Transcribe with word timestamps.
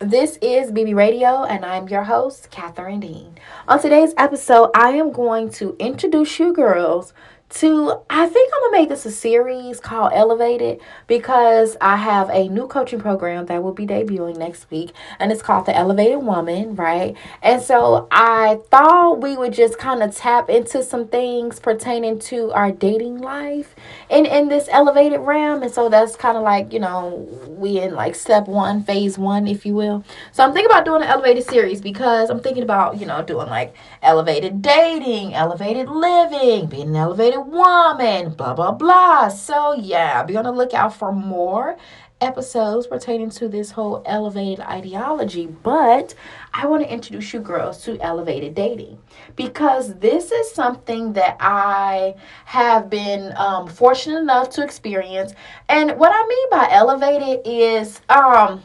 This 0.00 0.38
is 0.40 0.72
BB 0.72 0.94
Radio, 0.94 1.44
and 1.44 1.62
I'm 1.62 1.86
your 1.86 2.04
host, 2.04 2.50
Catherine 2.50 3.00
Dean. 3.00 3.34
On 3.68 3.78
today's 3.78 4.14
episode, 4.16 4.70
I 4.74 4.92
am 4.92 5.12
going 5.12 5.50
to 5.50 5.76
introduce 5.78 6.38
you 6.38 6.54
girls 6.54 7.12
to 7.50 8.00
I 8.08 8.26
think 8.26 8.52
I'm 8.54 8.70
gonna 8.70 8.80
make 8.80 8.88
this 8.88 9.04
a 9.06 9.10
series 9.10 9.80
called 9.80 10.12
Elevated 10.14 10.80
because 11.08 11.76
I 11.80 11.96
have 11.96 12.30
a 12.30 12.48
new 12.48 12.68
coaching 12.68 13.00
program 13.00 13.46
that 13.46 13.62
will 13.62 13.72
be 13.72 13.86
debuting 13.86 14.36
next 14.36 14.70
week 14.70 14.92
and 15.18 15.32
it's 15.32 15.42
called 15.42 15.66
the 15.66 15.76
Elevated 15.76 16.22
Woman, 16.22 16.76
right? 16.76 17.16
And 17.42 17.60
so 17.60 18.06
I 18.12 18.60
thought 18.70 19.20
we 19.20 19.36
would 19.36 19.52
just 19.52 19.78
kind 19.78 20.02
of 20.02 20.14
tap 20.14 20.48
into 20.48 20.84
some 20.84 21.08
things 21.08 21.58
pertaining 21.58 22.20
to 22.20 22.52
our 22.52 22.70
dating 22.70 23.18
life 23.18 23.74
and 24.08 24.26
in 24.26 24.48
this 24.48 24.68
elevated 24.70 25.20
realm. 25.20 25.62
And 25.62 25.72
so 25.72 25.88
that's 25.88 26.14
kind 26.14 26.36
of 26.36 26.44
like, 26.44 26.72
you 26.72 26.78
know, 26.78 27.28
we 27.48 27.80
in 27.80 27.94
like 27.94 28.14
step 28.14 28.46
one, 28.46 28.84
phase 28.84 29.18
one, 29.18 29.48
if 29.48 29.66
you 29.66 29.74
will. 29.74 30.04
So 30.30 30.44
I'm 30.44 30.52
thinking 30.52 30.70
about 30.70 30.84
doing 30.84 31.02
an 31.02 31.08
elevated 31.08 31.44
series 31.48 31.80
because 31.80 32.30
I'm 32.30 32.40
thinking 32.40 32.62
about, 32.62 33.00
you 33.00 33.06
know, 33.06 33.22
doing 33.22 33.48
like 33.48 33.74
elevated 34.02 34.62
dating, 34.62 35.34
elevated 35.34 35.88
living, 35.88 36.66
being 36.66 36.88
an 36.88 36.96
elevated 36.96 37.46
woman, 37.46 38.32
blah, 38.34 38.54
blah, 38.54 38.72
blah. 38.72 39.28
So, 39.28 39.74
yeah, 39.74 40.22
be 40.22 40.36
on 40.36 40.44
the 40.44 40.52
lookout 40.52 40.94
for 40.94 41.12
more 41.12 41.76
episodes 42.20 42.86
pertaining 42.86 43.30
to 43.30 43.48
this 43.48 43.70
whole 43.70 44.02
elevated 44.06 44.60
ideology. 44.60 45.46
But 45.46 46.14
I 46.52 46.66
want 46.66 46.82
to 46.82 46.92
introduce 46.92 47.32
you 47.32 47.40
girls 47.40 47.82
to 47.84 47.98
elevated 48.00 48.54
dating 48.54 48.98
because 49.36 49.94
this 49.96 50.32
is 50.32 50.50
something 50.50 51.14
that 51.14 51.36
I 51.40 52.14
have 52.44 52.90
been 52.90 53.32
um, 53.36 53.68
fortunate 53.68 54.18
enough 54.18 54.50
to 54.50 54.64
experience. 54.64 55.32
And 55.68 55.92
what 55.98 56.12
I 56.12 56.26
mean 56.26 56.50
by 56.50 56.68
elevated 56.70 57.40
is, 57.44 58.00
um, 58.08 58.62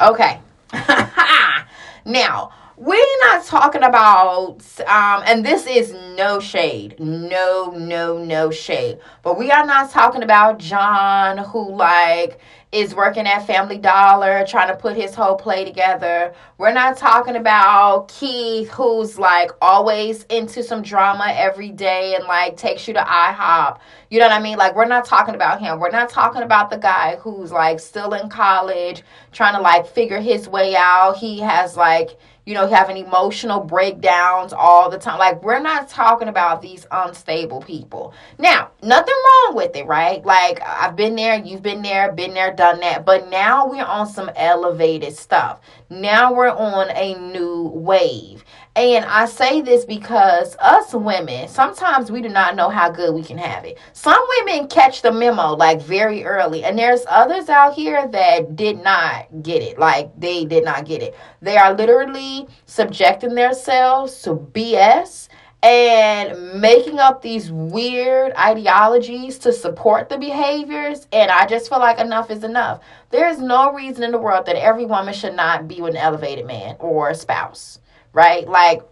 okay. 0.00 0.40
now, 2.04 2.52
we're 2.84 3.18
not 3.20 3.44
talking 3.44 3.84
about 3.84 4.58
um 4.88 5.22
and 5.24 5.46
this 5.46 5.68
is 5.68 5.92
no 6.16 6.40
shade. 6.40 6.98
No 6.98 7.70
no 7.76 8.18
no 8.18 8.50
shade. 8.50 8.98
But 9.22 9.38
we 9.38 9.52
are 9.52 9.64
not 9.64 9.90
talking 9.90 10.24
about 10.24 10.58
john 10.58 11.38
who 11.38 11.76
like 11.76 12.40
is 12.72 12.92
working 12.92 13.26
at 13.26 13.46
family 13.46 13.78
dollar 13.78 14.44
trying 14.48 14.66
to 14.66 14.74
put 14.74 14.96
his 14.96 15.14
whole 15.14 15.36
play 15.36 15.64
together. 15.64 16.34
We're 16.58 16.72
not 16.72 16.96
talking 16.96 17.36
about 17.36 18.08
keith 18.08 18.68
who's 18.70 19.16
like 19.16 19.52
always 19.60 20.24
into 20.24 20.64
some 20.64 20.82
drama 20.82 21.32
every 21.36 21.70
day 21.70 22.16
and 22.16 22.24
like 22.24 22.56
takes 22.56 22.88
you 22.88 22.94
to 22.94 23.00
ihop. 23.00 23.78
You 24.10 24.18
know 24.18 24.26
what 24.26 24.40
i 24.40 24.42
mean? 24.42 24.58
Like 24.58 24.74
we're 24.74 24.86
not 24.86 25.04
talking 25.04 25.36
about 25.36 25.60
him. 25.60 25.78
We're 25.78 25.90
not 25.90 26.08
talking 26.08 26.42
about 26.42 26.70
the 26.70 26.78
guy 26.78 27.14
who's 27.20 27.52
like 27.52 27.78
still 27.78 28.12
in 28.14 28.28
college 28.28 29.04
trying 29.30 29.54
to 29.54 29.60
like 29.60 29.86
figure 29.86 30.20
his 30.20 30.48
way 30.48 30.74
out. 30.74 31.16
He 31.18 31.38
has 31.38 31.76
like 31.76 32.18
you 32.44 32.54
know, 32.54 32.66
having 32.66 32.96
emotional 32.96 33.60
breakdowns 33.60 34.52
all 34.52 34.90
the 34.90 34.98
time. 34.98 35.18
Like, 35.18 35.42
we're 35.42 35.60
not 35.60 35.88
talking 35.88 36.28
about 36.28 36.60
these 36.60 36.86
unstable 36.90 37.60
people. 37.60 38.14
Now, 38.38 38.72
nothing 38.82 39.14
wrong 39.14 39.54
with 39.54 39.76
it, 39.76 39.86
right? 39.86 40.24
Like, 40.24 40.60
I've 40.66 40.96
been 40.96 41.14
there, 41.14 41.36
you've 41.36 41.62
been 41.62 41.82
there, 41.82 42.10
been 42.10 42.34
there, 42.34 42.52
done 42.52 42.80
that. 42.80 43.04
But 43.04 43.30
now 43.30 43.68
we're 43.68 43.84
on 43.84 44.08
some 44.08 44.30
elevated 44.34 45.14
stuff. 45.14 45.60
Now 45.88 46.32
we're 46.32 46.50
on 46.50 46.90
a 46.90 47.14
new 47.14 47.70
wave. 47.74 48.44
And 48.74 49.04
I 49.04 49.26
say 49.26 49.60
this 49.60 49.84
because 49.84 50.56
us 50.58 50.94
women, 50.94 51.46
sometimes 51.46 52.10
we 52.10 52.22
do 52.22 52.30
not 52.30 52.56
know 52.56 52.70
how 52.70 52.88
good 52.88 53.14
we 53.14 53.22
can 53.22 53.36
have 53.36 53.66
it. 53.66 53.76
Some 53.92 54.18
women 54.40 54.66
catch 54.66 55.02
the 55.02 55.12
memo 55.12 55.54
like 55.54 55.82
very 55.82 56.24
early, 56.24 56.64
and 56.64 56.78
there's 56.78 57.04
others 57.06 57.50
out 57.50 57.74
here 57.74 58.08
that 58.08 58.56
did 58.56 58.82
not 58.82 59.26
get 59.42 59.62
it. 59.62 59.78
Like 59.78 60.18
they 60.18 60.46
did 60.46 60.64
not 60.64 60.86
get 60.86 61.02
it. 61.02 61.14
They 61.42 61.58
are 61.58 61.74
literally 61.74 62.48
subjecting 62.64 63.34
themselves 63.34 64.22
to 64.22 64.36
BS 64.36 65.28
and 65.62 66.58
making 66.58 66.98
up 66.98 67.20
these 67.20 67.52
weird 67.52 68.32
ideologies 68.38 69.38
to 69.40 69.52
support 69.52 70.08
the 70.08 70.16
behaviors. 70.16 71.06
And 71.12 71.30
I 71.30 71.44
just 71.44 71.68
feel 71.68 71.78
like 71.78 71.98
enough 72.00 72.30
is 72.30 72.42
enough. 72.42 72.80
There 73.10 73.28
is 73.28 73.38
no 73.38 73.70
reason 73.74 74.02
in 74.02 74.12
the 74.12 74.18
world 74.18 74.46
that 74.46 74.56
every 74.56 74.86
woman 74.86 75.12
should 75.12 75.36
not 75.36 75.68
be 75.68 75.82
with 75.82 75.90
an 75.90 75.98
elevated 75.98 76.46
man 76.46 76.76
or 76.80 77.10
a 77.10 77.14
spouse 77.14 77.78
right? 78.12 78.48
Like, 78.48 78.82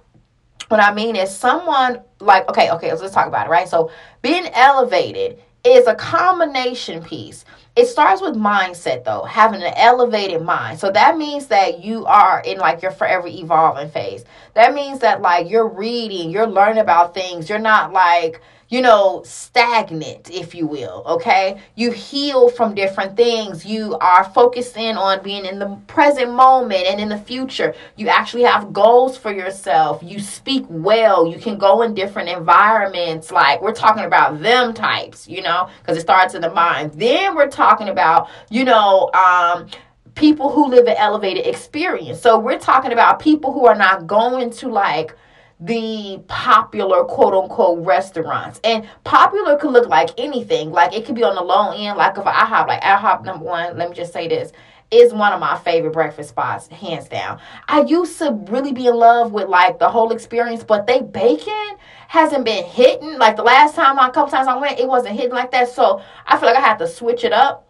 what 0.68 0.80
I 0.80 0.94
mean 0.94 1.16
is 1.16 1.34
someone 1.34 2.00
like, 2.20 2.48
okay, 2.48 2.70
okay, 2.70 2.92
let's 2.92 3.12
talk 3.12 3.26
about 3.26 3.46
it, 3.46 3.50
right? 3.50 3.68
So, 3.68 3.90
being 4.22 4.46
elevated 4.54 5.40
is 5.64 5.86
a 5.86 5.94
combination 5.94 7.02
piece. 7.02 7.44
It 7.76 7.86
starts 7.86 8.20
with 8.20 8.34
mindset 8.34 9.04
though, 9.04 9.22
having 9.22 9.62
an 9.62 9.72
elevated 9.76 10.42
mind. 10.42 10.78
So 10.80 10.90
that 10.90 11.16
means 11.16 11.46
that 11.46 11.84
you 11.84 12.04
are 12.06 12.40
in 12.40 12.58
like 12.58 12.82
your 12.82 12.90
forever 12.90 13.28
evolving 13.28 13.90
phase. 13.90 14.24
That 14.54 14.74
means 14.74 14.98
that 15.00 15.22
like 15.22 15.48
you're 15.48 15.68
reading, 15.68 16.30
you're 16.30 16.48
learning 16.48 16.80
about 16.80 17.14
things. 17.14 17.48
You're 17.48 17.58
not 17.58 17.92
like 17.92 18.40
you 18.70 18.80
know, 18.80 19.20
stagnant, 19.24 20.30
if 20.30 20.54
you 20.54 20.66
will. 20.66 21.02
Okay. 21.04 21.60
You 21.74 21.90
heal 21.90 22.48
from 22.48 22.74
different 22.74 23.16
things. 23.16 23.66
You 23.66 23.96
are 24.00 24.24
focused 24.24 24.76
in 24.76 24.96
on 24.96 25.22
being 25.22 25.44
in 25.44 25.58
the 25.58 25.76
present 25.88 26.32
moment 26.32 26.86
and 26.86 27.00
in 27.00 27.08
the 27.08 27.18
future. 27.18 27.74
You 27.96 28.08
actually 28.08 28.44
have 28.44 28.72
goals 28.72 29.18
for 29.18 29.32
yourself. 29.32 30.00
You 30.04 30.20
speak 30.20 30.64
well. 30.68 31.26
You 31.26 31.38
can 31.38 31.58
go 31.58 31.82
in 31.82 31.94
different 31.94 32.28
environments. 32.28 33.32
Like 33.32 33.60
we're 33.60 33.74
talking 33.74 34.04
about 34.04 34.40
them 34.40 34.72
types, 34.72 35.28
you 35.28 35.42
know, 35.42 35.68
because 35.80 35.98
it 35.98 36.02
starts 36.02 36.34
in 36.34 36.40
the 36.40 36.52
mind. 36.52 36.92
Then 36.92 37.34
we're 37.34 37.50
talking 37.50 37.88
about, 37.88 38.28
you 38.50 38.64
know, 38.64 39.10
um, 39.14 39.66
people 40.14 40.48
who 40.48 40.68
live 40.68 40.86
an 40.86 40.96
elevated 40.96 41.44
experience. 41.44 42.20
So 42.20 42.38
we're 42.38 42.58
talking 42.58 42.92
about 42.92 43.18
people 43.18 43.52
who 43.52 43.66
are 43.66 43.74
not 43.74 44.06
going 44.06 44.50
to 44.50 44.68
like, 44.68 45.16
the 45.60 46.22
popular 46.26 47.04
quote 47.04 47.34
unquote 47.34 47.84
restaurants. 47.84 48.60
And 48.64 48.88
popular 49.04 49.56
could 49.56 49.72
look 49.72 49.88
like 49.88 50.10
anything. 50.18 50.70
Like 50.70 50.94
it 50.94 51.04
could 51.04 51.14
be 51.14 51.22
on 51.22 51.34
the 51.34 51.42
low 51.42 51.72
end, 51.72 51.98
like 51.98 52.16
if 52.16 52.26
I 52.26 52.46
have 52.46 52.66
like 52.66 52.82
IHOP 52.82 53.24
number 53.24 53.44
one, 53.44 53.76
let 53.76 53.90
me 53.90 53.94
just 53.94 54.12
say 54.12 54.26
this 54.28 54.52
is 54.90 55.12
one 55.12 55.32
of 55.32 55.38
my 55.38 55.56
favorite 55.58 55.92
breakfast 55.92 56.30
spots, 56.30 56.66
hands 56.68 57.08
down. 57.08 57.40
I 57.68 57.82
used 57.82 58.18
to 58.18 58.32
really 58.48 58.72
be 58.72 58.88
in 58.88 58.96
love 58.96 59.32
with 59.32 59.48
like 59.48 59.78
the 59.78 59.88
whole 59.88 60.10
experience, 60.10 60.64
but 60.64 60.86
they 60.86 61.00
bacon 61.00 61.76
hasn't 62.08 62.44
been 62.44 62.64
hitting. 62.64 63.16
Like 63.16 63.36
the 63.36 63.44
last 63.44 63.76
time, 63.76 63.98
a 63.98 64.10
couple 64.10 64.30
times 64.30 64.48
I 64.48 64.56
went, 64.56 64.80
it 64.80 64.88
wasn't 64.88 65.14
hitting 65.14 65.30
like 65.30 65.52
that. 65.52 65.68
So 65.68 66.02
I 66.26 66.36
feel 66.38 66.48
like 66.48 66.58
I 66.58 66.60
have 66.60 66.78
to 66.78 66.88
switch 66.88 67.22
it 67.22 67.32
up. 67.32 67.68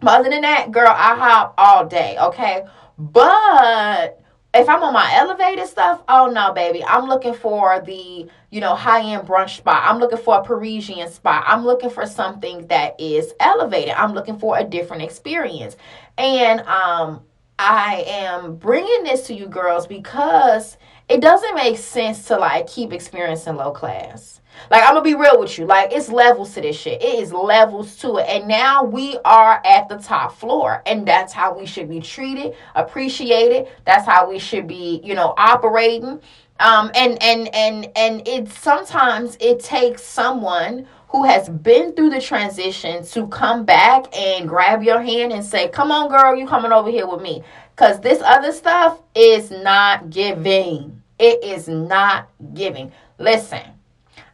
But 0.00 0.20
other 0.20 0.30
than 0.30 0.42
that, 0.42 0.72
girl, 0.72 0.92
IHOP 0.92 1.54
all 1.56 1.86
day, 1.86 2.16
okay? 2.18 2.64
But 2.98 4.19
if 4.52 4.68
I'm 4.68 4.82
on 4.82 4.92
my 4.92 5.14
elevated 5.14 5.66
stuff, 5.68 6.02
oh 6.08 6.30
no, 6.32 6.52
baby. 6.52 6.82
I'm 6.84 7.08
looking 7.08 7.34
for 7.34 7.80
the, 7.80 8.28
you 8.50 8.60
know, 8.60 8.74
high 8.74 9.02
end 9.02 9.26
brunch 9.28 9.58
spot. 9.58 9.84
I'm 9.86 9.98
looking 9.98 10.18
for 10.18 10.40
a 10.40 10.42
Parisian 10.42 11.08
spot. 11.10 11.44
I'm 11.46 11.64
looking 11.64 11.90
for 11.90 12.04
something 12.06 12.66
that 12.66 13.00
is 13.00 13.32
elevated. 13.38 13.94
I'm 13.94 14.12
looking 14.12 14.38
for 14.38 14.58
a 14.58 14.64
different 14.64 15.02
experience. 15.02 15.76
And 16.18 16.60
um, 16.62 17.22
I 17.58 18.04
am 18.06 18.56
bringing 18.56 19.04
this 19.04 19.26
to 19.28 19.34
you 19.34 19.46
girls 19.46 19.86
because 19.86 20.76
it 21.08 21.20
doesn't 21.20 21.54
make 21.54 21.78
sense 21.78 22.24
to 22.26 22.36
like 22.36 22.66
keep 22.66 22.92
experiencing 22.92 23.54
low 23.54 23.70
class. 23.70 24.39
Like 24.70 24.82
I'm 24.82 24.94
gonna 24.94 25.02
be 25.02 25.14
real 25.14 25.40
with 25.40 25.58
you. 25.58 25.66
Like 25.66 25.92
it's 25.92 26.08
levels 26.10 26.54
to 26.54 26.60
this 26.60 26.78
shit. 26.78 27.02
It 27.02 27.18
is 27.20 27.32
levels 27.32 27.96
to 27.98 28.18
it. 28.18 28.28
And 28.28 28.46
now 28.46 28.84
we 28.84 29.18
are 29.24 29.60
at 29.64 29.88
the 29.88 29.96
top 29.98 30.36
floor. 30.36 30.82
And 30.86 31.06
that's 31.06 31.32
how 31.32 31.56
we 31.58 31.66
should 31.66 31.88
be 31.88 32.00
treated, 32.00 32.54
appreciated. 32.74 33.68
That's 33.84 34.06
how 34.06 34.28
we 34.28 34.38
should 34.38 34.66
be, 34.66 35.00
you 35.02 35.14
know, 35.14 35.34
operating. 35.36 36.20
Um 36.60 36.90
and 36.94 37.20
and 37.22 37.52
and 37.54 37.88
and 37.96 38.28
it 38.28 38.48
sometimes 38.48 39.36
it 39.40 39.60
takes 39.60 40.02
someone 40.04 40.86
who 41.08 41.24
has 41.24 41.48
been 41.48 41.92
through 41.94 42.10
the 42.10 42.20
transition 42.20 43.04
to 43.04 43.26
come 43.26 43.64
back 43.64 44.16
and 44.16 44.48
grab 44.48 44.84
your 44.84 45.00
hand 45.00 45.32
and 45.32 45.44
say, 45.44 45.68
Come 45.68 45.90
on, 45.90 46.08
girl, 46.08 46.36
you 46.36 46.46
coming 46.46 46.70
over 46.70 46.90
here 46.90 47.06
with 47.06 47.22
me. 47.22 47.42
Cause 47.74 48.00
this 48.00 48.20
other 48.22 48.52
stuff 48.52 49.00
is 49.14 49.50
not 49.50 50.10
giving. 50.10 51.02
It 51.18 51.42
is 51.42 51.66
not 51.66 52.28
giving. 52.54 52.92
Listen 53.18 53.79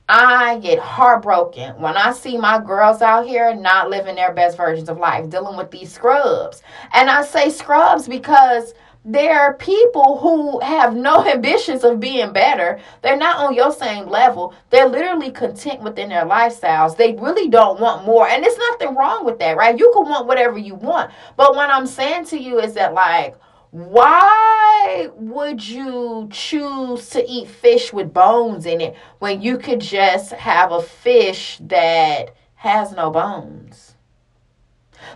I 0.09 0.59
get 0.61 0.79
heartbroken 0.79 1.81
when 1.81 1.97
I 1.97 2.13
see 2.13 2.37
my 2.37 2.61
girls 2.61 3.03
out 3.03 3.27
here 3.27 3.53
not 3.55 3.91
living 3.91 4.15
their 4.15 4.33
best 4.33 4.57
versions 4.57 4.89
of 4.89 4.99
life, 4.99 5.29
dealing 5.29 5.57
with 5.57 5.73
these 5.73 5.93
scrubs. 5.93 6.63
And 6.93 7.11
I 7.11 7.23
say 7.23 7.51
scrubs 7.51 8.07
because 8.07 8.73
they're 9.05 9.55
people 9.55 10.19
who 10.19 10.61
have 10.61 10.95
no 10.95 11.25
ambitions 11.33 11.83
of 11.83 11.99
being 11.99 12.33
better. 12.33 12.79
They're 13.03 13.17
not 13.17 13.39
on 13.39 13.55
your 13.55 13.73
same 13.73 14.07
level. 14.07 14.55
They're 14.71 14.89
literally 14.89 15.33
content 15.33 15.81
within 15.81 16.09
their 16.09 16.25
lifestyles. 16.25 16.97
They 16.97 17.15
really 17.15 17.49
don't 17.49 17.81
want 17.81 18.05
more. 18.05 18.29
And 18.29 18.45
there's 18.45 18.59
nothing 18.59 18.95
wrong 18.95 19.25
with 19.25 19.41
that, 19.41 19.57
right? 19.57 19.79
You 19.79 19.91
can 19.93 20.09
want 20.09 20.29
whatever 20.29 20.59
you 20.59 20.77
want. 20.77 21.11
But 21.37 21.57
what 21.57 21.71
I'm 21.71 21.87
saying 21.87 22.27
to 22.27 22.39
you 22.39 22.61
is 22.61 22.75
that, 22.75 22.95
like, 22.95 23.37
why 23.77 25.11
would 25.17 25.69
you 25.69 26.31
choose 26.33 27.11
to 27.11 27.23
eat 27.29 27.47
fish 27.47 27.93
with 27.93 28.15
bones 28.15 28.65
in 28.65 28.81
it 28.81 28.97
when 29.19 29.43
you 29.43 29.59
could 29.59 29.83
just 29.83 30.33
have 30.33 30.73
a 30.73 30.81
fish 30.81 31.59
that 31.61 32.35
has 32.55 32.93
no 32.93 33.11
bones? 33.11 33.97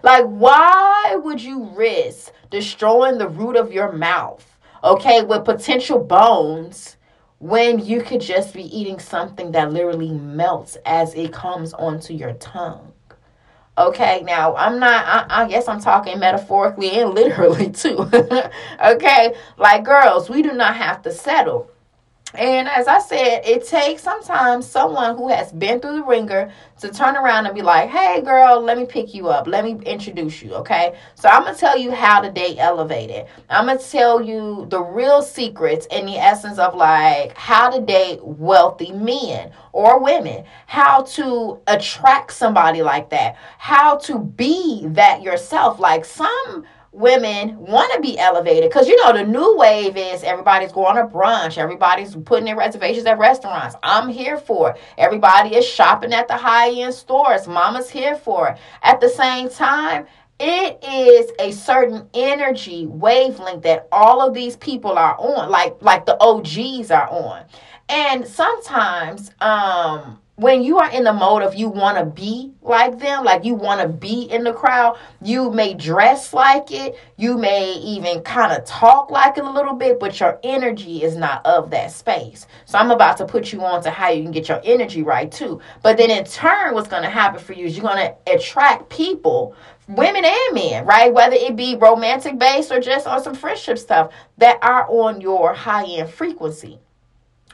Like, 0.03 0.27
why 0.27 1.17
would 1.17 1.43
you 1.43 1.71
risk 1.75 2.33
destroying 2.51 3.17
the 3.17 3.29
root 3.29 3.57
of 3.57 3.73
your 3.73 3.93
mouth, 3.93 4.59
okay, 4.85 5.23
with 5.23 5.47
potential 5.47 5.99
bones? 5.99 6.99
when 7.39 7.79
you 7.79 8.03
could 8.03 8.21
just 8.21 8.53
be 8.53 8.65
eating 8.65 8.99
something 8.99 9.51
that 9.53 9.73
literally 9.73 10.11
melts 10.11 10.77
as 10.85 11.15
it 11.15 11.33
comes 11.33 11.73
onto 11.73 12.13
your 12.13 12.35
tongue. 12.35 12.93
Okay, 13.79 14.23
now 14.27 14.55
I'm 14.57 14.79
not, 14.79 15.07
I, 15.07 15.43
I, 15.45 15.49
guess 15.49 15.69
I'm 15.69 15.81
talking 15.81 16.19
metaphorically 16.19 16.91
and 17.01 17.15
literally 17.15 17.71
too. 17.71 17.99
okay, 18.85 19.35
like 19.57 19.85
girls, 19.85 20.29
we 20.29 20.43
do 20.43 20.53
not 20.53 20.77
have 20.77 21.03
to 21.03 21.13
settle 21.13 21.71
and 22.35 22.69
as 22.69 22.87
I 22.87 23.01
said, 23.01 23.43
it 23.45 23.67
takes 23.67 24.03
sometimes 24.03 24.67
someone 24.67 25.17
who 25.17 25.29
has 25.29 25.53
been 25.53 25.81
through 25.81 25.97
the 25.97 26.05
ringer 26.05 26.53
to 26.81 26.91
turn 26.91 27.17
around 27.17 27.47
and 27.47 27.55
be 27.55 27.63
like, 27.63 27.91
hey, 27.91 28.23
girl, 28.23 28.61
let 28.61 28.79
me 28.79 28.87
pick 28.87 29.13
you 29.15 29.29
up. 29.29 29.47
Let 29.47 29.65
me 29.65 29.79
introduce 29.85 30.41
you. 30.41 30.55
Okay. 30.55 30.97
So 31.17 31.29
I'm 31.29 31.43
going 31.43 31.55
to 31.55 31.61
tell 31.61 31.77
you 31.77 31.91
how 31.91 32.21
to 32.21 32.31
date 32.31 32.59
elevated. 32.59 33.27
I'm 33.49 33.67
going 33.67 33.79
to 33.79 33.91
tell 33.91 34.23
you 34.23 34.67
the 34.71 34.81
real 34.81 35.23
secrets 35.23 35.87
in 35.91 36.07
the 36.07 36.17
essence 36.17 36.59
of 36.59 36.75
like 36.75 37.37
how 37.37 37.69
to 37.71 37.85
date 37.85 38.21
wealthy 38.23 38.93
men 38.93 39.51
or 39.73 40.03
women, 40.03 40.45
how 40.67 41.03
to 41.03 41.61
attract 41.67 42.33
somebody 42.33 42.83
like 42.83 43.11
that, 43.11 43.37
how 43.59 43.97
to 43.99 44.19
be 44.19 44.87
that 44.87 45.23
yourself. 45.23 45.81
Like 45.81 46.05
some 46.05 46.65
women 46.93 47.57
want 47.57 47.93
to 47.93 48.01
be 48.01 48.19
elevated 48.19 48.69
because 48.69 48.89
you 48.89 48.97
know 49.05 49.13
the 49.13 49.25
new 49.25 49.57
wave 49.57 49.97
is 49.97 50.25
everybody's 50.25 50.73
going 50.73 50.97
to 50.97 51.05
brunch 51.05 51.57
everybody's 51.57 52.17
putting 52.17 52.45
their 52.45 52.57
reservations 52.57 53.07
at 53.07 53.17
restaurants 53.17 53.77
i'm 53.85 54.09
here 54.09 54.37
for 54.37 54.71
it. 54.71 54.81
everybody 54.99 55.55
is 55.55 55.65
shopping 55.65 56.13
at 56.13 56.27
the 56.27 56.37
high-end 56.37 56.93
stores 56.93 57.47
mama's 57.47 57.89
here 57.89 58.17
for 58.17 58.49
it. 58.49 58.59
at 58.83 59.01
the 59.01 59.09
same 59.09 59.49
time 59.49 60.05
it 60.41 60.83
is 60.83 61.31
a 61.39 61.53
certain 61.53 62.09
energy 62.13 62.87
wavelength 62.87 63.63
that 63.63 63.87
all 63.93 64.27
of 64.27 64.35
these 64.35 64.57
people 64.57 64.99
are 64.99 65.15
on 65.21 65.49
like 65.49 65.77
like 65.81 66.05
the 66.07 66.17
og's 66.21 66.91
are 66.91 67.09
on 67.09 67.45
and 67.89 68.27
sometimes 68.27 69.31
um 69.41 70.19
when 70.41 70.63
you 70.63 70.79
are 70.79 70.91
in 70.91 71.05
the 71.05 71.13
mode 71.13 71.43
of 71.43 71.55
you 71.55 71.69
want 71.69 71.99
to 71.99 72.05
be 72.07 72.51
like 72.63 72.99
them, 72.99 73.25
like 73.25 73.45
you 73.45 73.55
want 73.55 73.79
to 73.83 73.89
be 73.89 74.23
in 74.23 74.43
the 74.43 74.55
crowd, 74.55 74.99
you 75.21 75.51
may 75.51 75.75
dress 75.75 76.33
like 76.33 76.71
it, 76.71 76.99
you 77.19 77.37
may 77.37 77.75
even 77.75 78.23
kind 78.23 78.51
of 78.51 78.65
talk 78.65 79.11
like 79.11 79.37
it 79.37 79.45
a 79.45 79.51
little 79.51 79.75
bit, 79.75 80.01
but 80.01 80.19
your 80.19 80.41
energy 80.43 81.03
is 81.03 81.15
not 81.15 81.45
of 81.45 81.69
that 81.71 81.93
space. 81.93 82.47
So 82.65 82.79
I'm 82.79 82.91
about 82.91 83.19
to 83.19 83.27
put 83.27 83.53
you 83.53 83.63
on 83.63 83.83
to 83.83 83.91
how 83.91 84.09
you 84.09 84.23
can 84.23 84.33
get 84.33 84.49
your 84.49 84.63
energy 84.65 85.03
right 85.03 85.31
too. 85.31 85.61
But 85.83 85.99
then 85.99 86.11
in 86.11 86.25
turn, 86.25 86.73
what's 86.73 86.89
going 86.89 87.03
to 87.03 87.11
happen 87.11 87.39
for 87.39 87.53
you 87.53 87.67
is 87.67 87.77
you're 87.77 87.87
going 87.87 87.99
to 87.99 88.35
attract 88.35 88.89
people 88.89 89.55
women 89.89 90.25
and 90.25 90.55
men, 90.55 90.87
right? 90.87 91.13
Whether 91.13 91.37
it 91.37 91.55
be 91.55 91.77
romantic 91.77 92.39
based 92.39 92.73
or 92.73 92.81
just 92.81 93.07
on 93.07 93.23
some 93.23 93.35
friendship 93.35 93.77
stuff 93.77 94.15
that 94.39 94.59
are 94.63 94.89
on 94.89 95.21
your 95.21 95.53
high 95.53 95.85
end 95.85 96.09
frequency. 96.09 96.79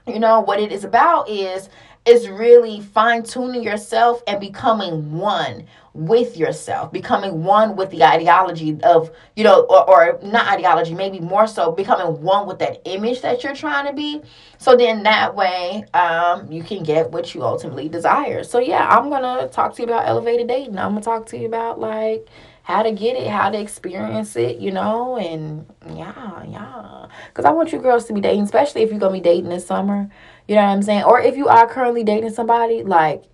You 0.07 0.21
know, 0.21 0.41
what 0.41 0.61
it 0.61 0.71
is 0.71 0.85
about 0.85 1.29
is 1.29 1.69
is 2.07 2.29
really 2.29 2.81
fine 2.81 3.23
tuning 3.23 3.63
yourself 3.63 4.23
and 4.27 4.41
becoming 4.41 5.13
one 5.19 5.67
with 5.93 6.37
yourself, 6.37 6.93
becoming 6.93 7.43
one 7.43 7.75
with 7.75 7.91
the 7.91 8.05
ideology 8.05 8.79
of, 8.83 9.11
you 9.35 9.43
know, 9.43 9.63
or, 9.63 9.89
or, 9.89 10.19
not 10.23 10.47
ideology, 10.47 10.95
maybe 10.95 11.19
more 11.21 11.47
so 11.47 11.73
becoming 11.73 12.23
one 12.23 12.47
with 12.47 12.59
that 12.59 12.83
image 12.85 13.23
that 13.23 13.43
you're 13.43 13.55
trying 13.55 13.87
to 13.87 13.93
be. 13.93 14.21
So 14.59 14.77
then 14.77 15.03
that 15.05 15.35
way, 15.35 15.85
um, 15.95 16.53
you 16.53 16.63
can 16.63 16.83
get 16.83 17.11
what 17.11 17.35
you 17.35 17.43
ultimately 17.43 17.89
desire. 17.89 18.45
So 18.45 18.59
yeah, 18.59 18.87
I'm 18.87 19.09
gonna 19.09 19.49
talk 19.49 19.75
to 19.77 19.83
you 19.83 19.89
about 19.89 20.07
elevated 20.07 20.49
dating. 20.49 20.79
I'm 20.79 20.93
gonna 20.93 21.01
talk 21.01 21.27
to 21.27 21.39
you 21.39 21.47
about 21.47 21.81
like 21.81 22.29
how 22.63 22.83
to 22.83 22.91
get 22.91 23.17
it, 23.17 23.29
how 23.29 23.49
to 23.49 23.61
experience 23.61 24.35
it, 24.35 24.59
you 24.59 24.73
know, 24.73 25.17
and 25.17 25.65
yeah, 25.95 26.45
yeah. 26.45 27.07
Because 27.29 27.45
I 27.45 27.53
want 27.53 27.73
you 27.73 27.79
girls 27.79 28.07
to 28.07 28.13
be 28.13 28.21
dating, 28.21 28.43
especially 28.43 28.83
if 28.83 28.91
you're 28.91 28.99
gonna 28.99 29.13
be 29.13 29.21
dating 29.21 29.51
this 29.51 29.67
summer. 29.67 30.11
You 30.49 30.55
know 30.55 30.63
what 30.63 30.69
I'm 30.69 30.83
saying? 30.83 31.05
Or 31.05 31.21
if 31.21 31.37
you 31.37 31.49
are 31.49 31.67
currently 31.67 32.05
dating 32.05 32.31
somebody, 32.31 32.83
like, 32.83 33.25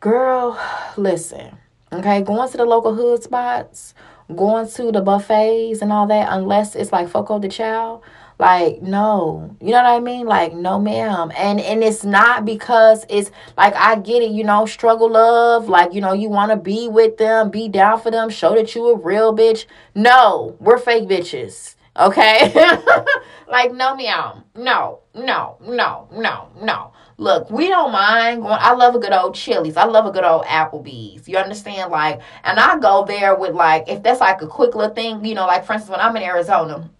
girl, 0.00 0.58
listen, 0.96 1.58
okay, 1.92 2.22
going 2.22 2.50
to 2.50 2.56
the 2.56 2.64
local 2.64 2.94
hood 2.94 3.22
spots, 3.22 3.94
going 4.34 4.68
to 4.68 4.90
the 4.90 5.02
buffets 5.02 5.82
and 5.82 5.92
all 5.92 6.06
that, 6.06 6.28
unless 6.30 6.74
it's 6.74 6.92
like 6.92 7.08
Fogo 7.08 7.38
de 7.38 7.48
Chão. 7.48 8.00
Like, 8.38 8.82
no. 8.82 9.56
You 9.60 9.70
know 9.70 9.82
what 9.82 9.86
I 9.86 10.00
mean? 10.00 10.26
Like, 10.26 10.54
no, 10.54 10.80
ma'am. 10.80 11.30
And 11.36 11.60
and 11.60 11.84
it's 11.84 12.02
not 12.04 12.44
because 12.44 13.06
it's 13.08 13.30
like 13.56 13.74
I 13.76 13.96
get 13.96 14.22
it, 14.22 14.32
you 14.32 14.42
know, 14.42 14.66
struggle 14.66 15.10
love, 15.10 15.68
like, 15.68 15.92
you 15.92 16.00
know, 16.00 16.12
you 16.12 16.28
want 16.28 16.50
to 16.50 16.56
be 16.56 16.88
with 16.88 17.16
them, 17.18 17.50
be 17.50 17.68
down 17.68 18.00
for 18.00 18.10
them, 18.10 18.30
show 18.30 18.54
that 18.56 18.74
you 18.74 18.88
a 18.88 18.96
real 18.96 19.36
bitch. 19.36 19.66
No, 19.94 20.56
we're 20.58 20.78
fake 20.78 21.08
bitches. 21.08 21.73
Okay? 21.96 22.52
like, 23.48 23.72
no, 23.72 23.94
meow. 23.94 24.42
No, 24.54 25.00
no, 25.14 25.58
no, 25.60 26.08
no, 26.12 26.48
no. 26.60 26.92
Look, 27.16 27.48
we 27.50 27.68
don't 27.68 27.92
mind 27.92 28.42
going. 28.42 28.58
I 28.58 28.72
love 28.72 28.96
a 28.96 28.98
good 28.98 29.12
old 29.12 29.36
Chili's. 29.36 29.76
I 29.76 29.84
love 29.84 30.04
a 30.04 30.10
good 30.10 30.24
old 30.24 30.44
Applebee's. 30.46 31.28
You 31.28 31.36
understand? 31.36 31.92
Like, 31.92 32.20
and 32.42 32.58
I 32.58 32.78
go 32.78 33.04
there 33.04 33.36
with 33.36 33.54
like, 33.54 33.88
if 33.88 34.02
that's 34.02 34.20
like 34.20 34.42
a 34.42 34.48
quick 34.48 34.74
little 34.74 34.94
thing, 34.94 35.24
you 35.24 35.34
know, 35.34 35.46
like 35.46 35.64
for 35.64 35.74
instance, 35.74 35.90
when 35.90 36.00
I'm 36.00 36.16
in 36.16 36.24
Arizona, 36.24 36.90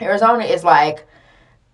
Arizona 0.00 0.44
is 0.44 0.64
like 0.64 1.06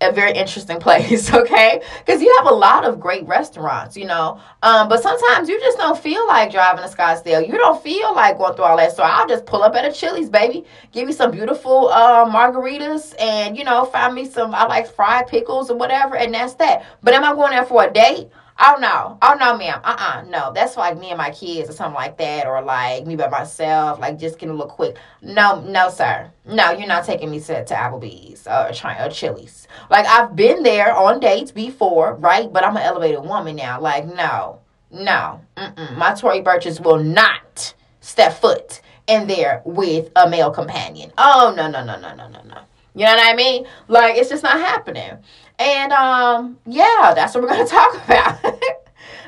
a 0.01 0.11
very 0.11 0.31
interesting 0.31 0.79
place, 0.87 1.33
okay? 1.33 1.81
Because 2.05 2.21
you 2.21 2.33
have 2.37 2.47
a 2.47 2.53
lot 2.53 2.85
of 2.85 2.99
great 2.99 3.25
restaurants, 3.27 3.97
you 3.97 4.05
know. 4.05 4.39
Um, 4.63 4.89
but 4.89 5.01
sometimes 5.01 5.49
you 5.49 5.59
just 5.59 5.77
don't 5.77 5.97
feel 5.97 6.25
like 6.27 6.51
driving 6.51 6.83
to 6.83 6.95
Scottsdale. 6.95 7.45
You 7.45 7.53
don't 7.53 7.81
feel 7.81 8.13
like 8.13 8.37
going 8.37 8.55
through 8.55 8.65
all 8.65 8.77
that. 8.77 8.95
So 8.95 9.03
I'll 9.03 9.27
just 9.27 9.45
pull 9.45 9.63
up 9.63 9.75
at 9.75 9.85
a 9.85 9.91
Chili's, 9.91 10.29
baby. 10.29 10.65
Give 10.91 11.07
me 11.07 11.13
some 11.13 11.31
beautiful 11.31 11.89
uh, 11.89 12.25
margaritas 12.25 13.15
and, 13.19 13.57
you 13.57 13.63
know, 13.63 13.85
find 13.85 14.13
me 14.13 14.25
some, 14.25 14.53
I 14.53 14.65
like 14.65 14.87
fried 14.93 15.27
pickles 15.27 15.71
or 15.71 15.77
whatever, 15.77 16.15
and 16.15 16.33
that's 16.33 16.53
that. 16.55 16.85
But 17.01 17.13
am 17.13 17.23
I 17.23 17.33
going 17.33 17.51
there 17.51 17.65
for 17.65 17.83
a 17.85 17.91
date? 17.91 18.29
Oh 18.59 18.77
no, 18.79 19.17
oh 19.21 19.35
no, 19.39 19.55
ma'am. 19.57 19.81
Uh 19.83 19.95
uh-uh, 19.97 20.19
uh, 20.19 20.21
no. 20.29 20.51
That's 20.53 20.77
like 20.77 20.97
me 20.97 21.09
and 21.09 21.17
my 21.17 21.29
kids 21.29 21.69
or 21.69 21.73
something 21.73 21.93
like 21.95 22.17
that, 22.17 22.47
or 22.47 22.61
like 22.61 23.05
me 23.05 23.15
by 23.15 23.29
myself, 23.29 23.99
like 23.99 24.17
just 24.17 24.39
getting 24.39 24.49
a 24.49 24.57
little 24.57 24.71
quick. 24.71 24.97
No, 25.21 25.61
no, 25.61 25.89
sir. 25.89 26.31
No, 26.45 26.71
you're 26.71 26.87
not 26.87 27.05
taking 27.05 27.29
me 27.29 27.39
to, 27.41 27.63
to 27.65 27.73
Applebee's 27.73 28.47
or 28.47 28.69
or 28.69 29.09
Chili's. 29.09 29.67
Like 29.91 30.07
I've 30.07 30.35
been 30.35 30.63
there 30.63 30.95
on 30.95 31.19
dates 31.19 31.51
before, 31.51 32.15
right? 32.15 32.51
But 32.51 32.63
I'm 32.63 32.75
an 32.77 32.83
elevated 32.83 33.23
woman 33.23 33.55
now. 33.55 33.79
Like 33.79 34.05
no, 34.07 34.59
no, 34.89 35.41
Mm-mm. 35.55 35.97
my 35.97 36.13
Tory 36.15 36.41
Burches 36.41 36.81
will 36.81 37.03
not 37.03 37.73
step 38.01 38.39
foot 38.39 38.81
in 39.05 39.27
there 39.27 39.61
with 39.65 40.09
a 40.15 40.29
male 40.29 40.51
companion. 40.51 41.11
Oh 41.17 41.53
no, 41.55 41.69
no, 41.69 41.83
no, 41.83 41.99
no, 41.99 42.15
no, 42.15 42.27
no, 42.27 42.41
no. 42.43 42.61
You 42.95 43.05
know 43.05 43.15
what 43.15 43.31
I 43.31 43.35
mean? 43.35 43.67
Like 43.87 44.17
it's 44.17 44.29
just 44.29 44.41
not 44.43 44.59
happening. 44.59 45.17
And 45.59 45.91
um, 45.91 46.57
yeah, 46.65 47.13
that's 47.15 47.33
what 47.33 47.43
we're 47.43 47.49
gonna 47.49 47.65
talk 47.67 47.95
about. 48.05 48.63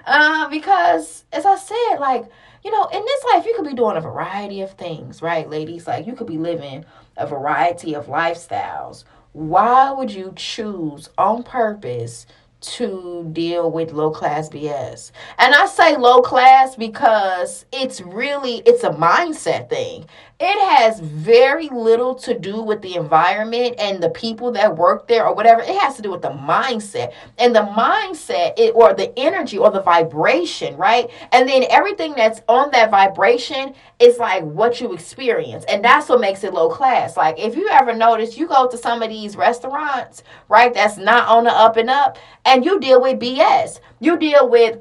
uh, 0.05 0.49
because 0.49 1.25
as 1.31 1.45
I 1.45 1.55
said, 1.55 1.97
like, 1.99 2.25
you 2.63 2.71
know, 2.71 2.85
in 2.85 3.03
this 3.03 3.23
life 3.33 3.45
you 3.45 3.55
could 3.55 3.65
be 3.65 3.73
doing 3.73 3.97
a 3.97 4.01
variety 4.01 4.61
of 4.61 4.71
things, 4.73 5.21
right, 5.21 5.49
ladies? 5.49 5.87
Like 5.87 6.05
you 6.05 6.13
could 6.13 6.27
be 6.27 6.37
living 6.37 6.85
a 7.17 7.25
variety 7.25 7.95
of 7.95 8.07
lifestyles. 8.07 9.03
Why 9.33 9.91
would 9.91 10.11
you 10.11 10.33
choose 10.35 11.09
on 11.17 11.43
purpose 11.43 12.25
to 12.61 13.29
deal 13.31 13.71
with 13.71 13.93
low 13.93 14.11
class 14.11 14.49
BS. 14.49 15.11
And 15.37 15.55
I 15.55 15.65
say 15.65 15.95
low 15.95 16.21
class 16.21 16.75
because 16.75 17.65
it's 17.71 18.01
really 18.01 18.61
it's 18.65 18.83
a 18.83 18.89
mindset 18.89 19.69
thing. 19.69 20.05
It 20.41 20.77
has 20.77 21.01
very 21.01 21.67
little 21.67 22.15
to 22.15 22.37
do 22.37 22.61
with 22.61 22.81
the 22.81 22.95
environment 22.95 23.75
and 23.77 24.01
the 24.01 24.09
people 24.09 24.53
that 24.53 24.77
work 24.77 25.05
there 25.05 25.25
or 25.25 25.35
whatever. 25.35 25.61
It 25.61 25.77
has 25.81 25.97
to 25.97 26.01
do 26.01 26.11
with 26.11 26.21
the 26.21 26.29
mindset. 26.29 27.11
And 27.37 27.53
the 27.53 27.63
mindset 27.63 28.53
it, 28.57 28.73
or 28.73 28.93
the 28.93 29.11
energy 29.19 29.57
or 29.57 29.69
the 29.69 29.81
vibration, 29.81 30.77
right? 30.77 31.09
And 31.33 31.47
then 31.47 31.65
everything 31.69 32.13
that's 32.15 32.39
on 32.47 32.71
that 32.71 32.89
vibration 32.89 33.75
is 33.99 34.17
like 34.17 34.43
what 34.43 34.79
you 34.79 34.93
experience. 34.93 35.65
And 35.67 35.83
that's 35.83 36.07
what 36.07 36.21
makes 36.21 36.45
it 36.45 36.53
low 36.53 36.69
class. 36.69 37.17
Like 37.17 37.37
if 37.37 37.57
you 37.57 37.67
ever 37.69 37.93
notice 37.93 38.37
you 38.37 38.47
go 38.47 38.65
to 38.65 38.77
some 38.77 39.03
of 39.03 39.09
these 39.09 39.35
restaurants, 39.35 40.23
right, 40.47 40.73
that's 40.73 40.95
not 40.95 41.27
on 41.27 41.43
the 41.43 41.51
up 41.51 41.75
and 41.75 41.89
up 41.89 42.17
and 42.45 42.63
you 42.63 42.79
deal 42.79 43.01
with 43.01 43.19
BS. 43.19 43.79
You 43.99 44.17
deal 44.17 44.47
with 44.47 44.79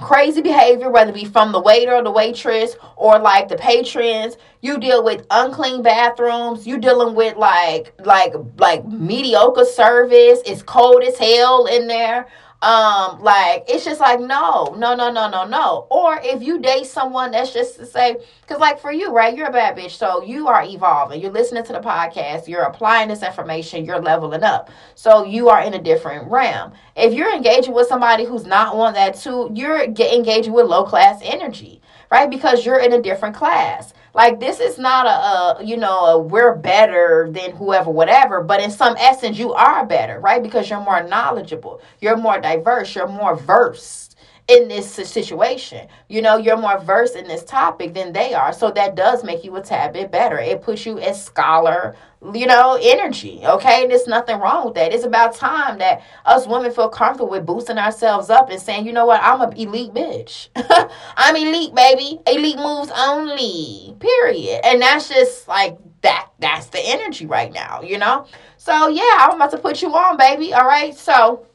crazy 0.00 0.42
behavior, 0.42 0.90
whether 0.90 1.10
it 1.10 1.14
be 1.14 1.24
from 1.24 1.52
the 1.52 1.60
waiter 1.60 1.94
or 1.94 2.02
the 2.02 2.10
waitress 2.10 2.76
or 2.96 3.18
like 3.18 3.48
the 3.48 3.56
patrons. 3.56 4.36
You 4.60 4.78
deal 4.78 5.04
with 5.04 5.26
unclean 5.30 5.82
bathrooms. 5.82 6.66
You 6.66 6.78
dealing 6.78 7.14
with 7.14 7.36
like 7.36 7.94
like 8.04 8.34
like 8.58 8.84
mediocre 8.86 9.64
service. 9.64 10.40
It's 10.46 10.62
cold 10.62 11.02
as 11.02 11.18
hell 11.18 11.66
in 11.66 11.86
there. 11.86 12.26
Um, 12.62 13.20
like 13.20 13.64
it's 13.68 13.84
just 13.84 14.00
like 14.00 14.20
no, 14.20 14.74
no, 14.78 14.94
no, 14.94 15.10
no, 15.10 15.28
no, 15.28 15.44
no. 15.46 15.86
Or 15.90 16.18
if 16.22 16.42
you 16.42 16.60
date 16.60 16.86
someone 16.86 17.32
that's 17.32 17.52
just 17.52 17.76
to 17.76 17.86
say, 17.86 18.16
because 18.40 18.58
like 18.58 18.80
for 18.80 18.90
you, 18.90 19.12
right, 19.12 19.36
you're 19.36 19.48
a 19.48 19.52
bad 19.52 19.76
bitch, 19.76 19.90
so 19.90 20.22
you 20.22 20.48
are 20.48 20.64
evolving. 20.64 21.20
You're 21.20 21.30
listening 21.30 21.64
to 21.64 21.72
the 21.74 21.80
podcast, 21.80 22.48
you're 22.48 22.62
applying 22.62 23.08
this 23.08 23.22
information, 23.22 23.84
you're 23.84 24.00
leveling 24.00 24.44
up. 24.44 24.70
So 24.94 25.24
you 25.24 25.50
are 25.50 25.62
in 25.62 25.74
a 25.74 25.82
different 25.82 26.30
realm. 26.30 26.72
If 26.96 27.12
you're 27.12 27.34
engaging 27.34 27.74
with 27.74 27.86
somebody 27.86 28.24
who's 28.24 28.46
not 28.46 28.74
on 28.74 28.94
that 28.94 29.16
too, 29.16 29.50
you're 29.52 29.82
engaging 29.82 30.52
with 30.54 30.66
low 30.66 30.84
class 30.84 31.20
energy 31.22 31.82
right? 32.10 32.30
Because 32.30 32.64
you're 32.64 32.78
in 32.78 32.92
a 32.92 33.02
different 33.02 33.34
class. 33.34 33.92
Like 34.14 34.38
this 34.40 34.60
is 34.60 34.78
not 34.78 35.06
a, 35.06 35.60
a, 35.60 35.64
you 35.64 35.76
know 35.76 36.04
a, 36.04 36.18
we're 36.18 36.54
better 36.54 37.28
than 37.30 37.50
whoever 37.52 37.90
whatever, 37.90 38.42
but 38.42 38.60
in 38.60 38.70
some 38.70 38.96
essence 38.98 39.38
you 39.38 39.52
are 39.54 39.84
better, 39.84 40.20
right? 40.20 40.42
Because 40.42 40.70
you're 40.70 40.80
more 40.80 41.02
knowledgeable, 41.02 41.80
you're 42.00 42.16
more 42.16 42.40
diverse, 42.40 42.94
you're 42.94 43.08
more 43.08 43.36
versed 43.36 44.03
in 44.46 44.68
this 44.68 44.92
situation. 44.92 45.88
You 46.08 46.20
know, 46.20 46.36
you're 46.36 46.56
more 46.56 46.78
versed 46.78 47.16
in 47.16 47.26
this 47.26 47.44
topic 47.44 47.94
than 47.94 48.12
they 48.12 48.34
are. 48.34 48.52
So 48.52 48.70
that 48.72 48.94
does 48.94 49.24
make 49.24 49.42
you 49.42 49.56
a 49.56 49.62
tad 49.62 49.94
bit 49.94 50.10
better. 50.10 50.38
It 50.38 50.60
puts 50.60 50.84
you 50.84 50.98
as 50.98 51.22
scholar, 51.22 51.96
you 52.34 52.46
know, 52.46 52.78
energy. 52.80 53.40
Okay. 53.42 53.82
And 53.82 53.90
there's 53.90 54.06
nothing 54.06 54.38
wrong 54.38 54.66
with 54.66 54.74
that. 54.74 54.92
It's 54.92 55.04
about 55.04 55.34
time 55.34 55.78
that 55.78 56.02
us 56.26 56.46
women 56.46 56.72
feel 56.72 56.90
comfortable 56.90 57.30
with 57.30 57.46
boosting 57.46 57.78
ourselves 57.78 58.28
up 58.28 58.50
and 58.50 58.60
saying, 58.60 58.84
you 58.86 58.92
know 58.92 59.06
what, 59.06 59.22
I'm 59.22 59.40
an 59.40 59.56
elite 59.56 59.94
bitch. 59.94 60.48
I'm 61.16 61.36
elite, 61.36 61.74
baby. 61.74 62.20
Elite 62.26 62.58
moves 62.58 62.92
only. 62.94 63.96
Period. 63.98 64.60
And 64.62 64.82
that's 64.82 65.08
just 65.08 65.48
like 65.48 65.78
that. 66.02 66.28
That's 66.38 66.66
the 66.66 66.80
energy 66.80 67.24
right 67.24 67.52
now, 67.52 67.80
you 67.80 67.96
know? 67.96 68.26
So 68.58 68.88
yeah, 68.88 69.16
I'm 69.20 69.36
about 69.36 69.52
to 69.52 69.58
put 69.58 69.80
you 69.80 69.88
on, 69.94 70.18
baby. 70.18 70.52
All 70.52 70.66
right. 70.66 70.94
So 70.94 71.46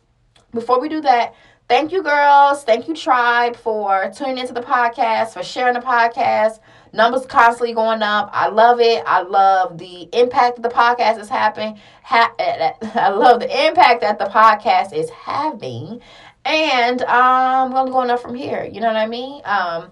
before 0.54 0.80
we 0.82 0.90
do 0.90 1.02
that, 1.02 1.36
Thank 1.70 1.92
you, 1.92 2.02
girls. 2.02 2.64
Thank 2.64 2.88
you, 2.88 2.96
Tribe, 2.96 3.56
for 3.56 4.12
tuning 4.16 4.40
into 4.40 4.54
the 4.54 4.62
podcast, 4.62 5.34
for 5.34 5.44
sharing 5.44 5.76
the 5.76 5.80
podcast. 5.80 6.58
Numbers 6.94 7.28
constantly 7.28 7.76
going 7.76 8.02
up. 8.02 8.32
I 8.34 8.48
love 8.48 8.82
it. 8.82 9.04
I 9.06 9.22
love 9.22 9.78
the 9.78 10.10
impact 10.12 10.60
that 10.60 10.64
the 10.64 10.76
podcast 10.76 11.20
is 11.20 11.30
having. 11.30 11.80
Ha- 12.02 12.34
I 12.40 13.10
love 13.10 13.42
the 13.42 13.68
impact 13.68 14.02
that 14.02 14.18
the 14.18 14.26
podcast 14.26 14.94
is 14.94 15.12
having. 15.12 16.02
And 16.44 17.04
um, 17.04 17.76
I'm 17.76 17.92
going 17.92 18.10
up 18.10 18.20
from 18.20 18.34
here. 18.34 18.64
You 18.64 18.82
know 18.82 18.88
what 18.88 18.96
I 18.96 19.06
mean? 19.06 19.40
Um, 19.46 19.92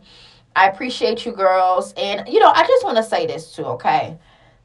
I 0.55 0.69
appreciate 0.69 1.27
you, 1.27 1.31
girls. 1.31 1.93
And, 1.96 2.27
you 2.27 2.39
know, 2.39 2.50
I 2.50 2.65
just 2.65 2.84
want 2.84 2.98
to 2.98 3.03
say 3.03 3.27
this 3.27 3.53
too, 3.53 3.65
okay? 3.65 4.17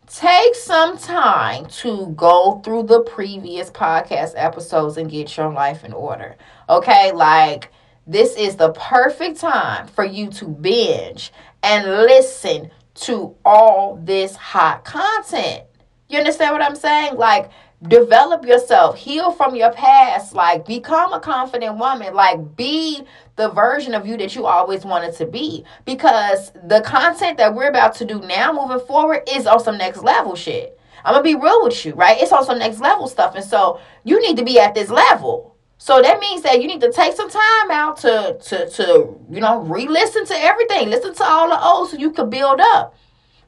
take 0.07 0.55
some 0.55 0.99
time 0.99 1.65
to 1.67 2.09
go 2.09 2.61
through 2.65 2.83
the 2.83 3.01
previous 3.01 3.71
podcast 3.71 4.33
episodes 4.37 4.97
and 4.99 5.11
get 5.11 5.35
your 5.37 5.51
life 5.51 5.85
in 5.85 5.93
order. 5.93 6.37
Okay, 6.73 7.13
like 7.13 7.71
this 8.07 8.35
is 8.35 8.57
the 8.57 8.73
perfect 8.73 9.39
time 9.39 9.87
for 9.89 10.07
you 10.07 10.31
to 10.31 10.47
binge 10.47 11.31
and 11.63 11.87
listen 11.87 12.71
to 12.95 13.37
all 13.45 14.01
this 14.03 14.35
hot 14.37 14.83
content. 14.83 15.65
You 16.09 16.19
understand 16.19 16.55
what 16.55 16.63
I'm 16.63 16.75
saying? 16.75 17.17
Like, 17.17 17.51
develop 17.83 18.47
yourself, 18.47 18.97
heal 18.97 19.33
from 19.33 19.55
your 19.55 19.71
past, 19.73 20.35
like, 20.35 20.65
become 20.65 21.13
a 21.13 21.21
confident 21.21 21.77
woman, 21.77 22.15
like, 22.15 22.57
be 22.57 23.03
the 23.37 23.51
version 23.51 23.93
of 23.93 24.07
you 24.07 24.17
that 24.17 24.35
you 24.35 24.47
always 24.47 24.83
wanted 24.83 25.15
to 25.17 25.27
be. 25.27 25.65
Because 25.85 26.53
the 26.65 26.81
content 26.81 27.37
that 27.37 27.55
we're 27.55 27.69
about 27.69 27.95
to 27.97 28.07
do 28.07 28.19
now, 28.21 28.51
moving 28.51 28.85
forward, 28.87 29.29
is 29.31 29.47
on 29.47 29.61
some 29.61 29.77
next 29.77 30.03
level 30.03 30.35
shit. 30.35 30.79
I'm 31.05 31.13
gonna 31.13 31.23
be 31.23 31.35
real 31.35 31.65
with 31.65 31.85
you, 31.85 31.93
right? 31.93 32.17
It's 32.19 32.31
some 32.31 32.59
next 32.59 32.81
level 32.81 33.09
stuff. 33.09 33.35
And 33.35 33.45
so 33.45 33.79
you 34.05 34.23
need 34.23 34.39
to 34.39 34.45
be 34.45 34.59
at 34.59 34.75
this 34.75 34.89
level. 34.89 35.52
So 35.85 36.01
that 36.01 36.21
means 36.21 36.43
that 36.43 36.63
you 36.63 36.69
need 36.69 36.81
to 36.83 36.93
take 36.93 37.17
some 37.17 37.29
time 37.29 37.71
out 37.73 37.97
to 38.03 38.39
to 38.41 38.69
to 38.69 39.19
you 39.29 39.41
know 39.41 39.63
re-listen 39.63 40.25
to 40.27 40.35
everything, 40.35 40.91
listen 40.91 41.13
to 41.13 41.25
all 41.25 41.49
the 41.49 41.61
old 41.61 41.91
so 41.91 41.97
you 41.97 42.13
can 42.13 42.31
build 42.31 42.61
up. 42.61 42.95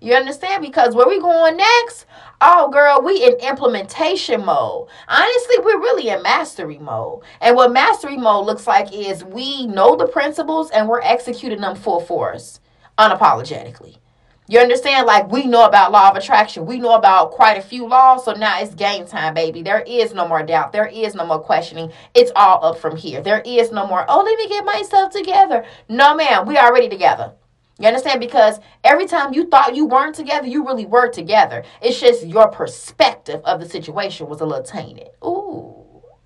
You 0.01 0.15
understand? 0.15 0.61
Because 0.61 0.97
where 0.97 1.07
we 1.07 1.21
going 1.21 1.57
next? 1.57 2.07
Oh, 2.41 2.71
girl, 2.73 3.03
we 3.05 3.23
in 3.23 3.35
implementation 3.35 4.45
mode. 4.45 4.89
Honestly, 5.07 5.59
we're 5.63 5.79
really 5.79 6.09
in 6.09 6.25
mastery 6.25 6.79
mode. 6.79 7.23
And 7.41 7.55
what 7.55 7.73
mastery 7.73 8.17
mode 8.17 8.47
looks 8.47 8.67
like 8.67 8.93
is 8.93 9.23
we 9.23 9.69
know 9.69 9.95
the 9.95 10.09
principles 10.09 10.73
and 10.73 10.89
we're 10.89 11.03
executing 11.03 11.61
them 11.61 11.77
full 11.77 12.01
force, 12.01 12.59
unapologetically. 12.99 13.99
You 14.47 14.59
understand? 14.59 15.07
Like 15.07 15.31
we 15.33 15.47
know 15.47 15.65
about 15.65 15.91
law 15.91 16.11
of 16.11 16.17
attraction. 16.17 16.67
We 16.67 16.79
know 16.79 16.95
about 16.95 17.31
quite 17.31 17.57
a 17.57 17.63
few 17.63 17.89
laws. 17.89 18.27
So 18.27 18.33
now 18.33 18.61
it's 18.61 18.75
game 18.75 19.07
time, 19.07 19.33
baby. 19.33 19.63
There 19.63 19.81
is 19.81 20.13
no 20.13 20.29
more 20.29 20.43
doubt. 20.43 20.73
There 20.73 20.87
is 20.87 21.15
no 21.15 21.25
more 21.25 21.39
questioning. 21.39 21.91
It's 22.15 22.31
all 22.37 22.63
up 22.63 22.79
from 22.79 22.97
here. 22.97 23.23
There 23.23 23.41
is 23.41 23.73
no 23.73 23.87
more, 23.87 24.05
oh, 24.07 24.23
let 24.23 24.37
me 24.37 24.49
get 24.49 24.65
myself 24.67 25.13
together. 25.13 25.65
No, 25.89 26.15
ma'am. 26.15 26.47
We 26.47 26.59
already 26.59 26.91
together. 26.91 27.33
You 27.79 27.89
understand? 27.89 28.21
Because 28.21 28.61
every 28.85 29.07
time 29.07 29.33
you 29.33 29.49
thought 29.49 29.75
you 29.75 29.87
weren't 29.87 30.15
together, 30.15 30.47
you 30.47 30.67
really 30.67 30.87
were 30.87 31.09
together. 31.09 31.65
It's 31.81 31.99
just 31.99 32.27
your 32.27 32.49
perspective 32.49 33.41
of 33.45 33.61
the 33.61 33.69
situation 33.69 34.29
was 34.29 34.43
a 34.43 34.47
little 34.47 34.63
tainted. 34.63 35.09
Ooh. 35.25 35.75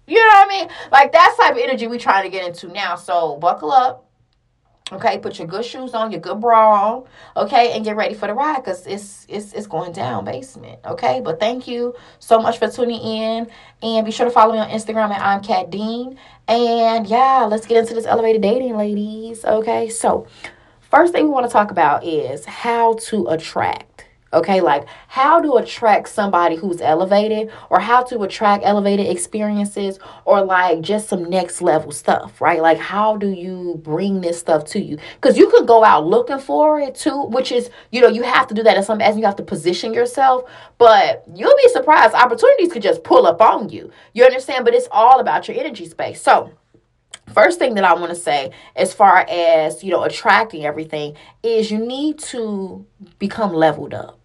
You 0.08 0.16
know 0.16 0.26
what 0.26 0.46
I 0.46 0.48
mean? 0.48 0.68
Like 0.90 1.12
that's 1.12 1.36
type 1.36 1.52
of 1.52 1.58
energy 1.58 1.86
we 1.86 1.98
trying 1.98 2.24
to 2.24 2.30
get 2.30 2.46
into 2.46 2.66
now. 2.68 2.96
So 2.96 3.36
buckle 3.36 3.70
up 3.70 4.07
Okay, 4.90 5.18
put 5.18 5.38
your 5.38 5.46
good 5.46 5.64
shoes 5.64 5.92
on, 5.92 6.10
your 6.10 6.20
good 6.20 6.40
bra 6.40 6.94
on, 6.94 7.04
okay, 7.36 7.72
and 7.72 7.84
get 7.84 7.94
ready 7.94 8.14
for 8.14 8.26
the 8.26 8.32
ride 8.32 8.56
because 8.56 8.86
it's 8.86 9.26
it's 9.28 9.52
it's 9.52 9.66
going 9.66 9.92
down 9.92 10.24
basement. 10.24 10.78
Okay, 10.86 11.20
but 11.22 11.38
thank 11.38 11.68
you 11.68 11.94
so 12.20 12.40
much 12.40 12.58
for 12.58 12.70
tuning 12.70 13.00
in, 13.00 13.48
and 13.82 14.06
be 14.06 14.10
sure 14.12 14.24
to 14.24 14.32
follow 14.32 14.54
me 14.54 14.58
on 14.58 14.70
Instagram 14.70 15.10
at 15.10 15.20
I'm 15.20 15.42
Cat 15.42 15.70
Dean. 15.70 16.18
And 16.46 17.06
yeah, 17.06 17.46
let's 17.48 17.66
get 17.66 17.76
into 17.76 17.92
this 17.92 18.06
elevated 18.06 18.40
dating, 18.40 18.78
ladies. 18.78 19.44
Okay, 19.44 19.90
so 19.90 20.26
first 20.80 21.12
thing 21.12 21.24
we 21.24 21.30
want 21.30 21.44
to 21.44 21.52
talk 21.52 21.70
about 21.70 22.04
is 22.04 22.46
how 22.46 22.94
to 22.94 23.26
attract 23.26 23.87
Okay, 24.30 24.60
like 24.60 24.86
how 25.06 25.40
to 25.40 25.54
attract 25.54 26.10
somebody 26.10 26.54
who's 26.54 26.82
elevated, 26.82 27.50
or 27.70 27.80
how 27.80 28.02
to 28.04 28.20
attract 28.20 28.62
elevated 28.62 29.06
experiences, 29.06 29.98
or 30.26 30.42
like 30.42 30.82
just 30.82 31.08
some 31.08 31.30
next 31.30 31.62
level 31.62 31.90
stuff, 31.92 32.38
right? 32.38 32.60
Like, 32.60 32.76
how 32.76 33.16
do 33.16 33.30
you 33.30 33.80
bring 33.82 34.20
this 34.20 34.38
stuff 34.38 34.66
to 34.66 34.80
you? 34.80 34.98
Because 35.14 35.38
you 35.38 35.48
can 35.48 35.64
go 35.64 35.82
out 35.82 36.06
looking 36.06 36.38
for 36.38 36.78
it 36.78 36.94
too, 36.94 37.22
which 37.28 37.50
is, 37.50 37.70
you 37.90 38.02
know, 38.02 38.08
you 38.08 38.22
have 38.22 38.46
to 38.48 38.54
do 38.54 38.62
that 38.64 38.76
in 38.76 38.82
some 38.82 39.00
as 39.00 39.16
you 39.16 39.24
have 39.24 39.36
to 39.36 39.42
position 39.42 39.94
yourself, 39.94 40.44
but 40.76 41.24
you'll 41.34 41.56
be 41.56 41.68
surprised. 41.70 42.14
Opportunities 42.14 42.70
could 42.70 42.82
just 42.82 43.02
pull 43.04 43.26
up 43.26 43.40
on 43.40 43.70
you. 43.70 43.90
You 44.12 44.24
understand? 44.24 44.66
But 44.66 44.74
it's 44.74 44.88
all 44.92 45.20
about 45.20 45.48
your 45.48 45.56
energy 45.58 45.86
space. 45.86 46.20
So, 46.20 46.52
first 47.32 47.58
thing 47.58 47.74
that 47.74 47.84
I 47.84 47.94
want 47.94 48.10
to 48.10 48.14
say 48.14 48.52
as 48.76 48.92
far 48.92 49.24
as, 49.28 49.82
you 49.82 49.90
know, 49.90 50.02
attracting 50.02 50.66
everything 50.66 51.16
is 51.42 51.70
you 51.70 51.78
need 51.78 52.18
to 52.18 52.84
become 53.18 53.54
leveled 53.54 53.94
up. 53.94 54.17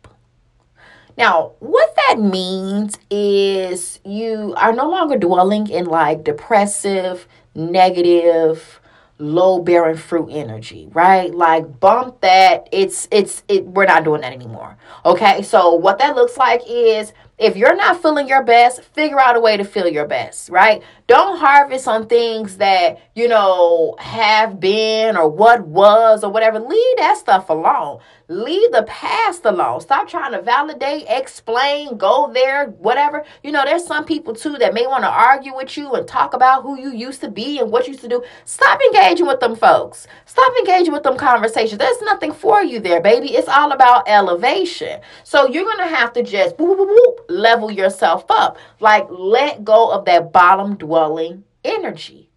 Now, 1.18 1.52
what 1.60 1.96
that 1.96 2.20
means 2.20 2.98
is 3.10 4.00
you 4.04 4.54
are 4.58 4.74
no 4.74 4.90
longer 4.90 5.18
dwelling 5.18 5.70
in 5.70 5.86
like 5.86 6.24
depressive, 6.24 7.28
negative, 7.56 8.80
low 9.20 9.60
bearing 9.60 9.98
fruit 9.98 10.30
energy, 10.32 10.90
right? 10.92 11.34
Like 11.34 11.80
bump 11.80 12.22
that. 12.22 12.68
It's 12.72 13.08
it's 13.12 13.44
it 13.48 13.66
we're 13.66 13.86
not 13.86 14.04
doing 14.04 14.22
that 14.22 14.34
anymore. 14.34 14.78
Okay? 15.06 15.42
So 15.44 15.74
what 15.76 16.00
that 16.00 16.16
looks 16.16 16.38
like 16.38 16.62
is 16.68 17.14
if 17.38 17.58
you're 17.58 17.76
not 17.76 18.02
feeling 18.02 18.28
your 18.28 18.44
best, 18.44 18.84
figure 18.84 19.20
out 19.20 19.36
a 19.36 19.40
way 19.40 19.58
to 19.58 19.64
feel 19.64 19.88
your 19.88 20.08
best, 20.08 20.50
right? 20.50 20.84
Don't 21.08 21.38
harvest 21.38 21.88
on 21.88 22.08
things 22.08 22.58
that, 22.58 23.02
you 23.16 23.28
know, 23.28 23.96
have 24.00 24.60
been 24.60 25.18
or 25.18 25.28
what 25.28 25.68
was 25.68 26.24
or 26.24 26.32
whatever. 26.32 26.60
Leave 26.60 26.98
that 26.98 27.18
stuff 27.18 27.50
alone. 27.50 28.00
Leave 28.30 28.72
the 28.72 28.84
past 28.84 29.44
alone. 29.46 29.82
Stop 29.82 30.08
trying 30.08 30.32
to 30.32 30.42
validate, 30.42 31.06
explain, 31.10 31.98
go 31.98 32.32
there, 32.34 32.68
whatever. 32.68 33.26
You 33.44 33.52
know, 33.52 33.66
there's 33.66 33.86
some 33.86 34.06
people 34.06 34.34
too 34.34 34.58
that 34.60 34.74
may 34.74 34.88
want 34.88 35.04
to 35.04 35.10
argue 35.10 35.56
with 35.56 35.76
you 35.76 35.92
and 35.94 36.08
talk 36.08 36.34
about 36.34 36.64
who 36.64 36.80
you 36.80 36.94
used 36.94 37.20
to 37.22 37.30
be 37.30 37.60
and 37.60 37.70
what 37.70 37.86
you 37.86 37.92
used 37.92 38.04
to 38.04 38.08
do. 38.08 38.24
Stop 38.46 38.80
engaging 38.82 39.28
with 39.28 39.42
them 39.42 39.56
folks. 39.56 40.08
Stop 40.26 40.54
engaging 40.60 40.94
with 40.94 41.04
them 41.04 41.18
conversations. 41.18 41.78
There's 41.78 42.02
nothing 42.02 42.32
for 42.32 42.64
you 42.64 42.80
there, 42.80 43.02
baby. 43.02 43.36
It's 43.36 43.50
all 43.50 43.72
about 43.74 44.08
elevation. 44.08 45.02
So 45.24 45.48
you're 45.48 45.66
going 45.66 45.90
to 45.90 45.96
have 45.96 46.14
to 46.14 46.24
just 46.24 46.58
whoop, 46.58 46.78
whoop, 46.78 46.90
whoop, 46.90 47.23
level 47.30 47.72
yourself 47.72 48.26
up. 48.30 48.58
Like, 48.80 49.08
let 49.10 49.64
go 49.64 49.92
of 49.92 50.06
that 50.06 50.32
bottom 50.32 50.76
dwelling 50.76 51.44
energy. 51.64 52.30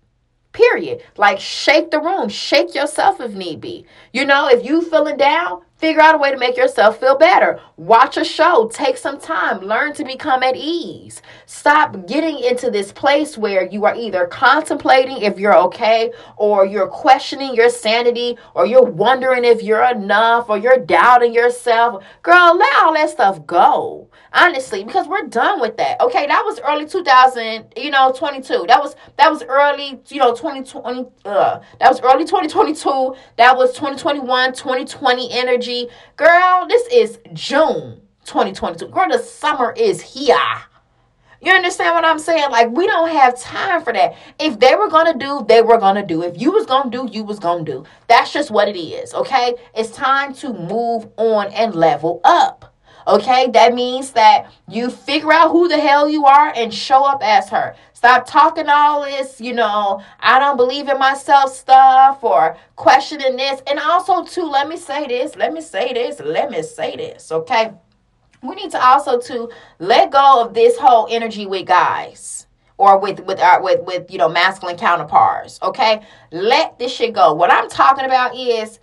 Period. 0.53 1.03
Like 1.19 1.39
shake 1.39 1.91
the 1.91 2.01
room, 2.01 2.31
shake 2.31 2.75
yourself 2.75 3.21
if 3.21 3.33
need 3.35 3.61
be. 3.61 3.85
You 4.13 4.25
know, 4.25 4.49
if 4.49 4.65
you 4.65 4.81
feeling 4.81 5.19
down, 5.19 5.61
Figure 5.79 6.01
out 6.01 6.15
a 6.15 6.19
way 6.19 6.31
to 6.31 6.39
make 6.39 6.57
yourself 6.57 6.99
feel 6.99 7.19
better. 7.19 7.61
Watch 7.77 8.17
a 8.17 8.25
show. 8.25 8.71
Take 8.73 8.97
some 8.97 9.21
time. 9.21 9.61
Learn 9.61 9.93
to 9.93 10.05
become 10.05 10.43
at 10.43 10.57
ease. 10.57 11.21
Stop 11.45 12.07
getting 12.07 12.39
into 12.39 12.71
this 12.71 12.93
place 12.93 13.37
where 13.37 13.69
you 13.69 13.85
are 13.85 13.95
either 13.95 14.27
contemplating 14.27 15.19
if 15.19 15.39
you're 15.39 15.55
okay, 15.55 16.13
or 16.39 16.65
you're 16.65 16.89
questioning 16.89 17.55
your 17.55 17.69
sanity, 17.69 18.39
or 18.55 18.65
you're 18.65 18.87
wondering 18.87 19.45
if 19.45 19.63
you're 19.63 19.85
enough, 19.85 20.49
or 20.49 20.57
you're 20.57 20.79
doubting 20.79 21.35
yourself. 21.35 22.03
Girl, 22.23 22.57
let 22.57 22.83
all 22.83 22.95
that 22.95 23.11
stuff 23.11 23.45
go. 23.45 24.09
Honestly, 24.33 24.83
because 24.83 25.07
we're 25.07 25.27
done 25.29 25.61
with 25.61 25.77
that. 25.77 26.01
Okay, 26.01 26.27
that 26.27 26.43
was 26.45 26.59
early 26.61 26.87
2000, 26.87 27.73
you 27.77 27.91
know, 27.91 28.13
22. 28.17 28.65
That 28.67 28.83
was 28.83 28.97
that 29.19 29.31
was 29.31 29.43
early, 29.43 30.01
you 30.09 30.19
know, 30.21 30.35
2020. 30.35 31.07
Uh, 31.25 31.61
that 31.81 31.89
was 31.91 32.01
early 32.01 32.25
2022. 32.25 33.15
That 33.37 33.57
was 33.57 33.73
2021, 33.73 34.53
2020 34.53 35.33
energy 35.33 35.66
energy. 35.67 35.89
Girl, 36.17 36.67
this 36.69 36.87
is 36.93 37.19
June 37.33 38.01
2022. 38.25 38.87
Girl, 38.89 39.09
the 39.11 39.19
summer 39.19 39.73
is 39.77 40.01
here. 40.01 40.37
You 41.41 41.53
understand 41.53 41.95
what 41.95 42.05
I'm 42.05 42.19
saying? 42.19 42.51
Like 42.51 42.71
we 42.71 42.87
don't 42.87 43.11
have 43.11 43.39
time 43.39 43.83
for 43.83 43.93
that. 43.93 44.17
If 44.39 44.59
they 44.59 44.75
were 44.75 44.89
gonna 44.89 45.17
do, 45.17 45.45
they 45.49 45.63
were 45.63 45.79
gonna 45.79 46.05
do. 46.05 46.23
If 46.23 46.41
you 46.41 46.51
was 46.51 46.67
gonna 46.67 46.91
do, 46.91 47.09
you 47.11 47.25
was 47.25 47.39
gonna 47.39 47.65
do. 47.65 47.85
That's 48.09 48.33
just 48.33 48.51
what 48.51 48.69
it 48.69 48.79
is. 48.79 49.13
Okay. 49.15 49.55
It's 49.75 49.91
time 49.91 50.35
to 50.37 50.53
move 50.53 51.09
on 51.17 51.53
and 51.53 51.75
level 51.75 52.21
up. 52.25 52.73
Okay, 53.09 53.49
that 53.53 53.73
means 53.73 54.11
that 54.13 54.51
you 54.69 54.91
figure 54.91 55.33
out 55.33 55.53
who 55.53 55.69
the 55.69 55.79
hell 55.79 56.09
you 56.09 56.25
are 56.25 56.53
and 56.57 56.75
show 56.75 57.05
up 57.05 57.23
as 57.23 57.49
her. 57.51 57.77
Stop 58.07 58.25
talking 58.25 58.69
all 58.69 59.03
this, 59.03 59.41
you 59.41 59.53
know, 59.53 60.01
I 60.21 60.39
don't 60.39 60.57
believe 60.57 60.89
in 60.89 60.97
myself 60.97 61.53
stuff 61.53 62.23
or 62.23 62.57
questioning 62.77 63.35
this. 63.35 63.61
And 63.67 63.81
also, 63.81 64.23
too, 64.23 64.45
let 64.45 64.69
me 64.69 64.77
say 64.77 65.09
this, 65.09 65.35
let 65.35 65.53
me 65.53 65.61
say 65.61 65.93
this, 65.93 66.21
let 66.21 66.49
me 66.49 66.63
say 66.63 66.95
this, 66.95 67.33
okay? 67.33 67.73
We 68.45 68.55
need 68.55 68.71
to 68.71 68.81
also 68.81 69.19
to 69.19 69.51
let 69.81 70.13
go 70.13 70.41
of 70.41 70.55
this 70.55 70.79
whole 70.79 71.09
energy 71.11 71.47
with 71.47 71.67
guys 71.67 72.47
or 72.79 72.97
with 73.01 73.19
with 73.25 73.41
our 73.41 73.61
with 73.61 73.83
with 73.83 74.09
you 74.09 74.19
know 74.19 74.29
masculine 74.29 74.77
counterparts. 74.77 75.59
Okay, 75.61 76.01
let 76.31 76.79
this 76.79 76.95
shit 76.95 77.13
go. 77.13 77.35
What 77.35 77.51
I'm 77.51 77.69
talking 77.69 78.05
about 78.05 78.37
is 78.37 78.79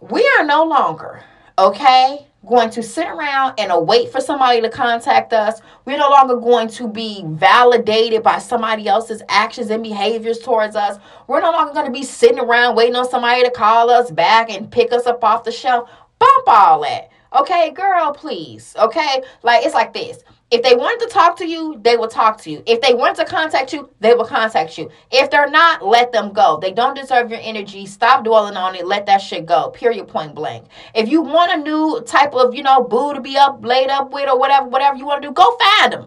we 0.00 0.26
are 0.38 0.46
no 0.46 0.64
longer 0.64 1.22
okay 1.58 2.26
going 2.46 2.70
to 2.70 2.82
sit 2.82 3.06
around 3.06 3.54
and 3.58 3.72
await 3.72 4.10
for 4.12 4.20
somebody 4.20 4.60
to 4.60 4.70
contact 4.70 5.32
us. 5.32 5.60
We're 5.84 5.98
no 5.98 6.08
longer 6.08 6.36
going 6.36 6.68
to 6.68 6.88
be 6.88 7.22
validated 7.26 8.22
by 8.22 8.38
somebody 8.38 8.86
else's 8.86 9.22
actions 9.28 9.70
and 9.70 9.82
behaviors 9.82 10.38
towards 10.38 10.76
us. 10.76 10.98
We're 11.26 11.40
no 11.40 11.50
longer 11.50 11.74
going 11.74 11.86
to 11.86 11.92
be 11.92 12.04
sitting 12.04 12.38
around 12.38 12.76
waiting 12.76 12.96
on 12.96 13.08
somebody 13.08 13.42
to 13.42 13.50
call 13.50 13.90
us 13.90 14.10
back 14.10 14.50
and 14.50 14.70
pick 14.70 14.92
us 14.92 15.06
up 15.06 15.22
off 15.24 15.44
the 15.44 15.52
shelf. 15.52 15.90
Bump 16.18 16.48
all 16.48 16.82
that. 16.82 17.10
Okay, 17.36 17.70
girl, 17.72 18.12
please. 18.12 18.74
Okay? 18.78 19.22
Like 19.42 19.64
it's 19.64 19.74
like 19.74 19.92
this. 19.92 20.22
If 20.50 20.62
they 20.62 20.74
wanted 20.74 21.06
to 21.06 21.12
talk 21.12 21.36
to 21.38 21.46
you, 21.46 21.78
they 21.82 21.98
will 21.98 22.08
talk 22.08 22.40
to 22.42 22.50
you. 22.50 22.62
If 22.64 22.80
they 22.80 22.94
want 22.94 23.16
to 23.16 23.26
contact 23.26 23.74
you, 23.74 23.90
they 24.00 24.14
will 24.14 24.24
contact 24.24 24.78
you. 24.78 24.90
If 25.10 25.30
they're 25.30 25.50
not, 25.50 25.84
let 25.84 26.10
them 26.10 26.32
go. 26.32 26.58
They 26.58 26.72
don't 26.72 26.96
deserve 26.96 27.30
your 27.30 27.40
energy. 27.42 27.84
Stop 27.84 28.24
dwelling 28.24 28.56
on 28.56 28.74
it. 28.74 28.86
Let 28.86 29.04
that 29.06 29.18
shit 29.18 29.44
go. 29.44 29.68
Period. 29.68 30.08
Point 30.08 30.34
blank. 30.34 30.66
If 30.94 31.10
you 31.10 31.20
want 31.20 31.52
a 31.52 31.62
new 31.62 32.02
type 32.06 32.34
of, 32.34 32.54
you 32.54 32.62
know, 32.62 32.82
boo 32.82 33.12
to 33.12 33.20
be 33.20 33.36
up, 33.36 33.62
laid 33.62 33.90
up 33.90 34.10
with, 34.10 34.28
or 34.30 34.38
whatever, 34.38 34.66
whatever 34.68 34.96
you 34.96 35.04
want 35.04 35.20
to 35.20 35.28
do, 35.28 35.34
go 35.34 35.58
find 35.58 35.92
them. 35.92 36.06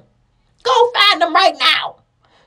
Go 0.64 0.92
find 0.92 1.22
them 1.22 1.36
right 1.36 1.56
now. 1.60 2.01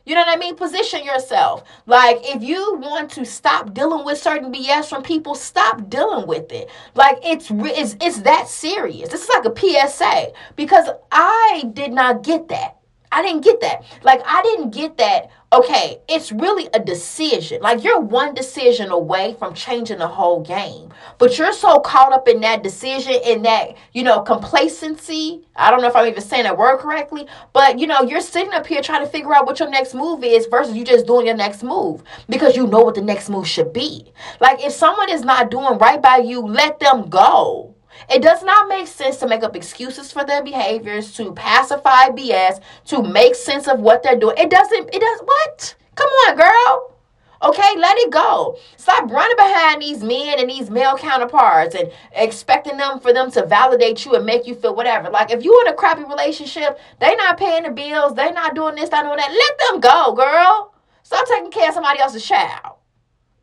You 0.04 0.14
know 0.14 0.20
what 0.20 0.36
I 0.36 0.38
mean? 0.38 0.54
Position 0.54 1.02
yourself. 1.02 1.64
Like, 1.86 2.18
if 2.22 2.42
you 2.42 2.76
want 2.76 3.10
to 3.12 3.24
stop 3.24 3.72
dealing 3.72 4.04
with 4.04 4.18
certain 4.18 4.52
BS 4.52 4.88
from 4.88 5.02
people, 5.02 5.34
stop 5.34 5.88
dealing 5.88 6.26
with 6.26 6.52
it. 6.52 6.68
Like, 6.94 7.18
it's 7.22 7.50
it's 7.50 7.96
it's 8.00 8.20
that 8.20 8.48
serious. 8.48 9.08
This 9.08 9.24
is 9.24 9.30
like 9.30 9.46
a 9.46 9.88
PSA 9.88 10.32
because 10.56 10.88
I 11.10 11.70
did 11.72 11.92
not 11.92 12.22
get 12.22 12.48
that. 12.48 12.76
I 13.14 13.22
didn't 13.22 13.44
get 13.44 13.60
that. 13.60 13.84
Like, 14.02 14.20
I 14.26 14.42
didn't 14.42 14.70
get 14.70 14.98
that. 14.98 15.30
Okay, 15.52 16.00
it's 16.08 16.32
really 16.32 16.68
a 16.74 16.80
decision. 16.80 17.62
Like, 17.62 17.84
you're 17.84 18.00
one 18.00 18.34
decision 18.34 18.90
away 18.90 19.36
from 19.38 19.54
changing 19.54 19.98
the 19.98 20.08
whole 20.08 20.40
game. 20.40 20.92
But 21.18 21.38
you're 21.38 21.52
so 21.52 21.78
caught 21.78 22.12
up 22.12 22.26
in 22.26 22.40
that 22.40 22.64
decision, 22.64 23.14
in 23.24 23.42
that, 23.42 23.76
you 23.92 24.02
know, 24.02 24.22
complacency. 24.22 25.46
I 25.54 25.70
don't 25.70 25.80
know 25.80 25.86
if 25.86 25.94
I'm 25.94 26.08
even 26.08 26.22
saying 26.24 26.42
that 26.42 26.58
word 26.58 26.78
correctly, 26.78 27.28
but, 27.52 27.78
you 27.78 27.86
know, 27.86 28.02
you're 28.02 28.20
sitting 28.20 28.52
up 28.52 28.66
here 28.66 28.82
trying 28.82 29.04
to 29.04 29.10
figure 29.10 29.32
out 29.32 29.46
what 29.46 29.60
your 29.60 29.70
next 29.70 29.94
move 29.94 30.24
is 30.24 30.46
versus 30.46 30.74
you 30.74 30.84
just 30.84 31.06
doing 31.06 31.26
your 31.26 31.36
next 31.36 31.62
move 31.62 32.02
because 32.28 32.56
you 32.56 32.66
know 32.66 32.80
what 32.80 32.96
the 32.96 33.02
next 33.02 33.30
move 33.30 33.46
should 33.46 33.72
be. 33.72 34.12
Like, 34.40 34.64
if 34.64 34.72
someone 34.72 35.08
is 35.08 35.22
not 35.22 35.52
doing 35.52 35.78
right 35.78 36.02
by 36.02 36.16
you, 36.16 36.40
let 36.40 36.80
them 36.80 37.08
go. 37.08 37.73
It 38.08 38.22
does 38.22 38.42
not 38.42 38.68
make 38.68 38.86
sense 38.86 39.16
to 39.18 39.28
make 39.28 39.42
up 39.42 39.56
excuses 39.56 40.12
for 40.12 40.24
their 40.24 40.42
behaviors, 40.42 41.12
to 41.14 41.32
pacify 41.32 42.08
BS, 42.08 42.60
to 42.86 43.02
make 43.02 43.34
sense 43.34 43.68
of 43.68 43.80
what 43.80 44.02
they're 44.02 44.18
doing. 44.18 44.36
It 44.38 44.50
doesn't, 44.50 44.94
it 44.94 45.00
does 45.00 45.20
what? 45.24 45.74
Come 45.94 46.08
on, 46.08 46.36
girl. 46.36 46.94
Okay, 47.42 47.74
let 47.76 47.98
it 47.98 48.10
go. 48.10 48.56
Stop 48.78 49.10
running 49.10 49.36
behind 49.36 49.82
these 49.82 50.02
men 50.02 50.38
and 50.38 50.48
these 50.48 50.70
male 50.70 50.96
counterparts 50.96 51.74
and 51.74 51.92
expecting 52.12 52.78
them 52.78 53.00
for 53.00 53.12
them 53.12 53.30
to 53.32 53.44
validate 53.44 54.04
you 54.06 54.14
and 54.14 54.24
make 54.24 54.46
you 54.46 54.54
feel 54.54 54.74
whatever. 54.74 55.10
Like 55.10 55.30
if 55.30 55.44
you 55.44 55.60
in 55.60 55.68
a 55.68 55.74
crappy 55.74 56.04
relationship, 56.04 56.78
they 57.00 57.14
not 57.16 57.36
paying 57.36 57.64
the 57.64 57.70
bills, 57.70 58.14
they 58.14 58.30
not 58.32 58.54
doing 58.54 58.76
this, 58.76 58.90
not 58.90 59.04
doing 59.04 59.18
that. 59.18 59.30
Let 59.30 59.58
them 59.58 59.80
go, 59.80 60.14
girl. 60.14 60.74
Stop 61.02 61.28
taking 61.28 61.50
care 61.50 61.68
of 61.68 61.74
somebody 61.74 62.00
else's 62.00 62.24
child. 62.24 62.76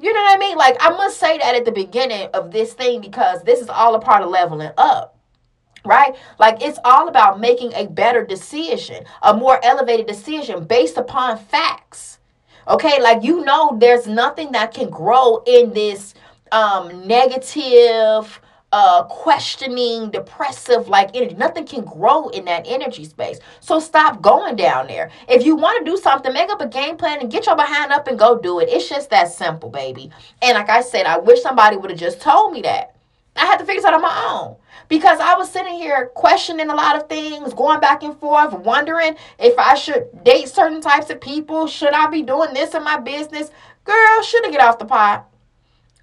You 0.02 0.12
know 0.14 0.22
what 0.22 0.36
I 0.36 0.40
mean? 0.40 0.58
Like, 0.58 0.78
I 0.80 0.90
must 0.90 1.20
say 1.20 1.38
that 1.38 1.56
at 1.56 1.64
the 1.64 1.72
beginning 1.72 2.28
of 2.34 2.52
this 2.52 2.74
thing 2.74 3.02
because 3.02 3.44
this 3.44 3.62
is 3.62 3.70
all 3.70 3.94
a 3.94 4.00
part 4.00 4.24
of 4.24 4.30
leveling 4.30 4.72
up. 4.78 5.18
Right? 5.86 6.16
Like, 6.40 6.62
it's 6.62 6.80
all 6.84 7.08
about 7.08 7.40
making 7.40 7.74
a 7.74 7.88
better 7.88 8.26
decision, 8.26 9.04
a 9.22 9.36
more 9.36 9.64
elevated 9.64 10.08
decision 10.08 10.66
based 10.66 10.98
upon 10.98 11.38
facts. 11.38 12.20
Okay? 12.68 13.02
Like, 13.02 13.24
you 13.24 13.46
know, 13.46 13.78
there's 13.80 14.08
nothing 14.08 14.52
that 14.54 14.74
can 14.74 14.90
grow 14.90 15.44
in 15.46 15.74
this 15.74 16.16
um, 16.52 17.08
negative, 17.08 18.42
uh, 18.72 19.04
questioning, 19.04 20.10
depressive 20.12 20.88
like 20.88 21.16
energy. 21.16 21.36
Nothing 21.36 21.66
can 21.66 21.84
grow 21.84 22.30
in 22.30 22.46
that 22.46 22.66
energy 22.68 23.06
space. 23.06 23.40
So 23.60 23.80
stop 23.80 24.22
going 24.22 24.56
down 24.56 24.88
there. 24.88 25.12
If 25.28 25.46
you 25.46 25.56
want 25.56 25.86
to 25.86 25.92
do 25.92 25.98
something, 25.98 26.32
make 26.34 26.50
up 26.50 26.62
a 26.62 26.68
game 26.68 26.98
plan 26.98 27.20
and 27.20 27.32
get 27.32 27.46
your 27.46 27.56
behind 27.56 27.92
up 27.92 28.08
and 28.08 28.18
go 28.18 28.40
do 28.40 28.60
it. 28.60 28.70
It's 28.70 28.90
just 28.90 29.10
that 29.10 29.32
simple, 29.32 29.70
baby. 29.70 30.12
And 30.42 30.58
like 30.58 30.70
I 30.70 30.82
said, 30.82 31.06
I 31.06 31.18
wish 31.18 31.42
somebody 31.42 31.78
would 31.78 31.90
have 31.90 32.00
just 32.00 32.22
told 32.22 32.54
me 32.54 32.62
that. 32.62 32.96
I 33.36 33.46
had 33.46 33.58
to 33.58 33.66
figure 33.66 33.82
this 33.82 33.86
out 33.86 33.94
on 33.94 34.02
my 34.02 34.28
own 34.30 34.58
because 34.90 35.20
I 35.22 35.36
was 35.36 35.50
sitting 35.50 35.76
here 35.76 36.12
questioning 36.16 36.70
a 36.70 36.76
lot 36.76 36.98
of 36.98 37.08
things, 37.08 37.54
going 37.54 37.80
back 37.80 38.04
and 38.04 38.18
forth, 38.20 38.52
wondering 38.54 39.16
if 39.40 39.58
I 39.58 39.76
should 39.76 40.24
date 40.26 40.50
certain 40.50 40.82
types 40.82 41.10
of 41.10 41.22
people. 41.22 41.66
Should 41.68 41.94
I 41.94 42.08
be 42.08 42.24
doing 42.24 42.54
this 42.54 42.74
in 42.76 42.84
my 42.84 43.00
business? 43.00 43.50
Girl, 43.86 44.22
should 44.22 44.44
have 44.44 44.52
get 44.52 44.62
off 44.62 44.80
the 44.80 44.86
pot. 44.86 45.31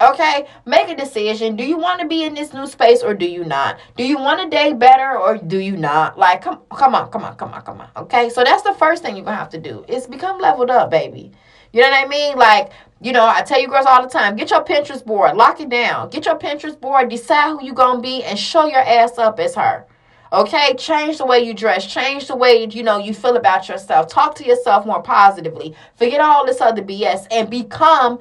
Okay, 0.01 0.47
make 0.65 0.87
a 0.87 0.95
decision. 0.95 1.57
Do 1.57 1.65
you 1.65 1.77
want 1.77 1.99
to 1.99 2.07
be 2.07 2.23
in 2.23 2.33
this 2.33 2.53
new 2.53 2.65
space 2.67 3.03
or 3.03 3.13
do 3.13 3.25
you 3.25 3.43
not? 3.43 3.79
Do 3.97 4.05
you 4.05 4.17
want 4.17 4.39
to 4.41 4.49
date 4.49 4.79
better 4.79 5.19
or 5.19 5.37
do 5.37 5.57
you 5.59 5.75
not? 5.75 6.17
Like, 6.17 6.41
come, 6.41 6.61
come 6.73 6.95
on, 6.95 7.11
come 7.11 7.25
on, 7.25 7.35
come 7.35 7.53
on, 7.53 7.61
come 7.63 7.81
on. 7.81 7.89
Okay, 7.97 8.29
so 8.29 8.45
that's 8.45 8.63
the 8.63 8.73
first 8.75 9.03
thing 9.03 9.17
you're 9.17 9.25
gonna 9.25 9.35
have 9.35 9.49
to 9.49 9.59
do 9.59 9.83
is 9.89 10.07
become 10.07 10.39
leveled 10.39 10.69
up, 10.69 10.89
baby. 10.89 11.33
You 11.73 11.81
know 11.81 11.89
what 11.89 12.05
I 12.05 12.07
mean? 12.07 12.37
Like, 12.37 12.71
you 13.01 13.11
know, 13.11 13.25
I 13.27 13.41
tell 13.41 13.59
you 13.59 13.67
girls 13.67 13.85
all 13.85 14.01
the 14.01 14.07
time, 14.07 14.37
get 14.37 14.51
your 14.51 14.63
Pinterest 14.63 15.05
board, 15.05 15.35
lock 15.35 15.59
it 15.59 15.67
down, 15.67 16.09
get 16.11 16.25
your 16.25 16.39
Pinterest 16.39 16.79
board, 16.79 17.09
decide 17.09 17.49
who 17.49 17.65
you 17.65 17.73
gonna 17.73 17.99
be, 17.99 18.23
and 18.23 18.39
show 18.39 18.67
your 18.67 18.79
ass 18.79 19.17
up 19.17 19.37
as 19.37 19.55
her. 19.55 19.85
Okay, 20.31 20.75
change 20.75 21.17
the 21.17 21.25
way 21.25 21.39
you 21.39 21.53
dress, 21.53 21.85
change 21.91 22.27
the 22.27 22.35
way 22.35 22.65
you 22.69 22.83
know 22.83 22.99
you 22.99 23.13
feel 23.13 23.35
about 23.35 23.67
yourself. 23.67 24.07
Talk 24.07 24.35
to 24.35 24.45
yourself 24.45 24.85
more 24.85 25.01
positively. 25.01 25.75
Forget 25.95 26.21
all 26.21 26.45
this 26.45 26.61
other 26.61 26.83
BS 26.83 27.27
and 27.31 27.49
become 27.49 28.19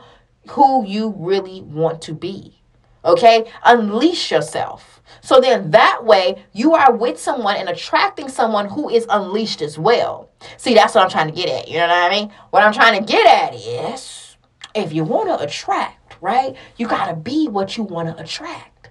who 0.51 0.87
you 0.87 1.15
really 1.17 1.63
want 1.63 2.03
to 2.03 2.13
be. 2.15 2.61
Okay? 3.05 3.51
Unleash 3.65 4.31
yourself. 4.31 5.03
So 5.21 5.41
then 5.41 5.71
that 5.71 6.05
way 6.05 6.45
you 6.53 6.75
are 6.75 6.93
with 6.93 7.19
someone 7.19 7.57
and 7.57 7.69
attracting 7.69 8.29
someone 8.29 8.69
who 8.69 8.89
is 8.89 9.07
unleashed 9.09 9.63
as 9.63 9.79
well. 9.79 10.31
See, 10.57 10.75
that's 10.75 10.95
what 10.95 11.05
I'm 11.05 11.11
trying 11.11 11.29
to 11.29 11.35
get 11.35 11.49
at. 11.49 11.69
You 11.69 11.79
know 11.79 11.89
what 11.89 11.97
I 11.97 12.11
mean? 12.11 12.31
What 12.51 12.63
I'm 12.63 12.73
trying 12.73 12.99
to 13.01 13.07
get 13.11 13.27
at 13.27 13.55
is 13.55 14.37
if 14.75 14.93
you 14.93 15.05
want 15.05 15.29
to 15.29 15.45
attract, 15.45 16.17
right? 16.21 16.55
You 16.77 16.87
got 16.87 17.07
to 17.07 17.15
be 17.15 17.49
what 17.49 17.77
you 17.77 17.85
want 17.85 18.15
to 18.15 18.23
attract. 18.23 18.91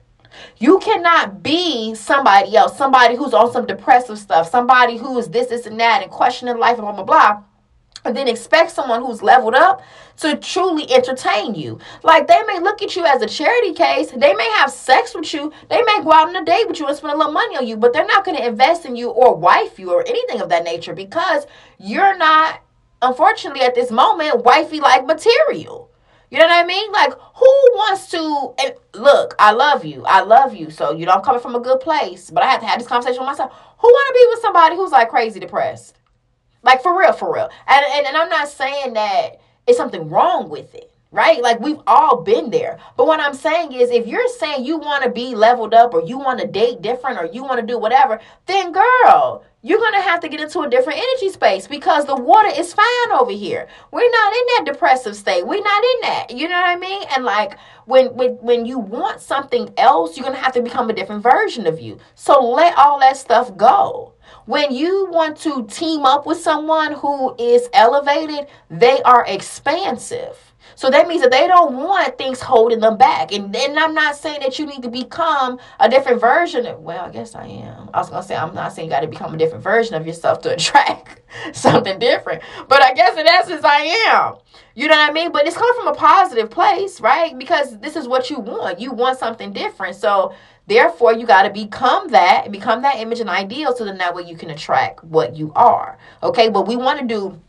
You 0.58 0.80
cannot 0.80 1.42
be 1.42 1.96
somebody 1.96 2.56
else, 2.56 2.78
somebody 2.78 3.16
who's 3.16 3.34
on 3.34 3.52
some 3.52 3.66
depressive 3.66 4.20
stuff, 4.20 4.50
somebody 4.50 4.98
who 4.98 5.18
is 5.18 5.30
this, 5.30 5.48
this, 5.48 5.66
and 5.66 5.80
that, 5.80 6.04
and 6.04 6.12
questioning 6.12 6.58
life 6.58 6.78
and 6.78 6.82
blah, 6.82 6.92
blah, 6.92 7.04
blah 7.04 7.42
and 8.06 8.16
then 8.16 8.28
expect 8.28 8.72
someone 8.72 9.02
who's 9.02 9.22
leveled 9.22 9.56
up 9.56 9.82
to 10.18 10.36
truly 10.36 10.92
entertain 10.92 11.56
you. 11.56 11.80
Like 12.04 12.28
they 12.28 12.42
may 12.44 12.60
look 12.60 12.82
at 12.82 12.96
you 12.96 13.06
as 13.06 13.22
a 13.22 13.28
charity 13.28 13.74
case, 13.74 14.12
they 14.12 14.34
may 14.34 14.50
have 14.58 14.72
sex 14.72 15.14
with 15.14 15.34
you, 15.34 15.52
they 15.70 15.82
may 15.82 16.02
go 16.04 16.12
out 16.12 16.28
on 16.28 16.36
a 16.36 16.46
date 16.46 16.68
with 16.68 16.80
you 16.80 16.88
and 16.88 16.96
spend 16.96 17.14
a 17.14 17.18
little 17.18 17.32
money 17.32 17.58
on 17.58 17.68
you, 17.68 17.78
but 17.78 17.94
they're 17.94 18.06
not 18.06 18.26
going 18.26 18.38
to 18.38 18.46
invest 18.46 18.86
in 18.86 18.96
you 18.96 19.10
or 19.10 19.36
wife 19.36 19.80
you 19.80 19.92
or 19.92 20.08
anything 20.08 20.42
of 20.42 20.50
that 20.50 20.64
nature 20.64 20.94
because 20.94 21.46
you're 21.78 22.18
not, 22.18 22.62
unfortunately, 23.02 23.62
at 23.62 23.76
this 23.76 23.92
moment, 23.92 24.44
wifey 24.44 24.80
like 24.80 25.06
material. 25.06 25.92
You 26.30 26.40
know 26.40 26.48
what 26.48 26.64
I 26.64 26.68
mean? 26.68 26.92
Like, 26.92 27.14
who 27.14 27.46
wants 27.76 28.10
to? 28.12 28.54
And 28.62 28.74
look, 28.94 29.34
I 29.40 29.54
love 29.54 29.86
you. 29.86 30.04
I 30.06 30.22
love 30.24 30.54
you. 30.54 30.70
So, 30.70 30.92
you 30.92 31.06
know, 31.06 31.14
I'm 31.14 31.22
coming 31.22 31.42
from 31.42 31.56
a 31.56 31.60
good 31.60 31.80
place, 31.80 32.30
but 32.30 32.44
I 32.44 32.48
have 32.48 32.60
to 32.60 32.66
have 32.66 32.80
this 32.80 32.88
conversation 32.88 33.22
with 33.22 33.28
myself. 33.28 33.54
Who 33.80 33.88
want 33.88 34.08
to 34.10 34.20
be 34.20 34.28
with 34.32 34.42
somebody 34.42 34.76
who's 34.76 34.92
like 34.92 35.10
crazy 35.10 35.40
depressed? 35.40 35.97
Like 36.64 36.82
for 36.82 36.98
real, 36.98 37.14
for 37.14 37.34
real. 37.34 37.50
And, 37.68 37.86
and 37.94 38.08
and 38.08 38.18
I'm 38.18 38.30
not 38.30 38.50
saying 38.50 38.94
that 38.94 39.40
it's 39.66 39.78
something 39.78 40.10
wrong 40.10 40.50
with 40.50 40.74
it. 40.76 40.92
Right? 41.10 41.42
Like 41.42 41.62
we've 41.62 41.80
all 41.88 42.22
been 42.22 42.50
there. 42.50 42.78
But 42.98 43.08
what 43.08 43.22
I'm 43.22 43.34
saying 43.34 43.72
is 43.72 43.90
if 43.92 44.08
you're 44.08 44.28
saying 44.28 44.66
you 44.66 44.78
want 44.78 45.06
to 45.06 45.10
be 45.10 45.36
leveled 45.36 45.74
up 45.74 45.94
or 45.94 46.04
you 46.04 46.18
want 46.18 46.42
to 46.42 46.48
date 46.48 46.82
different 46.82 47.18
or 47.18 47.26
you 47.26 47.44
want 47.44 47.62
to 47.62 47.66
do 47.66 47.80
whatever, 47.80 48.20
then 48.46 48.74
girl, 48.74 49.46
you're 49.64 49.80
going 49.80 49.94
to 49.94 50.02
have 50.02 50.20
to 50.20 50.30
get 50.30 50.42
into 50.42 50.62
a 50.62 50.70
different 50.70 51.00
energy 51.00 51.30
space 51.30 51.66
because 51.66 52.06
the 52.06 52.16
water 52.16 52.50
is 52.56 52.74
fine 52.74 53.12
over 53.14 53.32
here. 53.32 53.68
We're 53.92 54.12
not 54.12 54.34
in 54.34 54.44
that 54.66 54.74
depressive 54.74 55.16
state. 55.16 55.48
We're 55.48 55.64
not 55.64 55.84
in 55.84 56.02
that. 56.02 56.32
You 56.32 56.50
know 56.50 56.56
what 56.56 56.70
I 56.70 56.76
mean? 56.76 57.04
And 57.16 57.24
like 57.24 57.58
when 57.86 58.08
when 58.16 58.32
when 58.42 58.66
you 58.66 58.78
want 58.78 59.22
something 59.22 59.74
else, 59.78 60.18
you're 60.18 60.26
going 60.26 60.36
to 60.36 60.44
have 60.44 60.54
to 60.54 60.62
become 60.62 60.90
a 60.90 60.94
different 60.94 61.24
version 61.24 61.68
of 61.68 61.80
you. 61.80 62.00
So 62.16 62.46
let 62.46 62.78
all 62.78 63.00
that 63.00 63.16
stuff 63.18 63.56
go. 63.56 64.14
When 64.48 64.74
you 64.74 65.08
want 65.12 65.36
to 65.40 65.68
team 65.68 66.06
up 66.06 66.26
with 66.26 66.40
someone 66.40 66.94
who 66.94 67.36
is 67.38 67.68
elevated, 67.74 68.48
they 68.70 69.02
are 69.02 69.26
expansive. 69.28 70.54
So 70.76 70.90
that 70.90 71.10
means 71.10 71.22
that 71.22 71.32
they 71.32 71.48
don't 71.48 71.76
want 71.76 72.18
things 72.18 72.40
holding 72.40 72.80
them 72.80 72.96
back. 72.98 73.34
And 73.34 73.54
then 73.54 73.78
I'm 73.78 73.94
not 73.94 74.16
saying 74.16 74.40
that 74.44 74.58
you 74.58 74.66
need 74.66 74.84
to 74.84 74.90
become 74.90 75.60
a 75.82 75.90
different 75.90 76.22
version 76.22 76.66
of, 76.66 76.80
well, 76.80 77.04
I 77.04 77.10
guess 77.10 77.36
I 77.36 77.46
am. 77.46 77.90
I 77.94 77.98
was 78.00 78.10
going 78.10 78.22
to 78.22 78.28
say, 78.28 78.38
I'm 78.38 78.56
not 78.56 78.72
saying 78.72 78.88
you 78.88 78.94
got 78.94 79.02
to 79.02 79.08
become 79.08 79.34
a 79.34 79.38
different 79.38 79.66
version 79.66 79.96
of 79.96 80.08
yourself 80.08 80.40
to 80.44 80.54
attract 80.54 81.24
something 81.52 82.00
different. 82.00 82.42
But 82.70 82.82
I 82.82 82.94
guess 82.94 83.18
in 83.18 83.28
essence, 83.28 83.66
I 83.66 83.82
am. 84.08 84.36
You 84.76 84.88
know 84.88 84.96
what 84.96 85.10
I 85.10 85.14
mean? 85.14 85.34
But 85.34 85.46
it's 85.46 85.58
coming 85.58 85.74
from 85.76 85.88
a 85.88 85.96
positive 85.96 86.50
place, 86.50 87.02
right? 87.02 87.38
Because 87.38 87.80
this 87.80 87.98
is 87.98 88.08
what 88.08 88.30
you 88.30 88.40
want. 88.40 88.80
You 88.80 88.94
want 88.94 89.20
something 89.20 89.52
different. 89.52 89.98
So 89.98 90.34
therefore, 90.68 91.14
you 91.14 91.26
got 91.26 91.44
to 91.44 91.50
become 91.50 92.10
that, 92.10 92.52
become 92.52 92.84
that 92.84 92.98
image 92.98 93.20
and 93.20 93.30
ideal 93.30 93.76
so 93.76 93.86
then 93.86 93.98
that 93.98 94.14
way 94.14 94.24
you 94.24 94.38
can 94.38 94.50
attract 94.50 95.04
what 95.04 95.36
you 95.36 95.52
are. 95.56 95.98
Okay? 96.22 96.50
But 96.50 96.68
we 96.68 96.76
want 96.76 97.00
to 97.00 97.06
do 97.06 97.42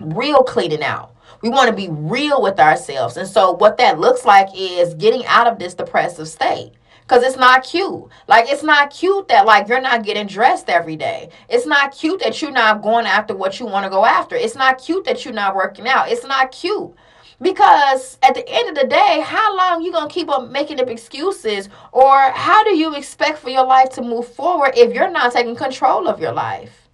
real 0.00 0.42
cleaning 0.42 0.82
out 0.82 1.14
we 1.44 1.50
want 1.50 1.68
to 1.68 1.76
be 1.76 1.88
real 1.90 2.40
with 2.40 2.58
ourselves. 2.58 3.18
And 3.18 3.28
so, 3.28 3.52
what 3.52 3.76
that 3.76 4.00
looks 4.00 4.24
like 4.24 4.48
is 4.54 4.94
getting 4.94 5.26
out 5.26 5.46
of 5.46 5.58
this 5.58 5.74
depressive 5.74 6.26
state. 6.26 6.72
Cause 7.06 7.22
it's 7.22 7.36
not 7.36 7.64
cute. 7.64 8.08
Like 8.28 8.46
it's 8.48 8.62
not 8.62 8.90
cute 8.90 9.28
that 9.28 9.44
like 9.44 9.68
you're 9.68 9.78
not 9.78 10.04
getting 10.04 10.26
dressed 10.26 10.70
every 10.70 10.96
day. 10.96 11.28
It's 11.50 11.66
not 11.66 11.94
cute 11.94 12.20
that 12.20 12.40
you're 12.40 12.50
not 12.50 12.80
going 12.80 13.04
after 13.04 13.36
what 13.36 13.60
you 13.60 13.66
want 13.66 13.84
to 13.84 13.90
go 13.90 14.06
after. 14.06 14.36
It's 14.36 14.54
not 14.54 14.78
cute 14.78 15.04
that 15.04 15.22
you're 15.22 15.34
not 15.34 15.54
working 15.54 15.86
out. 15.86 16.10
It's 16.10 16.24
not 16.24 16.50
cute. 16.50 16.94
Because 17.40 18.18
at 18.22 18.34
the 18.34 18.48
end 18.48 18.68
of 18.68 18.74
the 18.74 18.88
day, 18.88 19.22
how 19.24 19.56
long 19.56 19.82
you 19.82 19.92
gonna 19.92 20.08
keep 20.08 20.28
on 20.28 20.52
making 20.52 20.80
up 20.80 20.88
excuses, 20.88 21.68
or 21.92 22.30
how 22.30 22.64
do 22.64 22.76
you 22.76 22.94
expect 22.94 23.38
for 23.38 23.50
your 23.50 23.66
life 23.66 23.90
to 23.90 24.02
move 24.02 24.28
forward 24.28 24.72
if 24.76 24.94
you're 24.94 25.10
not 25.10 25.32
taking 25.32 25.56
control 25.56 26.08
of 26.08 26.20
your 26.20 26.32
life? 26.32 26.88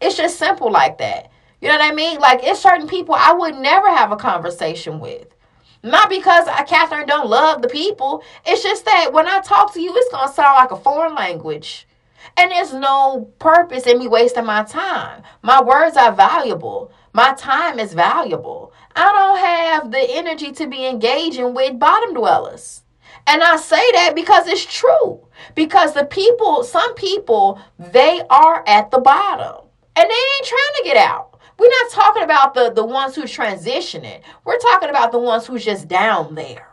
It's 0.00 0.16
just 0.16 0.38
simple 0.38 0.70
like 0.70 0.98
that. 0.98 1.30
You 1.60 1.68
know 1.68 1.76
what 1.76 1.92
I 1.92 1.94
mean? 1.94 2.18
Like 2.20 2.40
it's 2.42 2.60
certain 2.60 2.88
people 2.88 3.14
I 3.18 3.32
would 3.32 3.56
never 3.56 3.88
have 3.88 4.12
a 4.12 4.16
conversation 4.16 5.00
with. 5.00 5.34
Not 5.82 6.08
because 6.08 6.46
I, 6.46 6.62
Catherine 6.64 7.06
don't 7.06 7.28
love 7.28 7.62
the 7.62 7.68
people. 7.68 8.22
It's 8.46 8.62
just 8.62 8.84
that 8.84 9.12
when 9.12 9.26
I 9.26 9.40
talk 9.40 9.72
to 9.74 9.80
you, 9.80 9.92
it's 9.94 10.12
gonna 10.12 10.32
sound 10.32 10.56
like 10.56 10.70
a 10.70 10.76
foreign 10.76 11.14
language. 11.14 11.86
And 12.36 12.50
there's 12.50 12.72
no 12.72 13.32
purpose 13.38 13.86
in 13.86 13.98
me 13.98 14.06
wasting 14.06 14.44
my 14.44 14.62
time. 14.62 15.22
My 15.42 15.62
words 15.62 15.96
are 15.96 16.12
valuable. 16.12 16.92
My 17.12 17.32
time 17.34 17.78
is 17.78 17.94
valuable. 17.94 18.72
I 18.96 19.12
don't 19.12 19.38
have 19.38 19.90
the 19.90 20.16
energy 20.16 20.52
to 20.52 20.66
be 20.66 20.86
engaging 20.86 21.54
with 21.54 21.78
bottom 21.78 22.14
dwellers. 22.14 22.82
And 23.26 23.42
I 23.42 23.56
say 23.56 23.92
that 23.92 24.14
because 24.14 24.48
it's 24.48 24.64
true. 24.64 25.26
Because 25.54 25.94
the 25.94 26.04
people, 26.04 26.64
some 26.64 26.94
people, 26.94 27.60
they 27.78 28.22
are 28.30 28.64
at 28.66 28.90
the 28.90 28.98
bottom 28.98 29.66
and 29.96 30.08
they 30.08 30.14
ain't 30.14 30.46
trying 30.46 30.76
to 30.78 30.84
get 30.84 30.96
out. 30.96 31.38
We're 31.58 31.68
not 31.68 31.90
talking 31.90 32.22
about 32.22 32.54
the, 32.54 32.70
the 32.70 32.84
ones 32.84 33.14
who 33.14 33.22
transitioning. 33.24 34.22
We're 34.44 34.58
talking 34.58 34.88
about 34.88 35.12
the 35.12 35.18
ones 35.18 35.46
who's 35.46 35.64
just 35.64 35.88
down 35.88 36.34
there. 36.34 36.66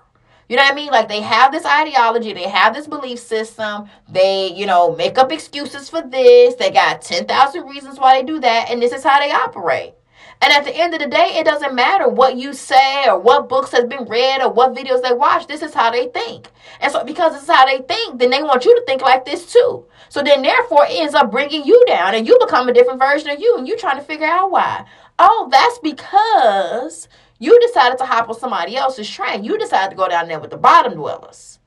You 0.50 0.56
know 0.56 0.64
what 0.64 0.72
I 0.72 0.76
mean? 0.76 0.92
Like 0.92 1.10
they 1.10 1.22
have 1.22 1.52
this 1.52 1.66
ideology, 1.66 2.32
they 2.32 2.48
have 2.48 2.74
this 2.74 2.88
belief 2.88 3.20
system. 3.20 3.90
They, 4.08 4.54
you 4.54 4.66
know, 4.66 4.96
make 4.96 5.18
up 5.18 5.32
excuses 5.32 5.90
for 5.90 6.02
this. 6.02 6.56
They 6.56 6.72
got 6.72 7.02
10,000 7.02 7.68
reasons 7.68 8.00
why 8.00 8.18
they 8.18 8.26
do 8.26 8.40
that, 8.40 8.70
and 8.70 8.82
this 8.82 8.94
is 8.94 9.04
how 9.04 9.20
they 9.20 9.30
operate. 9.30 9.94
And 10.42 10.54
at 10.54 10.66
the 10.66 10.76
end 10.76 10.94
of 10.94 11.00
the 11.00 11.08
day, 11.08 11.38
it 11.38 11.46
doesn't 11.46 11.74
matter 11.74 12.08
what 12.08 12.38
you 12.38 12.54
say 12.54 13.08
or 13.08 13.20
what 13.20 13.50
books 13.50 13.72
has 13.72 13.86
been 13.86 14.06
read 14.06 14.42
or 14.42 14.52
what 14.52 14.76
videos 14.76 15.02
they 15.02 15.14
watch. 15.14 15.48
This 15.48 15.64
is 15.64 15.74
how 15.74 15.90
they 15.90 16.08
think. 16.08 16.50
And 16.80 16.92
so 16.92 17.04
because 17.04 17.34
this 17.34 17.44
is 17.44 17.50
how 17.50 17.66
they 17.66 17.80
think, 17.80 18.20
then 18.20 18.30
they 18.30 18.44
want 18.44 18.64
you 18.64 18.76
to 18.76 18.86
think 18.86 19.02
like 19.02 19.26
this 19.26 19.52
too. 19.52 19.86
So 20.10 20.22
then 20.22 20.44
therefore 20.44 20.86
it 20.86 21.00
ends 21.00 21.16
up 21.16 21.32
bringing 21.32 21.66
you 21.66 21.84
down 21.88 22.14
and 22.14 22.28
you 22.28 22.38
become 22.40 22.70
a 22.70 22.74
different 22.74 23.00
version 23.00 23.30
of 23.30 23.40
you 23.40 23.58
and 23.58 23.68
you're 23.68 23.78
trying 23.78 23.98
to 23.98 24.04
figure 24.04 24.28
out 24.28 24.52
why. 24.52 24.86
Oh, 25.18 25.50
that's 25.52 25.80
because 25.80 27.08
you 27.40 27.60
decided 27.60 27.98
to 27.98 28.06
hop 28.06 28.30
on 28.30 28.38
somebody 28.38 28.76
else's 28.76 29.10
train. 29.10 29.44
You 29.44 29.58
decided 29.58 29.92
to 29.92 29.96
go 29.96 30.08
down 30.08 30.28
there 30.28 30.40
with 30.40 30.52
the 30.52 30.58
bottom 30.58 30.94
dwellers. 30.94 31.60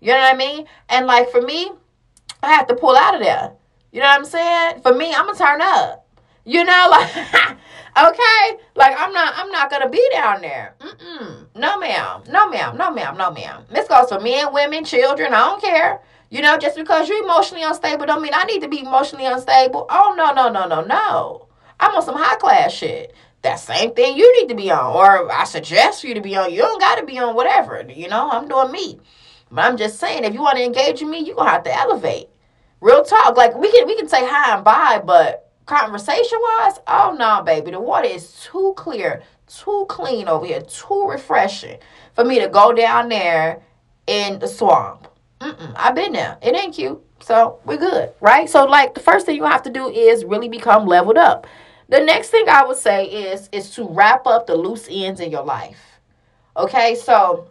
You 0.00 0.08
know 0.08 0.18
what 0.18 0.34
I 0.34 0.36
mean? 0.36 0.66
And 0.88 1.06
like 1.06 1.30
for 1.30 1.40
me, 1.40 1.70
I 2.42 2.52
have 2.52 2.66
to 2.68 2.76
pull 2.76 2.96
out 2.96 3.14
of 3.14 3.20
there. 3.20 3.52
You 3.92 4.00
know 4.00 4.06
what 4.06 4.18
I'm 4.18 4.24
saying? 4.24 4.80
For 4.82 4.94
me, 4.94 5.12
I'm 5.12 5.26
gonna 5.26 5.38
turn 5.38 5.60
up. 5.60 6.06
You 6.44 6.64
know, 6.64 6.88
like 6.90 7.56
okay, 7.96 8.58
like 8.74 8.94
I'm 8.98 9.12
not, 9.12 9.34
I'm 9.36 9.50
not 9.50 9.70
gonna 9.70 9.88
be 9.88 10.06
down 10.12 10.40
there. 10.40 10.74
Mm-mm. 10.80 11.46
No, 11.54 11.78
ma'am. 11.78 12.22
No, 12.28 12.48
ma'am. 12.48 12.76
No, 12.76 12.90
ma'am. 12.90 13.16
No, 13.16 13.30
ma'am. 13.30 13.64
This 13.70 13.88
goes 13.88 14.08
for 14.08 14.20
men, 14.20 14.52
women, 14.52 14.84
children. 14.84 15.34
I 15.34 15.40
don't 15.40 15.62
care. 15.62 16.00
You 16.30 16.40
know, 16.40 16.56
just 16.56 16.76
because 16.76 17.08
you're 17.08 17.22
emotionally 17.22 17.62
unstable 17.62 18.06
don't 18.06 18.22
mean 18.22 18.32
I 18.34 18.44
need 18.44 18.62
to 18.62 18.68
be 18.68 18.80
emotionally 18.80 19.26
unstable. 19.26 19.86
Oh 19.90 20.14
no, 20.16 20.32
no, 20.32 20.48
no, 20.48 20.66
no, 20.66 20.82
no. 20.82 21.48
I'm 21.78 21.94
on 21.94 22.02
some 22.02 22.16
high 22.16 22.36
class 22.36 22.72
shit. 22.72 23.14
That 23.42 23.56
same 23.56 23.92
thing 23.92 24.16
you 24.16 24.40
need 24.40 24.48
to 24.48 24.54
be 24.54 24.70
on, 24.70 24.96
or 24.96 25.30
I 25.30 25.44
suggest 25.44 26.00
for 26.00 26.06
you 26.06 26.14
to 26.14 26.20
be 26.20 26.36
on. 26.36 26.52
You 26.52 26.60
don't 26.60 26.80
got 26.80 26.96
to 27.00 27.04
be 27.04 27.18
on 27.18 27.34
whatever. 27.34 27.84
You 27.86 28.08
know, 28.08 28.30
I'm 28.30 28.48
doing 28.48 28.70
me. 28.70 29.00
But 29.50 29.64
I'm 29.64 29.76
just 29.76 29.98
saying, 29.98 30.24
if 30.24 30.32
you 30.32 30.40
want 30.40 30.56
to 30.56 30.64
engage 30.64 31.02
with 31.02 31.10
me, 31.10 31.18
you're 31.18 31.36
gonna 31.36 31.50
have 31.50 31.64
to 31.64 31.74
elevate. 31.74 32.28
Real 32.80 33.04
talk. 33.04 33.36
Like 33.36 33.54
we 33.54 33.70
can 33.70 33.86
we 33.86 33.96
can 33.96 34.08
say 34.08 34.24
hi 34.24 34.54
and 34.54 34.64
bye, 34.64 35.02
but 35.04 35.51
conversation 35.72 36.38
wise, 36.42 36.74
oh 36.86 37.16
no, 37.18 37.42
baby, 37.42 37.70
the 37.70 37.80
water 37.80 38.06
is 38.06 38.40
too 38.42 38.74
clear, 38.76 39.22
too 39.46 39.86
clean 39.88 40.28
over 40.28 40.44
here, 40.44 40.60
too 40.60 41.06
refreshing 41.08 41.78
for 42.14 42.24
me 42.24 42.38
to 42.38 42.48
go 42.48 42.72
down 42.74 43.08
there 43.08 43.62
in 44.06 44.38
the 44.38 44.46
swamp. 44.46 45.08
Mm-mm, 45.40 45.72
I've 45.74 45.94
been 45.94 46.12
there. 46.12 46.36
It 46.42 46.54
ain't 46.54 46.74
cute. 46.74 47.02
So 47.20 47.58
we're 47.64 47.78
good, 47.78 48.12
right? 48.20 48.50
So 48.50 48.66
like 48.66 48.92
the 48.92 49.00
first 49.00 49.24
thing 49.24 49.36
you 49.36 49.44
have 49.44 49.62
to 49.62 49.70
do 49.70 49.88
is 49.88 50.24
really 50.24 50.48
become 50.48 50.86
leveled 50.86 51.16
up. 51.16 51.46
The 51.88 52.00
next 52.00 52.28
thing 52.28 52.48
I 52.48 52.64
would 52.64 52.76
say 52.76 53.06
is 53.06 53.48
is 53.50 53.70
to 53.70 53.88
wrap 53.88 54.26
up 54.26 54.46
the 54.46 54.54
loose 54.54 54.88
ends 54.90 55.20
in 55.20 55.30
your 55.30 55.44
life. 55.44 56.00
Okay, 56.56 56.94
so 56.96 57.48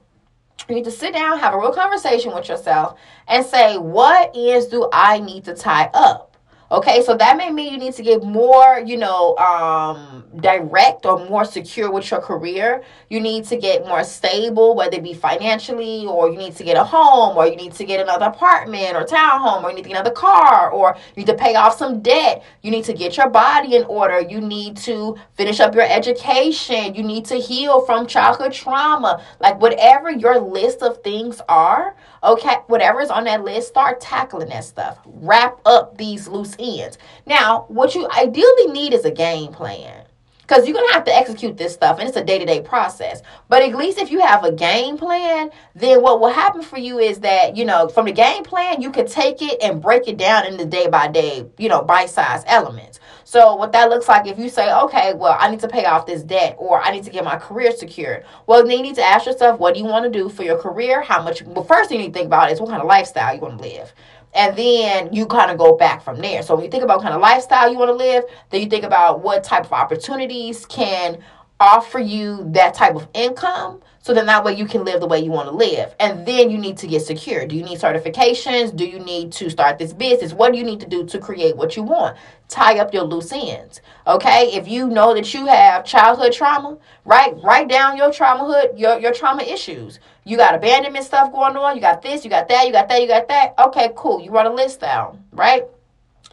you 0.70 0.76
need 0.76 0.86
to 0.86 0.92
sit 0.92 1.14
down, 1.14 1.40
have 1.40 1.56
a 1.56 1.58
real 1.58 1.74
conversation 1.74 2.34
with 2.36 2.48
yourself, 2.48 3.00
and 3.28 3.44
say, 3.44 3.78
what 3.78 4.32
ends 4.36 4.68
do 4.68 4.88
I 4.94 5.20
need 5.20 5.46
to 5.46 5.56
tie 5.56 5.90
up? 5.94 6.31
Okay, 6.72 7.04
so 7.04 7.18
that 7.18 7.36
may 7.36 7.52
mean 7.52 7.74
you 7.74 7.78
need 7.78 7.96
to 7.96 8.02
get 8.02 8.24
more, 8.24 8.80
you 8.80 8.96
know, 8.96 9.36
um, 9.36 10.24
direct 10.38 11.06
or 11.06 11.28
more 11.28 11.44
secure 11.44 11.92
with 11.92 12.10
your 12.10 12.22
career. 12.22 12.82
You 13.10 13.20
need 13.20 13.44
to 13.48 13.58
get 13.58 13.86
more 13.86 14.06
stable, 14.06 14.74
whether 14.74 14.96
it 14.96 15.04
be 15.04 15.14
financially, 15.14 16.06
or 16.06 16.30
you 16.30 16.38
need 16.38 16.56
to 16.56 16.64
get 16.64 16.78
a 16.78 16.84
home, 16.86 17.36
or 17.36 17.46
you 17.46 17.58
need 17.58 17.74
to 17.74 17.84
get 17.84 18.00
another 18.00 18.28
apartment 18.28 18.96
or 18.96 19.04
townhome, 19.04 19.66
or 19.66 19.72
you 19.72 19.76
need 19.76 19.84
to 19.84 19.90
get 19.90 19.98
another 19.98 20.16
car, 20.16 20.72
or 20.72 20.96
you 21.14 21.24
need 21.24 21.28
to 21.28 21.36
pay 21.36 21.56
off 21.56 21.78
some 21.78 22.02
debt. 22.02 22.42
You 22.62 22.72
need 22.72 22.86
to 22.86 22.94
get 22.94 23.18
your 23.18 23.30
body 23.30 23.76
in 23.76 23.84
order. 23.84 24.22
You 24.22 24.40
need 24.40 24.78
to 24.78 25.18
finish 25.34 25.60
up 25.60 25.76
your 25.76 25.84
education. 25.84 26.96
You 26.96 27.04
need 27.04 27.26
to 27.26 27.36
heal 27.36 27.86
from 27.86 28.08
childhood 28.08 28.54
trauma. 28.54 29.22
Like 29.42 29.60
whatever 29.60 30.10
your 30.10 30.40
list 30.40 30.84
of 30.84 31.04
things 31.04 31.42
are, 31.50 31.98
okay, 32.24 32.58
whatever's 32.68 33.10
on 33.10 33.24
that 33.26 33.44
list, 33.44 33.68
start 33.68 34.00
tackling 34.00 34.50
that 34.50 34.64
stuff. 34.64 35.00
Wrap 35.06 35.60
up 35.66 35.98
these 35.98 36.28
loose 36.28 36.56
ends. 36.60 36.98
Now, 37.26 37.66
what 37.68 37.96
you 37.96 38.08
ideally 38.10 38.72
need 38.72 38.94
is 38.94 39.06
a 39.06 39.12
game 39.12 39.52
plan 39.52 40.06
because 40.52 40.68
you're 40.68 40.76
gonna 40.76 40.92
have 40.92 41.06
to 41.06 41.16
execute 41.16 41.56
this 41.56 41.74
stuff 41.74 41.98
and 41.98 42.10
it's 42.10 42.18
a 42.18 42.24
day-to-day 42.24 42.62
process 42.62 43.22
but 43.48 43.62
at 43.62 43.74
least 43.74 43.98
if 43.98 44.12
you 44.12 44.20
have 44.20 44.44
a 44.44 44.52
game 44.52 44.98
plan 44.98 45.50
then 45.76 46.02
what 46.02 46.20
will 46.20 46.32
happen 46.32 46.62
for 46.62 46.78
you 46.78 47.00
is 47.00 47.22
that 47.22 47.56
you 47.56 47.64
know 47.64 47.88
from 47.88 48.06
the 48.06 48.12
game 48.12 48.44
plan 48.44 48.82
you 48.82 48.92
can 48.92 49.08
take 49.08 49.42
it 49.42 49.58
and 49.64 49.82
break 49.82 50.10
it 50.10 50.18
down 50.18 50.46
into 50.46 50.66
day 50.66 50.90
by 50.90 51.08
day 51.08 51.46
you 51.58 51.70
know 51.70 51.82
bite-sized 51.82 52.46
elements 52.50 53.00
so 53.32 53.56
what 53.56 53.72
that 53.72 53.89
looks 53.89 54.10
like 54.10 54.28
if 54.28 54.38
you 54.38 54.50
say 54.50 54.74
okay 54.74 55.13
well 55.13 55.38
i 55.39 55.50
need 55.50 55.60
to 55.60 55.67
pay 55.67 55.86
off 55.86 56.06
this 56.06 56.22
debt 56.22 56.56
or 56.60 56.82
i 56.82 56.91
need 56.91 57.04
to 57.04 57.10
get 57.10 57.24
my 57.24 57.38
career 57.38 57.72
secured 57.72 58.26
well 58.46 58.62
then 58.65 58.78
you 58.78 58.84
need 58.84 58.96
to 58.96 59.04
ask 59.04 59.26
yourself 59.26 59.60
what 59.60 59.74
do 59.74 59.80
you 59.80 59.86
want 59.86 60.04
to 60.04 60.10
do 60.10 60.28
for 60.28 60.44
your 60.44 60.58
career? 60.58 61.02
How 61.02 61.22
much 61.22 61.44
well 61.44 61.63
first 61.63 61.89
thing 61.89 62.00
you 62.00 62.06
need 62.06 62.13
to 62.13 62.20
think 62.20 62.28
about 62.28 62.52
is 62.52 62.60
what 62.60 62.70
kind 62.70 62.82
of 62.82 62.88
lifestyle 62.88 63.34
you 63.34 63.41
want 63.41 63.58
to 63.58 63.63
live. 63.63 63.94
And 64.34 64.56
then 64.58 65.13
you 65.13 65.26
kind 65.26 65.52
of 65.52 65.58
go 65.58 65.76
back 65.76 66.04
from 66.04 66.20
there. 66.20 66.41
So 66.41 66.56
when 66.56 66.63
you 66.65 66.72
think 66.72 66.84
about 66.84 67.02
kind 67.02 67.13
of 67.13 67.22
lifestyle 67.22 67.72
you 67.72 67.78
want 67.78 67.89
to 67.89 67.96
live, 67.96 68.24
then 68.50 68.62
you 68.62 68.67
think 68.67 68.86
about 68.86 69.22
what 69.22 69.44
type 69.44 69.65
of 69.65 69.74
opportunities 69.74 70.65
can 70.65 71.20
offer 71.60 72.00
you 72.00 72.50
that 72.52 72.74
type 72.74 72.96
of 72.96 73.08
income 73.13 73.82
so 74.04 74.16
then 74.16 74.26
that 74.26 74.44
way 74.44 74.56
you 74.56 74.66
can 74.66 74.84
live 74.84 75.00
the 75.00 75.08
way 75.08 75.20
you 75.20 75.30
want 75.30 75.48
to 75.48 75.56
live. 75.56 75.94
And 76.00 76.26
then 76.26 76.50
you 76.50 76.58
need 76.58 76.78
to 76.78 76.88
get 76.88 77.04
secure. 77.04 77.46
Do 77.46 77.56
you 77.56 77.64
need 77.64 77.78
certifications? 77.80 78.76
Do 78.76 78.86
you 78.86 78.98
need 78.98 79.32
to 79.34 79.50
start 79.50 79.78
this 79.78 79.94
business? 79.94 80.34
What 80.34 80.52
do 80.52 80.58
you 80.58 80.64
need 80.64 80.80
to 80.80 80.88
do 80.88 81.06
to 81.06 81.20
create 81.20 81.56
what 81.56 81.76
you 81.76 81.84
want? 81.84 82.18
Tie 82.48 82.80
up 82.80 82.96
your 82.96 83.04
loose 83.04 83.32
ends. 83.32 83.80
Okay? 84.08 84.54
If 84.54 84.68
you 84.68 84.88
know 84.88 85.14
that 85.14 85.32
you 85.36 85.46
have 85.46 85.86
childhood 85.86 86.34
trauma, 86.34 86.80
right? 87.06 87.36
Write 87.44 87.70
down 87.70 87.96
your 87.96 88.12
trauma 88.12 88.70
your, 88.76 89.00
your 89.00 89.14
trauma 89.14 89.44
issues. 89.44 90.00
You 90.24 90.36
got 90.36 90.56
abandonment 90.56 91.06
stuff 91.06 91.32
going 91.32 91.56
on, 91.56 91.76
you 91.76 91.82
got 91.82 92.02
this, 92.02 92.24
you 92.24 92.30
got 92.30 92.48
that, 92.48 92.66
you 92.66 92.72
got 92.72 92.90
that, 92.90 93.02
you 93.02 93.08
got 93.08 93.28
that. 93.28 93.54
Okay, 93.60 93.92
cool. 93.96 94.20
You 94.20 94.32
write 94.32 94.48
a 94.48 94.54
list 94.54 94.80
down, 94.80 95.24
right? 95.32 95.64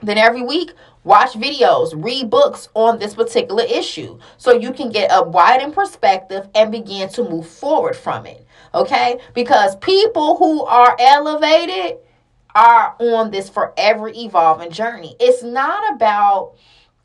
Then 0.03 0.17
every 0.17 0.43
week, 0.43 0.73
watch 1.09 1.33
videos, 1.33 1.93
read 2.05 2.31
books 2.31 2.69
on 2.75 2.99
this 2.99 3.15
particular 3.15 3.65
issue 3.65 4.19
so 4.37 4.53
you 4.53 4.73
can 4.73 4.91
get 4.91 5.11
a 5.13 5.23
widened 5.23 5.75
perspective 5.75 6.49
and 6.55 6.71
begin 6.71 7.09
to 7.09 7.25
move 7.25 7.49
forward 7.49 7.97
from 7.97 8.27
it. 8.27 8.47
Okay? 8.75 9.19
Because 9.35 9.75
people 9.77 10.37
who 10.37 10.65
are 10.65 10.95
elevated, 11.01 11.99
are 12.55 12.97
on 12.99 13.31
this 13.31 13.49
forever 13.49 14.09
evolving 14.09 14.71
journey. 14.71 15.15
It's 15.21 15.43
not 15.43 15.95
about 15.95 16.55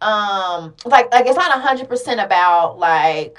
um 0.02 0.74
like 0.86 1.12
like 1.14 1.26
it's 1.28 1.38
not 1.38 1.64
100% 1.64 2.24
about 2.24 2.80
like 2.80 3.38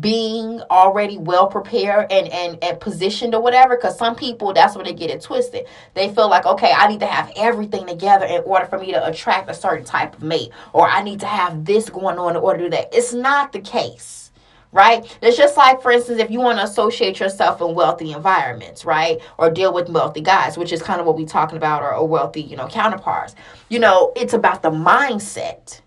being 0.00 0.60
already 0.70 1.18
well 1.18 1.46
prepared 1.46 2.10
and 2.12 2.28
and, 2.28 2.62
and 2.62 2.78
positioned 2.80 3.34
or 3.34 3.42
whatever 3.42 3.76
because 3.76 3.98
some 3.98 4.14
people 4.14 4.52
that's 4.52 4.74
where 4.74 4.84
they 4.84 4.92
get 4.92 5.10
it 5.10 5.20
twisted 5.20 5.66
they 5.94 6.12
feel 6.12 6.28
like 6.28 6.46
okay 6.46 6.72
i 6.76 6.86
need 6.86 7.00
to 7.00 7.06
have 7.06 7.32
everything 7.36 7.86
together 7.86 8.26
in 8.26 8.42
order 8.44 8.66
for 8.66 8.78
me 8.78 8.92
to 8.92 9.06
attract 9.06 9.50
a 9.50 9.54
certain 9.54 9.84
type 9.84 10.14
of 10.14 10.22
mate 10.22 10.50
or 10.72 10.88
i 10.88 11.02
need 11.02 11.18
to 11.20 11.26
have 11.26 11.64
this 11.64 11.88
going 11.88 12.18
on 12.18 12.36
in 12.36 12.42
order 12.42 12.58
to 12.58 12.64
do 12.64 12.70
that 12.70 12.88
it's 12.92 13.12
not 13.12 13.52
the 13.52 13.60
case 13.60 14.28
right? 14.72 15.18
It's 15.22 15.36
just 15.36 15.56
like, 15.56 15.80
for 15.80 15.90
instance, 15.90 16.20
if 16.20 16.30
you 16.30 16.40
want 16.40 16.58
to 16.58 16.64
associate 16.64 17.20
yourself 17.20 17.60
in 17.60 17.74
wealthy 17.74 18.12
environments, 18.12 18.84
right? 18.84 19.18
Or 19.38 19.50
deal 19.50 19.72
with 19.72 19.88
wealthy 19.88 20.20
guys, 20.20 20.58
which 20.58 20.72
is 20.72 20.82
kind 20.82 21.00
of 21.00 21.06
what 21.06 21.16
we're 21.16 21.26
talking 21.26 21.56
about, 21.56 21.82
or, 21.82 21.94
or 21.94 22.06
wealthy, 22.06 22.42
you 22.42 22.56
know, 22.56 22.68
counterparts. 22.68 23.34
You 23.68 23.78
know, 23.78 24.12
it's 24.16 24.34
about 24.34 24.62
the 24.62 24.70
mindset. 24.70 25.80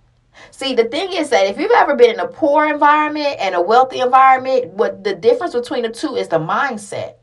See, 0.62 0.76
the 0.76 0.84
thing 0.84 1.12
is 1.12 1.32
that 1.32 1.48
if 1.48 1.58
you've 1.58 1.72
ever 1.72 1.96
been 1.96 2.12
in 2.12 2.20
a 2.20 2.28
poor 2.28 2.68
environment 2.68 3.38
and 3.40 3.56
a 3.56 3.62
wealthy 3.62 4.00
environment, 4.00 4.68
what 4.68 5.04
the 5.04 5.16
difference 5.16 5.56
between 5.56 5.82
the 5.82 5.90
two 5.90 6.16
is 6.16 6.28
the 6.28 6.38
mindset. 6.38 7.16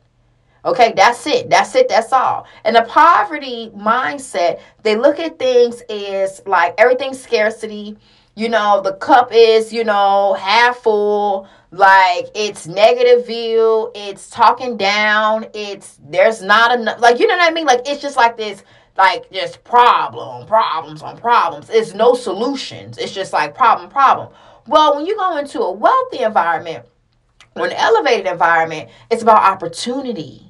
Okay, 0.65 0.91
that's 0.93 1.25
it. 1.25 1.49
That's 1.49 1.73
it. 1.73 1.87
That's 1.87 2.11
all. 2.11 2.45
And 2.65 2.75
the 2.75 2.81
poverty 2.81 3.71
mindset, 3.73 4.59
they 4.83 4.97
look 4.97 5.19
at 5.19 5.39
things 5.39 5.79
as 5.89 6.41
like 6.45 6.75
everything's 6.77 7.21
scarcity 7.21 7.95
you 8.35 8.47
know 8.47 8.79
the 8.81 8.93
cup 8.93 9.29
is 9.33 9.73
you 9.73 9.83
know 9.83 10.33
half 10.35 10.77
full 10.77 11.47
like 11.71 12.27
it's 12.33 12.67
negative 12.67 13.27
view 13.27 13.91
it's 13.93 14.29
talking 14.29 14.77
down 14.77 15.45
it's 15.53 15.99
there's 16.09 16.41
not 16.41 16.79
enough 16.79 17.01
like 17.01 17.19
you 17.19 17.27
know 17.27 17.35
what 17.35 17.51
i 17.51 17.53
mean 17.53 17.65
like 17.65 17.81
it's 17.85 18.01
just 18.01 18.15
like 18.15 18.37
this 18.37 18.63
like 18.99 19.31
just 19.31 19.63
problem 19.63 20.45
problems 20.45 21.01
on 21.01 21.17
problems. 21.17 21.69
It's 21.71 21.93
no 21.95 22.13
solutions. 22.13 22.99
It's 22.99 23.13
just 23.13 23.33
like 23.33 23.55
problem 23.55 23.89
problem. 23.89 24.29
Well 24.67 24.97
when 24.97 25.07
you 25.07 25.15
go 25.15 25.37
into 25.37 25.61
a 25.61 25.71
wealthy 25.71 26.19
environment 26.19 26.85
or 27.55 27.65
an 27.65 27.73
elevated 27.73 28.27
environment 28.27 28.89
it's 29.09 29.23
about 29.23 29.41
opportunity 29.41 30.48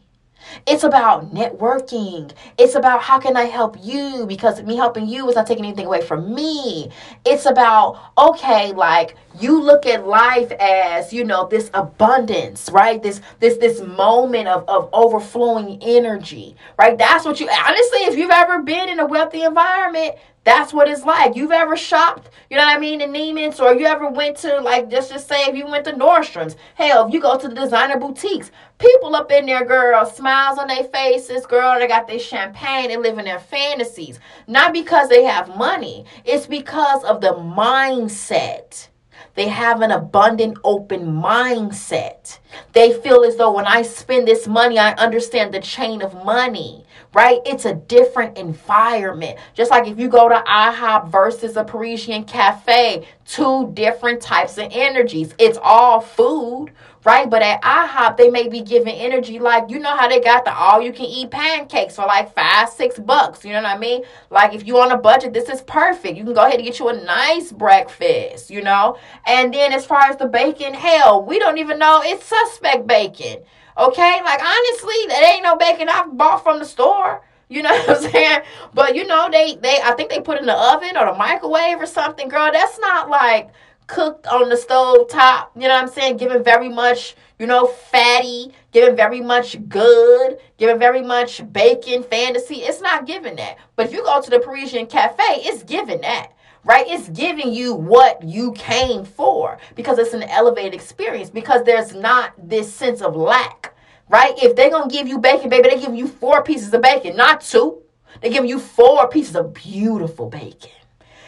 it's 0.66 0.84
about 0.84 1.34
networking. 1.34 2.32
It's 2.58 2.76
about 2.76 3.02
how 3.02 3.20
can 3.20 3.38
I 3.38 3.44
help 3.44 3.78
you 3.82 4.26
because 4.28 4.62
me 4.64 4.76
helping 4.76 5.08
you 5.08 5.28
is 5.30 5.36
not 5.36 5.48
taking 5.48 5.66
anything 5.66 5.86
away 5.86 6.02
from 6.02 6.34
me. 6.34 6.92
It's 7.26 7.46
about, 7.46 8.00
okay, 8.18 8.72
like 8.74 9.16
you 9.40 9.62
look 9.62 9.86
at 9.86 10.08
life 10.08 10.52
as, 10.54 11.14
you 11.14 11.24
know, 11.24 11.48
this 11.48 11.70
abundance, 11.74 12.70
right? 12.72 13.02
This 13.02 13.22
this 13.40 13.58
this 13.58 13.82
moment 13.82 14.48
of, 14.48 14.68
of 14.68 14.90
overflowing 14.94 15.80
energy, 15.82 16.56
right? 16.78 16.98
That's 16.98 17.26
what 17.26 17.40
you 17.40 17.50
honestly, 17.50 18.00
if 18.00 18.18
you've 18.18 18.32
ever 18.32 18.62
been 18.62 18.90
in 18.90 19.00
a 19.00 19.06
wealthy 19.06 19.44
environment, 19.44 20.16
that's 20.50 20.74
what 20.74 20.90
it's 20.90 21.04
like. 21.04 21.36
You've 21.36 21.52
ever 21.52 21.78
shopped, 21.78 22.32
you 22.50 22.58
know 22.58 22.66
what 22.66 22.76
I 22.76 22.80
mean, 22.80 23.02
in 23.02 23.12
Neiman's, 23.12 23.60
or 23.60 23.76
you 23.76 23.86
ever 23.86 24.10
went 24.10 24.38
to 24.38 24.60
like 24.62 24.90
just 24.90 25.12
just 25.12 25.28
say 25.28 25.44
if 25.44 25.56
you 25.56 25.68
went 25.68 25.86
to 25.86 25.94
Nordstrom's. 25.94 26.56
Hell, 26.74 27.08
if 27.08 27.14
you 27.14 27.22
go 27.22 27.38
to 27.38 27.48
the 27.48 27.54
designer 27.54 28.00
boutiques, 28.00 28.50
people 28.80 29.16
up 29.16 29.32
in 29.32 29.46
there, 29.46 29.64
girl, 29.64 30.06
smiles 30.08 30.58
on 30.58 30.68
their 30.68 30.86
faces, 30.86 31.46
girl, 31.46 31.78
they 31.78 31.88
got 31.88 32.08
their 32.08 32.18
champagne, 32.18 32.88
they 32.88 32.98
live 32.98 33.20
in 33.20 33.26
their 33.26 33.40
fantasies. 33.40 34.20
Not 34.48 34.74
because 34.74 35.08
they 35.10 35.24
have 35.24 35.56
money, 35.56 36.06
it's 36.26 36.48
because 36.48 37.04
of 37.04 37.22
the 37.22 37.34
mindset. 37.34 38.88
They 39.36 39.48
have 39.50 39.82
an 39.82 39.92
abundant, 39.92 40.58
open 40.64 41.14
mindset. 41.14 42.40
They 42.74 42.92
feel 42.92 43.24
as 43.24 43.38
though 43.38 43.52
when 43.54 43.68
I 43.68 43.84
spend 43.84 44.28
this 44.28 44.48
money, 44.48 44.80
I 44.80 44.94
understand 44.94 45.54
the 45.54 45.62
chain 45.62 46.02
of 46.02 46.26
money 46.26 46.86
right? 47.14 47.40
It's 47.46 47.66
a 47.66 47.74
different 47.74 48.38
environment. 48.38 49.40
Just 49.54 49.72
like 49.72 49.88
if 49.88 50.00
you 50.00 50.08
go 50.08 50.30
to 50.30 50.44
IHOP 50.48 51.10
versus 51.10 51.58
a 51.58 51.64
Parisian 51.64 52.24
cafe, 52.24 53.08
two 53.26 53.72
different 53.74 54.22
types 54.22 54.58
of 54.58 54.68
energies. 54.72 55.34
It's 55.40 55.58
all 55.62 56.02
food, 56.02 56.72
right? 57.04 57.30
But 57.30 57.42
at 57.42 57.62
IHOP, 57.62 58.18
they 58.18 58.30
may 58.30 58.48
be 58.48 58.62
giving 58.62 58.94
energy 58.94 59.40
like, 59.40 59.70
you 59.70 59.80
know 59.80 59.96
how 59.96 60.08
they 60.08 60.20
got 60.20 60.46
the 60.46 60.54
all 60.54 60.82
you 60.82 60.94
can 60.94 61.06
eat 61.06 61.32
pancakes 61.32 61.96
for 61.96 62.06
like 62.06 62.34
five, 62.36 62.70
six 62.70 63.00
bucks. 63.00 63.44
You 63.44 63.54
know 63.54 63.64
what 63.64 63.76
I 63.76 63.78
mean? 63.78 64.04
Like 64.30 64.54
if 64.54 64.68
you 64.68 64.80
on 64.80 64.92
a 64.92 64.98
budget, 64.98 65.34
this 65.34 65.50
is 65.50 65.62
perfect. 65.62 66.18
You 66.18 66.24
can 66.24 66.34
go 66.34 66.42
ahead 66.42 66.56
and 66.56 66.66
get 66.66 66.80
you 66.80 66.90
a 66.90 67.04
nice 67.04 67.52
breakfast, 67.52 68.52
you 68.52 68.62
know? 68.62 68.98
And 69.26 69.54
then 69.54 69.74
as 69.74 69.86
far 69.86 70.02
as 70.02 70.18
the 70.18 70.28
bacon, 70.28 70.74
hell, 70.74 71.24
we 71.24 71.40
don't 71.40 71.58
even 71.58 71.80
know 71.80 72.02
it's 72.04 72.26
suspect 72.26 72.86
bacon. 72.86 73.44
Okay, 73.80 74.22
like 74.26 74.42
honestly, 74.44 74.96
that 75.08 75.32
ain't 75.34 75.44
no 75.44 75.56
bacon 75.56 75.88
I 75.88 76.06
bought 76.06 76.44
from 76.44 76.60
the 76.60 76.66
store. 76.66 77.22
You 77.48 77.64
know 77.64 77.70
what 77.88 78.04
I'm 78.04 78.12
saying? 78.12 78.42
But 78.74 78.94
you 78.94 79.08
know, 79.08 79.30
they 79.32 79.56
they 79.56 79.80
I 79.82 79.94
think 79.94 80.10
they 80.10 80.20
put 80.20 80.38
in 80.38 80.46
the 80.46 80.54
oven 80.54 80.98
or 80.98 81.06
the 81.06 81.18
microwave 81.18 81.80
or 81.80 81.86
something, 81.86 82.28
girl. 82.28 82.50
That's 82.52 82.78
not 82.80 83.10
like 83.10 83.52
cooked 83.88 84.28
on 84.28 84.50
the 84.50 84.58
stove 84.58 85.10
top. 85.10 85.52
You 85.56 85.64
know 85.64 85.76
what 85.76 85.84
I'm 85.84 85.90
saying? 85.90 86.18
Giving 86.18 86.44
very 86.44 86.68
much, 86.68 87.16
you 87.40 87.48
know, 87.48 87.68
fatty, 87.68 88.52
giving 88.74 88.98
very 88.98 89.22
much 89.22 89.56
good, 89.70 90.38
giving 90.58 90.78
very 90.78 91.02
much 91.02 91.42
bacon 91.54 92.04
fantasy. 92.04 92.58
It's 92.58 92.82
not 92.82 93.08
giving 93.08 93.38
that. 93.38 93.58
But 93.78 93.88
if 93.88 93.94
you 93.94 94.04
go 94.04 94.22
to 94.22 94.30
the 94.30 94.40
Parisian 94.40 94.88
cafe, 94.88 95.24
it's 95.38 95.64
giving 95.64 96.02
that 96.02 96.34
right? 96.64 96.86
It's 96.88 97.10
giving 97.10 97.54
you 97.54 97.74
what 97.74 98.24
you 98.24 98.52
came 98.54 99.06
for 99.06 99.58
because 99.76 99.98
it's 99.98 100.14
an 100.14 100.24
elevated 100.24 100.74
experience 100.74 101.30
because 101.30 101.64
there's 101.64 101.94
not 101.94 102.34
this 102.38 102.74
sense 102.74 103.02
of 103.02 103.16
lack, 103.16 103.76
right? 104.10 104.34
If 104.42 104.56
they're 104.56 104.70
going 104.70 104.90
to 104.90 104.96
give 104.96 105.08
you 105.08 105.20
bacon, 105.20 105.50
baby, 105.50 105.70
they 105.70 105.80
give 105.80 105.96
you 105.96 106.08
four 106.08 106.44
pieces 106.44 106.74
of 106.74 106.82
bacon, 106.82 107.16
not 107.16 107.42
two. 107.42 107.82
They 108.22 108.30
give 108.30 108.46
you 108.46 108.60
four 108.60 109.08
pieces 109.08 109.36
of 109.36 109.54
beautiful 109.54 110.30
bacon. 110.30 110.72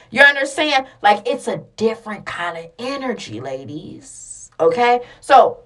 You 0.09 0.21
understand? 0.21 0.87
Like 1.01 1.27
it's 1.27 1.47
a 1.47 1.63
different 1.77 2.25
kind 2.25 2.57
of 2.57 2.71
energy, 2.77 3.39
ladies. 3.39 4.51
Okay? 4.59 5.01
So, 5.21 5.61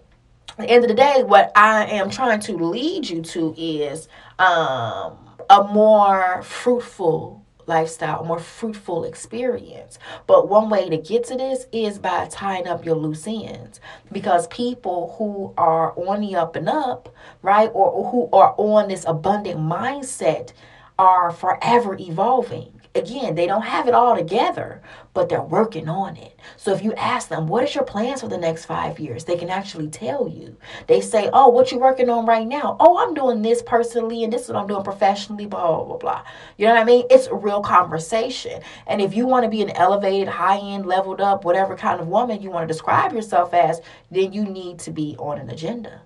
at 0.57 0.67
the 0.67 0.69
end 0.69 0.83
of 0.83 0.89
the 0.89 0.95
day, 0.95 1.23
what 1.23 1.51
I 1.55 1.85
am 1.85 2.09
trying 2.09 2.39
to 2.41 2.53
lead 2.55 3.09
you 3.09 3.21
to 3.23 3.53
is 3.57 4.07
um 4.39 5.17
a 5.49 5.63
more 5.63 6.41
fruitful 6.43 7.44
lifestyle, 7.67 8.23
more 8.23 8.39
fruitful 8.39 9.03
experience. 9.03 9.99
But 10.27 10.49
one 10.49 10.69
way 10.69 10.89
to 10.89 10.97
get 10.97 11.23
to 11.25 11.35
this 11.35 11.67
is 11.71 11.99
by 11.99 12.27
tying 12.27 12.67
up 12.67 12.85
your 12.85 12.95
loose 12.95 13.27
ends. 13.27 13.79
Because 14.11 14.47
people 14.47 15.15
who 15.17 15.53
are 15.57 15.97
on 15.97 16.21
the 16.21 16.35
up 16.35 16.55
and 16.55 16.69
up, 16.69 17.13
right, 17.41 17.71
or 17.73 18.09
who 18.11 18.29
are 18.31 18.55
on 18.57 18.87
this 18.87 19.05
abundant 19.07 19.59
mindset 19.59 20.53
are 20.97 21.31
forever 21.31 21.97
evolving 21.99 22.75
again, 22.95 23.35
they 23.35 23.45
don't 23.45 23.63
have 23.63 23.87
it 23.87 23.93
all 23.93 24.15
together, 24.15 24.81
but 25.15 25.29
they're 25.29 25.41
working 25.41 25.89
on 25.89 26.17
it. 26.17 26.37
So 26.57 26.73
if 26.73 26.83
you 26.83 26.93
ask 26.93 27.29
them, 27.29 27.47
what 27.47 27.63
is 27.63 27.73
your 27.73 27.85
plans 27.85 28.21
for 28.21 28.27
the 28.27 28.37
next 28.37 28.65
five 28.65 28.99
years? 28.99 29.23
They 29.23 29.37
can 29.37 29.49
actually 29.49 29.87
tell 29.87 30.27
you. 30.27 30.57
They 30.87 30.99
say, 30.99 31.29
oh, 31.31 31.47
what 31.47 31.71
you 31.71 31.79
working 31.79 32.09
on 32.09 32.25
right 32.25 32.45
now? 32.45 32.75
Oh, 32.79 32.97
I'm 32.97 33.13
doing 33.13 33.41
this 33.41 33.63
personally 33.63 34.25
and 34.25 34.31
this 34.31 34.43
is 34.43 34.49
what 34.49 34.57
I'm 34.57 34.67
doing 34.67 34.83
professionally, 34.83 35.45
blah, 35.47 35.83
blah, 35.85 35.97
blah. 35.97 36.23
You 36.57 36.67
know 36.67 36.73
what 36.73 36.81
I 36.81 36.85
mean? 36.85 37.05
It's 37.09 37.27
a 37.27 37.33
real 37.33 37.61
conversation. 37.61 38.61
And 38.87 39.01
if 39.01 39.15
you 39.15 39.25
want 39.25 39.45
to 39.45 39.49
be 39.49 39.61
an 39.61 39.71
elevated, 39.71 40.27
high-end, 40.27 40.85
leveled 40.85 41.21
up, 41.21 41.45
whatever 41.45 41.77
kind 41.77 42.01
of 42.01 42.09
woman 42.09 42.41
you 42.41 42.51
want 42.51 42.67
to 42.67 42.71
describe 42.71 43.13
yourself 43.13 43.53
as, 43.53 43.79
then 44.11 44.33
you 44.33 44.43
need 44.43 44.79
to 44.79 44.91
be 44.91 45.15
on 45.17 45.39
an 45.39 45.49
agenda 45.49 46.01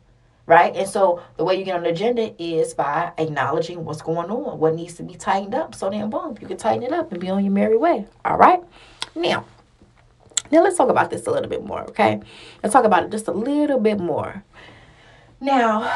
right? 0.49 0.75
And 0.75 0.89
so 0.89 1.21
the 1.37 1.45
way 1.45 1.59
you 1.59 1.63
get 1.63 1.75
on 1.75 1.83
the 1.83 1.89
agenda 1.89 2.33
is 2.43 2.73
by 2.73 3.11
acknowledging 3.19 3.85
what's 3.85 4.01
going 4.01 4.31
on, 4.31 4.57
what 4.57 4.73
needs 4.73 4.95
to 4.95 5.03
be 5.03 5.13
tightened 5.13 5.53
up. 5.53 5.75
So 5.75 5.91
then, 5.91 6.09
boom, 6.09 6.35
you 6.41 6.47
can 6.47 6.57
tighten 6.57 6.81
it 6.81 6.91
up 6.91 7.11
and 7.11 7.21
be 7.21 7.29
on 7.29 7.45
your 7.45 7.53
merry 7.53 7.77
way. 7.77 8.07
All 8.25 8.35
right. 8.35 8.59
Now, 9.15 9.45
now 10.51 10.63
let's 10.63 10.77
talk 10.77 10.89
about 10.89 11.09
this 11.09 11.27
a 11.27 11.31
little 11.31 11.49
bit 11.49 11.63
more, 11.63 11.81
okay? 11.89 12.21
Let's 12.63 12.73
talk 12.73 12.85
about 12.85 13.03
it 13.03 13.11
just 13.11 13.27
a 13.27 13.31
little 13.31 13.79
bit 13.79 13.99
more. 13.99 14.43
Now, 15.39 15.91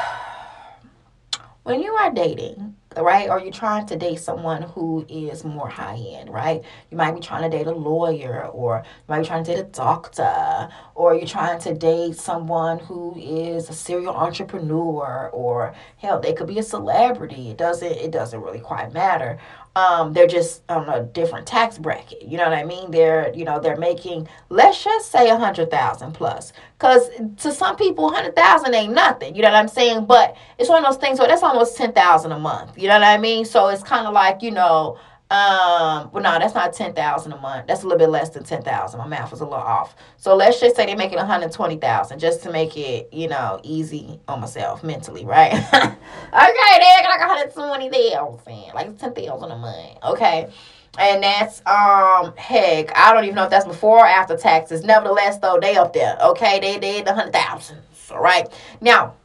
when 1.63 1.81
you 1.81 1.93
are 1.93 2.11
dating, 2.11 2.75
right? 3.01 3.29
Or 3.29 3.39
you're 3.39 3.51
trying 3.51 3.85
to 3.87 3.95
date 3.95 4.19
someone 4.19 4.61
who 4.61 5.05
is 5.09 5.43
more 5.43 5.69
high 5.69 5.95
end, 5.95 6.31
right? 6.31 6.61
You 6.91 6.97
might 6.97 7.13
be 7.13 7.21
trying 7.21 7.49
to 7.49 7.57
date 7.57 7.67
a 7.67 7.71
lawyer, 7.71 8.47
or 8.47 8.83
you 8.85 9.03
might 9.07 9.21
be 9.21 9.25
trying 9.25 9.43
to 9.45 9.53
date 9.53 9.59
a 9.59 9.63
doctor, 9.63 10.69
or 10.95 11.15
you're 11.15 11.25
trying 11.25 11.59
to 11.61 11.73
date 11.73 12.15
someone 12.15 12.79
who 12.79 13.15
is 13.17 13.69
a 13.69 13.73
serial 13.73 14.13
entrepreneur, 14.13 15.29
or 15.33 15.73
hell, 15.97 16.19
they 16.19 16.33
could 16.33 16.47
be 16.47 16.59
a 16.59 16.63
celebrity. 16.63 17.49
It 17.49 17.57
doesn't 17.57 17.91
it 17.91 18.11
doesn't 18.11 18.41
really 18.41 18.59
quite 18.59 18.93
matter 18.93 19.39
um, 19.75 20.13
they're 20.13 20.27
just 20.27 20.61
on 20.69 20.87
a 20.87 21.03
different 21.03 21.47
tax 21.47 21.77
bracket. 21.77 22.21
You 22.21 22.37
know 22.37 22.43
what 22.43 22.53
I 22.53 22.63
mean? 22.63 22.91
They're, 22.91 23.33
you 23.33 23.43
know, 23.43 23.59
they're 23.59 23.77
making, 23.77 24.27
let's 24.49 24.83
just 24.83 25.11
say 25.11 25.29
a 25.29 25.37
hundred 25.37 25.71
thousand 25.71 26.13
plus. 26.13 26.53
Cause 26.77 27.09
to 27.37 27.51
some 27.51 27.75
people, 27.75 28.09
a 28.09 28.13
hundred 28.13 28.35
thousand 28.35 28.75
ain't 28.75 28.93
nothing. 28.93 29.35
You 29.35 29.41
know 29.41 29.49
what 29.49 29.57
I'm 29.57 29.67
saying? 29.67 30.05
But 30.05 30.35
it's 30.59 30.69
one 30.69 30.83
of 30.83 30.91
those 30.91 31.01
things 31.01 31.17
where 31.17 31.27
that's 31.27 31.43
almost 31.43 31.75
ten 31.75 31.91
thousand 31.91 32.33
a 32.33 32.39
month. 32.39 32.77
You 32.77 32.87
know 32.87 32.95
what 32.95 33.03
I 33.03 33.17
mean? 33.17 33.45
So 33.45 33.69
it's 33.69 33.83
kind 33.83 34.05
of 34.05 34.13
like, 34.13 34.43
you 34.43 34.51
know, 34.51 34.99
Um, 35.33 36.11
well, 36.11 36.21
no, 36.21 36.37
that's 36.37 36.53
not 36.53 36.73
ten 36.73 36.93
thousand 36.93 37.31
a 37.31 37.37
month. 37.37 37.65
That's 37.65 37.81
a 37.81 37.87
little 37.87 37.97
bit 37.97 38.09
less 38.09 38.29
than 38.29 38.43
ten 38.43 38.61
thousand. 38.61 38.99
My 38.99 39.07
math 39.07 39.31
was 39.31 39.41
a 39.41 39.45
little 39.45 39.57
off. 39.57 39.95
So 40.17 40.35
let's 40.35 40.59
just 40.59 40.75
say 40.75 40.85
they're 40.85 40.95
making 40.95 41.17
one 41.17 41.25
hundred 41.25 41.51
twenty 41.51 41.75
thousand, 41.77 42.19
just 42.19 42.43
to 42.43 42.51
make 42.51 42.77
it, 42.77 43.11
you 43.11 43.27
know, 43.27 43.59
easy 43.63 44.19
on 44.27 44.41
myself 44.41 44.83
mentally, 44.83 45.25
right? 45.25 45.51
okay, 45.73 45.73
they 45.73 47.01
got 47.01 47.09
like 47.09 47.19
one 47.19 47.29
hundred 47.29 47.51
twenty 47.51 47.89
thousand, 47.89 48.75
like 48.75 48.95
ten 48.99 49.15
thousand 49.15 49.49
a 49.49 49.57
month. 49.57 49.97
Okay, 50.03 50.51
and 50.99 51.23
that's 51.23 51.65
um 51.65 52.35
heck, 52.37 52.95
I 52.95 53.11
don't 53.11 53.23
even 53.23 53.33
know 53.33 53.45
if 53.45 53.49
that's 53.49 53.65
before 53.65 54.01
or 54.01 54.05
after 54.05 54.37
taxes. 54.37 54.83
Nevertheless, 54.83 55.39
though, 55.39 55.57
they 55.59 55.77
up 55.77 55.93
there. 55.93 56.15
Okay, 56.21 56.59
they 56.59 56.77
did 56.77 57.05
the 57.05 57.13
hundred 57.15 57.33
thousand. 57.33 57.79
All 58.11 58.21
right, 58.21 58.47
now 58.81 59.15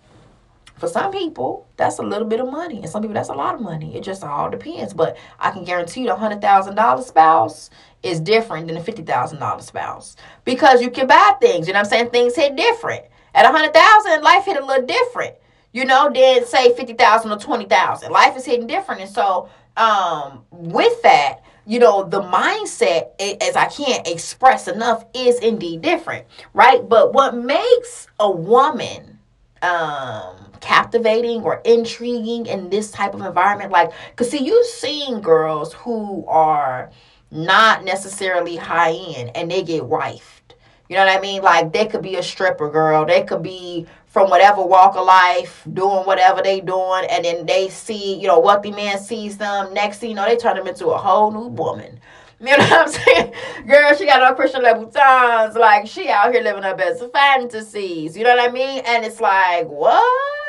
for 0.79 0.89
some 0.89 1.11
people, 1.11 1.67
that's 1.77 1.99
a 1.99 2.03
little 2.03 2.27
bit 2.27 2.41
of 2.41 2.51
money. 2.51 2.79
And 2.79 2.89
some 2.89 3.03
people, 3.03 3.15
that's 3.15 3.29
a 3.29 3.35
lot 3.35 3.55
of 3.55 3.61
money. 3.61 3.97
It 3.97 4.03
just 4.03 4.23
all 4.23 4.49
depends. 4.51 4.95
But 4.95 5.17
I 5.39 5.51
can 5.51 5.65
guarantee 5.65 6.03
you 6.03 6.07
the 6.07 6.15
$100,000 6.15 7.03
spouse 7.05 7.71
is 8.03 8.21
different 8.21 8.69
than 8.69 8.77
the 8.77 8.93
$50,000 8.93 9.63
spouse. 9.63 10.17
Because 10.45 10.81
you 10.81 10.91
can 10.91 11.07
buy 11.07 11.35
things. 11.41 11.67
You 11.67 11.73
know 11.73 11.81
what 11.81 11.87
I'm 11.87 11.91
saying? 11.91 12.11
Things 12.11 12.37
hit 12.37 12.57
different. 12.57 13.05
At 13.35 13.45
100000 13.45 14.23
life 14.23 14.45
hit 14.45 14.57
a 14.57 14.65
little 14.65 14.87
different. 14.87 15.35
You 15.73 15.85
know, 15.85 16.11
than 16.13 16.47
say 16.47 16.75
50000 16.75 17.31
or 17.31 17.39
20000 17.39 18.11
Life 18.11 18.37
is 18.37 18.45
hitting 18.45 18.67
different. 18.67 19.03
And 19.03 19.11
so, 19.11 19.49
um, 19.77 20.45
with 20.51 21.03
that, 21.03 21.43
you 21.67 21.79
know, 21.79 22.05
the 22.05 22.23
mindset, 22.23 23.11
as 23.21 23.55
I 23.55 23.67
can't 23.67 24.07
express 24.09 24.67
enough, 24.69 25.05
is 25.15 25.39
indeed 25.41 25.83
different, 25.83 26.27
right? 26.55 26.89
But 26.89 27.13
what 27.13 27.37
makes 27.37 28.09
a 28.19 28.31
woman 28.31 29.19
um 29.63 30.48
captivating 30.61 31.43
or 31.43 31.61
intriguing 31.65 32.47
in 32.47 32.71
this 32.71 32.91
type 32.91 33.15
of 33.15 33.21
environment 33.21 33.71
like 33.71 33.91
because 34.11 34.31
see 34.31 34.45
you've 34.45 34.67
seen 34.67 35.21
girls 35.21 35.73
who 35.73 36.25
are 36.27 36.91
not 37.31 37.85
necessarily 37.85 38.57
high 38.57 38.93
end 38.93 39.31
and 39.35 39.51
they 39.51 39.63
get 39.63 39.83
wifed 39.83 40.55
you 40.89 40.97
know 40.97 41.05
what 41.05 41.17
i 41.17 41.21
mean 41.21 41.43
like 41.43 41.73
they 41.73 41.87
could 41.87 42.03
be 42.03 42.17
a 42.17 42.23
stripper 42.23 42.71
girl 42.71 43.05
they 43.05 43.23
could 43.23 43.43
be 43.43 43.87
from 44.07 44.31
whatever 44.31 44.65
walk 44.65 44.97
of 44.97 45.05
life 45.05 45.67
doing 45.73 46.05
whatever 46.05 46.43
they 46.43 46.61
doing 46.61 47.05
and 47.11 47.25
then 47.25 47.45
they 47.47 47.69
see 47.69 48.19
you 48.19 48.27
know 48.27 48.41
wealthy 48.41 48.71
man 48.71 48.99
sees 48.99 49.37
them 49.37 49.73
next 49.75 49.99
thing 49.99 50.11
you 50.11 50.17
know 50.17 50.25
they 50.25 50.37
turn 50.37 50.57
them 50.57 50.67
into 50.67 50.89
a 50.89 50.97
whole 50.97 51.31
new 51.31 51.49
woman 51.49 52.01
you 52.41 52.57
know 52.57 52.59
what 52.59 52.73
I'm 52.73 52.89
saying? 52.89 53.33
Girl, 53.67 53.97
she 53.97 54.07
got 54.07 54.21
no 54.21 54.33
Christian 54.33 54.63
Louboutins. 54.63 55.57
Like, 55.57 55.89
she 55.89 56.09
out 56.09 56.33
here 56.33 56.41
living 56.41 56.63
her 56.63 56.77
best 56.77 57.03
fantasies. 57.13 58.17
You 58.17 58.23
know 58.23 58.37
what 58.37 58.49
I 58.49 58.53
mean? 58.53 58.81
And 58.87 59.05
it's 59.05 59.21
like, 59.21 59.67
what? 59.67 60.48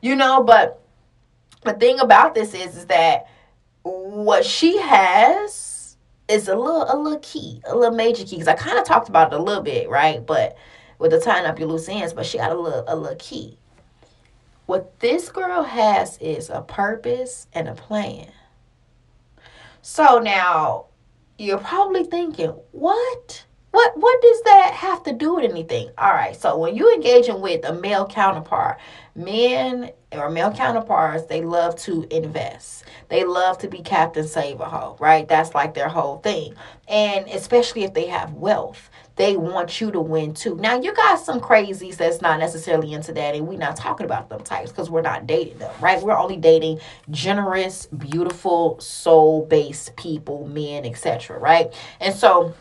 You 0.00 0.16
know 0.16 0.42
but 0.42 0.82
the 1.64 1.72
thing 1.74 1.98
about 2.00 2.34
this 2.34 2.54
is 2.54 2.76
is 2.76 2.86
that 2.86 3.26
what 3.82 4.44
she 4.44 4.78
has 4.78 5.96
is 6.28 6.48
a 6.48 6.56
little 6.56 6.86
a 6.92 6.96
little 6.96 7.20
key 7.20 7.60
a 7.66 7.76
little 7.76 7.94
major 7.94 8.24
key 8.24 8.36
because 8.36 8.48
i 8.48 8.54
kind 8.54 8.78
of 8.78 8.84
talked 8.84 9.08
about 9.08 9.32
it 9.32 9.38
a 9.38 9.42
little 9.42 9.62
bit 9.62 9.88
right? 9.88 10.24
But 10.24 10.56
with 10.98 11.10
the 11.10 11.20
tying 11.20 11.46
up 11.46 11.58
your 11.58 11.68
loose 11.68 11.88
ends 11.88 12.12
but 12.12 12.26
she 12.26 12.38
got 12.38 12.52
a 12.52 12.58
little 12.58 12.84
a 12.86 12.96
little 12.96 13.16
key. 13.18 13.58
What 14.66 14.98
this 14.98 15.28
girl 15.30 15.62
has 15.62 16.18
is 16.18 16.50
a 16.50 16.60
purpose 16.60 17.46
and 17.52 17.68
a 17.68 17.74
plan. 17.74 18.32
So 19.82 20.18
now 20.18 20.86
you're 21.38 21.58
probably 21.58 22.02
thinking 22.02 22.50
what 22.72 23.44
what 23.76 23.92
what 23.98 24.22
does 24.22 24.40
that 24.44 24.72
have 24.72 25.02
to 25.02 25.12
do 25.12 25.34
with 25.34 25.44
anything? 25.44 25.90
All 25.98 26.12
right, 26.12 26.34
so 26.34 26.56
when 26.56 26.74
you're 26.74 26.94
engaging 26.94 27.42
with 27.42 27.62
a 27.66 27.74
male 27.74 28.06
counterpart, 28.06 28.78
men 29.14 29.90
or 30.12 30.30
male 30.30 30.50
counterparts, 30.50 31.26
they 31.26 31.42
love 31.42 31.76
to 31.80 32.06
invest. 32.10 32.84
They 33.10 33.24
love 33.24 33.58
to 33.58 33.68
be 33.68 33.82
captain 33.82 34.26
save 34.26 34.60
a 34.60 34.64
hoe, 34.64 34.96
right? 34.98 35.28
That's 35.28 35.54
like 35.54 35.74
their 35.74 35.90
whole 35.90 36.16
thing. 36.20 36.54
And 36.88 37.28
especially 37.28 37.84
if 37.84 37.92
they 37.92 38.06
have 38.06 38.32
wealth, 38.32 38.88
they 39.16 39.36
want 39.36 39.78
you 39.78 39.90
to 39.90 40.00
win 40.00 40.32
too. 40.32 40.56
Now 40.56 40.80
you 40.80 40.94
got 40.94 41.20
some 41.20 41.38
crazies 41.38 41.98
that's 41.98 42.22
not 42.22 42.40
necessarily 42.40 42.94
into 42.94 43.12
that, 43.12 43.34
and 43.34 43.46
we're 43.46 43.58
not 43.58 43.76
talking 43.76 44.06
about 44.06 44.30
them 44.30 44.40
types 44.40 44.70
because 44.70 44.88
we're 44.88 45.02
not 45.02 45.26
dating 45.26 45.58
them, 45.58 45.74
right? 45.82 46.02
We're 46.02 46.16
only 46.16 46.38
dating 46.38 46.80
generous, 47.10 47.84
beautiful, 47.88 48.80
soul-based 48.80 49.96
people, 49.96 50.48
men, 50.48 50.86
etc. 50.86 51.38
Right? 51.38 51.74
And 52.00 52.14
so 52.14 52.54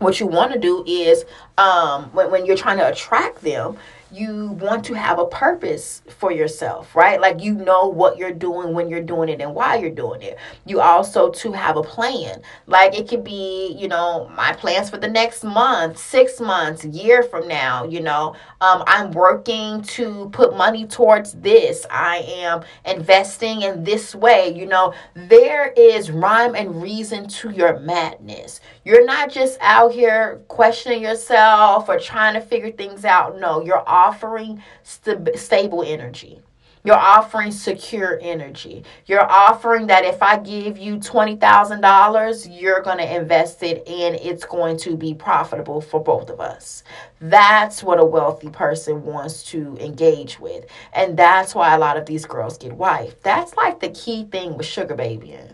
what 0.00 0.18
you 0.18 0.26
want 0.26 0.52
to 0.52 0.58
do 0.58 0.82
is 0.86 1.24
um, 1.58 2.04
when, 2.12 2.30
when 2.30 2.46
you're 2.46 2.56
trying 2.56 2.78
to 2.78 2.88
attract 2.88 3.42
them 3.42 3.76
you 4.12 4.52
want 4.60 4.84
to 4.86 4.94
have 4.94 5.18
a 5.18 5.26
purpose 5.26 6.02
for 6.08 6.32
yourself, 6.32 6.94
right? 6.96 7.20
Like 7.20 7.40
you 7.40 7.54
know 7.54 7.88
what 7.88 8.16
you're 8.18 8.32
doing 8.32 8.74
when 8.74 8.88
you're 8.88 9.02
doing 9.02 9.28
it 9.28 9.40
and 9.40 9.54
why 9.54 9.76
you're 9.76 9.90
doing 9.90 10.22
it. 10.22 10.38
You 10.66 10.80
also 10.80 11.30
to 11.30 11.52
have 11.52 11.76
a 11.76 11.82
plan. 11.82 12.42
Like 12.66 12.98
it 12.98 13.08
could 13.08 13.24
be, 13.24 13.76
you 13.78 13.88
know, 13.88 14.28
my 14.34 14.52
plans 14.52 14.90
for 14.90 14.98
the 14.98 15.08
next 15.08 15.44
month, 15.44 15.98
six 15.98 16.40
months, 16.40 16.84
year 16.84 17.22
from 17.22 17.46
now. 17.48 17.84
You 17.84 18.00
know, 18.00 18.34
um, 18.60 18.82
I'm 18.86 19.12
working 19.12 19.82
to 19.82 20.28
put 20.32 20.56
money 20.56 20.86
towards 20.86 21.32
this. 21.34 21.86
I 21.90 22.18
am 22.18 22.62
investing 22.84 23.62
in 23.62 23.84
this 23.84 24.14
way. 24.14 24.52
You 24.54 24.66
know, 24.66 24.94
there 25.14 25.72
is 25.76 26.10
rhyme 26.10 26.54
and 26.54 26.82
reason 26.82 27.28
to 27.28 27.50
your 27.50 27.78
madness. 27.80 28.60
You're 28.84 29.04
not 29.04 29.30
just 29.30 29.58
out 29.60 29.92
here 29.92 30.40
questioning 30.48 31.02
yourself 31.02 31.88
or 31.88 31.98
trying 31.98 32.34
to 32.34 32.40
figure 32.40 32.70
things 32.70 33.04
out. 33.04 33.38
No, 33.38 33.62
you're 33.62 33.86
offering 34.00 34.62
st- 34.82 35.38
stable 35.38 35.82
energy. 35.86 36.40
You're 36.82 36.96
offering 36.96 37.52
secure 37.52 38.18
energy. 38.22 38.84
You're 39.04 39.30
offering 39.30 39.88
that 39.88 40.06
if 40.06 40.22
I 40.22 40.38
give 40.38 40.78
you 40.78 40.96
$20,000, 40.96 42.60
you're 42.60 42.80
going 42.80 42.96
to 42.98 43.16
invest 43.16 43.62
it 43.62 43.86
and 43.86 44.14
it's 44.16 44.46
going 44.46 44.78
to 44.78 44.96
be 44.96 45.12
profitable 45.12 45.82
for 45.82 46.02
both 46.02 46.30
of 46.30 46.40
us. 46.40 46.82
That's 47.20 47.82
what 47.82 48.00
a 48.00 48.04
wealthy 48.04 48.48
person 48.48 49.04
wants 49.04 49.42
to 49.50 49.76
engage 49.78 50.40
with. 50.40 50.64
And 50.94 51.18
that's 51.18 51.54
why 51.54 51.74
a 51.74 51.78
lot 51.78 51.98
of 51.98 52.06
these 52.06 52.24
girls 52.24 52.56
get 52.56 52.72
wife. 52.72 53.20
That's 53.22 53.54
like 53.56 53.80
the 53.80 53.90
key 53.90 54.24
thing 54.24 54.56
with 54.56 54.66
sugar 54.66 54.94
babying. 54.94 55.50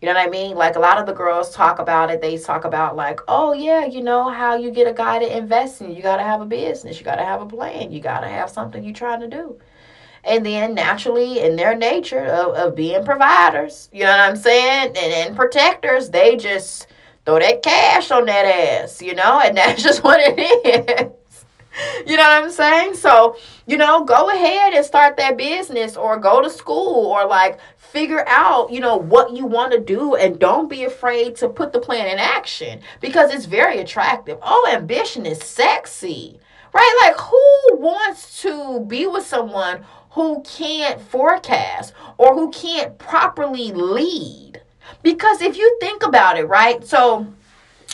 You 0.00 0.06
know 0.06 0.14
what 0.14 0.26
I 0.26 0.30
mean? 0.30 0.56
Like 0.56 0.76
a 0.76 0.80
lot 0.80 0.98
of 0.98 1.06
the 1.06 1.12
girls 1.12 1.52
talk 1.52 1.80
about 1.80 2.10
it. 2.10 2.20
They 2.20 2.38
talk 2.38 2.64
about 2.64 2.94
like, 2.94 3.20
oh 3.26 3.52
yeah, 3.52 3.84
you 3.84 4.00
know 4.00 4.28
how 4.30 4.54
you 4.54 4.70
get 4.70 4.86
a 4.86 4.92
guy 4.92 5.18
to 5.18 5.36
invest 5.36 5.80
in. 5.80 5.92
You 5.92 6.02
got 6.02 6.18
to 6.18 6.22
have 6.22 6.40
a 6.40 6.46
business. 6.46 6.98
You 6.98 7.04
got 7.04 7.16
to 7.16 7.24
have 7.24 7.42
a 7.42 7.46
plan. 7.46 7.90
You 7.90 8.00
got 8.00 8.20
to 8.20 8.28
have 8.28 8.48
something 8.48 8.84
you're 8.84 8.94
trying 8.94 9.20
to 9.20 9.28
do. 9.28 9.58
And 10.22 10.46
then 10.46 10.74
naturally, 10.74 11.40
in 11.40 11.56
their 11.56 11.74
nature 11.74 12.26
of, 12.26 12.54
of 12.54 12.74
being 12.76 13.04
providers, 13.04 13.88
you 13.92 14.04
know 14.04 14.10
what 14.10 14.20
I'm 14.20 14.36
saying, 14.36 14.88
and, 14.96 14.96
and 14.96 15.36
protectors, 15.36 16.10
they 16.10 16.36
just 16.36 16.86
throw 17.24 17.38
that 17.40 17.62
cash 17.62 18.10
on 18.10 18.26
that 18.26 18.44
ass, 18.44 19.02
you 19.02 19.14
know, 19.14 19.40
and 19.40 19.56
that's 19.56 19.82
just 19.82 20.04
what 20.04 20.20
it 20.20 20.38
is 20.38 21.12
you 22.06 22.16
know 22.16 22.22
what 22.22 22.44
I'm 22.44 22.50
saying? 22.50 22.94
So, 22.94 23.36
you 23.66 23.76
know, 23.76 24.04
go 24.04 24.30
ahead 24.30 24.74
and 24.74 24.84
start 24.84 25.16
that 25.18 25.36
business 25.36 25.96
or 25.96 26.18
go 26.18 26.40
to 26.42 26.50
school 26.50 27.06
or 27.06 27.26
like 27.26 27.58
figure 27.92 28.24
out, 28.26 28.70
you 28.70 28.80
know, 28.80 28.96
what 28.96 29.34
you 29.34 29.46
want 29.46 29.72
to 29.72 29.80
do 29.80 30.14
and 30.14 30.38
don't 30.38 30.68
be 30.68 30.84
afraid 30.84 31.36
to 31.36 31.48
put 31.48 31.72
the 31.72 31.80
plan 31.80 32.06
in 32.06 32.18
action 32.18 32.80
because 33.00 33.32
it's 33.32 33.46
very 33.46 33.78
attractive. 33.78 34.38
Oh, 34.42 34.68
ambition 34.72 35.26
is 35.26 35.42
sexy. 35.42 36.38
Right? 36.72 37.00
Like 37.02 37.18
who 37.18 37.78
wants 37.78 38.42
to 38.42 38.84
be 38.86 39.06
with 39.06 39.24
someone 39.26 39.84
who 40.10 40.42
can't 40.42 41.00
forecast 41.00 41.94
or 42.18 42.34
who 42.34 42.50
can't 42.50 42.98
properly 42.98 43.72
lead? 43.72 44.60
Because 45.02 45.40
if 45.40 45.56
you 45.56 45.78
think 45.80 46.02
about 46.02 46.38
it, 46.38 46.44
right? 46.44 46.84
So 46.84 47.26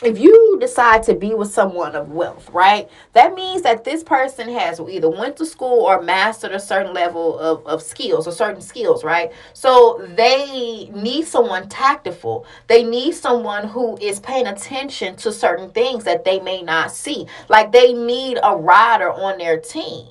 if 0.06 0.18
you 0.18 0.58
decide 0.60 1.02
to 1.04 1.14
be 1.14 1.34
with 1.34 1.52
someone 1.52 1.94
of 1.96 2.10
wealth, 2.10 2.48
right, 2.50 2.88
that 3.12 3.34
means 3.34 3.62
that 3.62 3.84
this 3.84 4.02
person 4.02 4.48
has 4.48 4.80
either 4.80 5.08
went 5.10 5.36
to 5.38 5.46
school 5.46 5.84
or 5.84 6.02
mastered 6.02 6.52
a 6.52 6.60
certain 6.60 6.92
level 6.92 7.38
of, 7.38 7.66
of 7.66 7.82
skills 7.82 8.26
or 8.26 8.32
certain 8.32 8.60
skills, 8.60 9.04
right? 9.04 9.32
So 9.52 10.06
they 10.14 10.90
need 10.94 11.26
someone 11.26 11.68
tactful. 11.68 12.46
They 12.66 12.84
need 12.84 13.14
someone 13.14 13.68
who 13.68 13.96
is 13.98 14.20
paying 14.20 14.46
attention 14.46 15.16
to 15.16 15.32
certain 15.32 15.70
things 15.70 16.04
that 16.04 16.24
they 16.24 16.40
may 16.40 16.62
not 16.62 16.90
see. 16.90 17.26
Like 17.48 17.72
they 17.72 17.92
need 17.92 18.38
a 18.42 18.56
rider 18.56 19.12
on 19.12 19.38
their 19.38 19.58
team. 19.58 20.08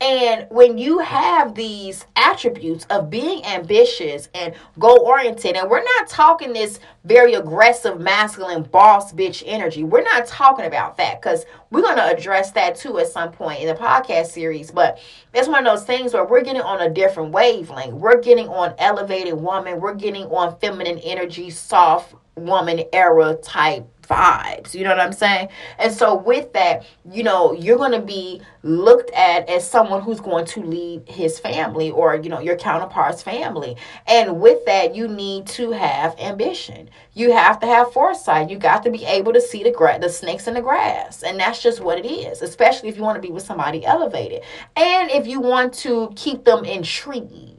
And 0.00 0.46
when 0.50 0.76
you 0.76 0.98
have 0.98 1.54
these 1.54 2.06
attributes 2.16 2.84
of 2.90 3.08
being 3.08 3.44
ambitious 3.46 4.28
and 4.34 4.54
goal 4.78 5.00
oriented, 5.00 5.56
and 5.56 5.70
we're 5.70 5.82
not 5.82 6.08
talking 6.08 6.52
this 6.52 6.80
very 7.06 7.34
aggressive, 7.34 8.00
masculine, 8.00 8.64
boss 8.64 9.12
bitch 9.12 9.42
energy, 9.46 9.84
we're 9.84 10.02
not 10.02 10.26
talking 10.26 10.66
about 10.66 10.96
that 10.96 11.20
because 11.20 11.46
we're 11.70 11.82
going 11.82 11.96
to 11.96 12.06
address 12.06 12.50
that 12.52 12.74
too 12.74 12.98
at 12.98 13.06
some 13.06 13.30
point 13.30 13.60
in 13.60 13.68
the 13.68 13.74
podcast 13.74 14.26
series. 14.26 14.72
But 14.72 14.98
it's 15.32 15.46
one 15.46 15.64
of 15.64 15.72
those 15.72 15.86
things 15.86 16.12
where 16.12 16.24
we're 16.24 16.42
getting 16.42 16.62
on 16.62 16.80
a 16.82 16.90
different 16.90 17.30
wavelength. 17.30 17.94
We're 17.94 18.20
getting 18.20 18.48
on 18.48 18.74
elevated 18.78 19.34
woman, 19.34 19.80
we're 19.80 19.94
getting 19.94 20.24
on 20.24 20.58
feminine 20.58 20.98
energy, 20.98 21.50
soft, 21.50 22.14
woman 22.36 22.82
era 22.92 23.34
type 23.36 23.86
vibes. 24.06 24.74
You 24.74 24.84
know 24.84 24.90
what 24.90 25.00
I'm 25.00 25.12
saying? 25.12 25.48
And 25.78 25.92
so 25.92 26.14
with 26.14 26.52
that, 26.52 26.84
you 27.10 27.22
know, 27.22 27.52
you're 27.52 27.78
going 27.78 27.92
to 27.92 28.00
be 28.00 28.40
looked 28.62 29.10
at 29.12 29.48
as 29.48 29.68
someone 29.68 30.02
who's 30.02 30.20
going 30.20 30.44
to 30.46 30.62
lead 30.62 31.08
his 31.08 31.38
family 31.38 31.90
or, 31.90 32.16
you 32.16 32.28
know, 32.28 32.40
your 32.40 32.56
counterpart's 32.56 33.22
family. 33.22 33.76
And 34.06 34.40
with 34.40 34.64
that, 34.66 34.94
you 34.94 35.08
need 35.08 35.46
to 35.48 35.72
have 35.72 36.18
ambition. 36.18 36.88
You 37.14 37.32
have 37.32 37.60
to 37.60 37.66
have 37.66 37.92
foresight. 37.92 38.50
You 38.50 38.58
got 38.58 38.82
to 38.82 38.90
be 38.90 39.04
able 39.04 39.32
to 39.32 39.40
see 39.40 39.62
the 39.62 39.70
gra- 39.70 39.98
the 39.98 40.08
snakes 40.08 40.46
in 40.46 40.54
the 40.54 40.60
grass. 40.60 41.22
And 41.22 41.40
that's 41.40 41.62
just 41.62 41.80
what 41.80 41.98
it 41.98 42.06
is, 42.06 42.42
especially 42.42 42.88
if 42.88 42.96
you 42.96 43.02
want 43.02 43.16
to 43.16 43.26
be 43.26 43.32
with 43.32 43.44
somebody 43.44 43.84
elevated. 43.84 44.42
And 44.76 45.10
if 45.10 45.26
you 45.26 45.40
want 45.40 45.72
to 45.74 46.12
keep 46.14 46.44
them 46.44 46.64
intrigued 46.64 47.56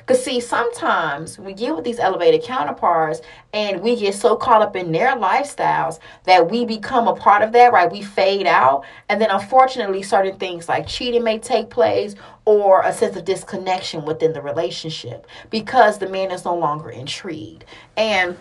because, 0.00 0.24
see, 0.24 0.40
sometimes 0.40 1.38
we 1.38 1.52
get 1.52 1.74
with 1.74 1.84
these 1.84 1.98
elevated 1.98 2.42
counterparts 2.42 3.20
and 3.52 3.80
we 3.80 3.96
get 3.96 4.14
so 4.14 4.36
caught 4.36 4.62
up 4.62 4.76
in 4.76 4.92
their 4.92 5.16
lifestyles 5.16 5.98
that 6.24 6.50
we 6.50 6.64
become 6.64 7.08
a 7.08 7.14
part 7.14 7.42
of 7.42 7.52
that, 7.52 7.72
right? 7.72 7.90
We 7.90 8.02
fade 8.02 8.46
out. 8.46 8.84
And 9.08 9.20
then, 9.20 9.30
unfortunately, 9.30 10.02
certain 10.02 10.38
things 10.38 10.68
like 10.68 10.86
cheating 10.86 11.24
may 11.24 11.38
take 11.38 11.70
place 11.70 12.14
or 12.44 12.82
a 12.82 12.92
sense 12.92 13.16
of 13.16 13.24
disconnection 13.24 14.04
within 14.04 14.32
the 14.32 14.42
relationship 14.42 15.26
because 15.50 15.98
the 15.98 16.08
man 16.08 16.30
is 16.30 16.44
no 16.44 16.56
longer 16.56 16.90
intrigued. 16.90 17.64
And 17.96 18.36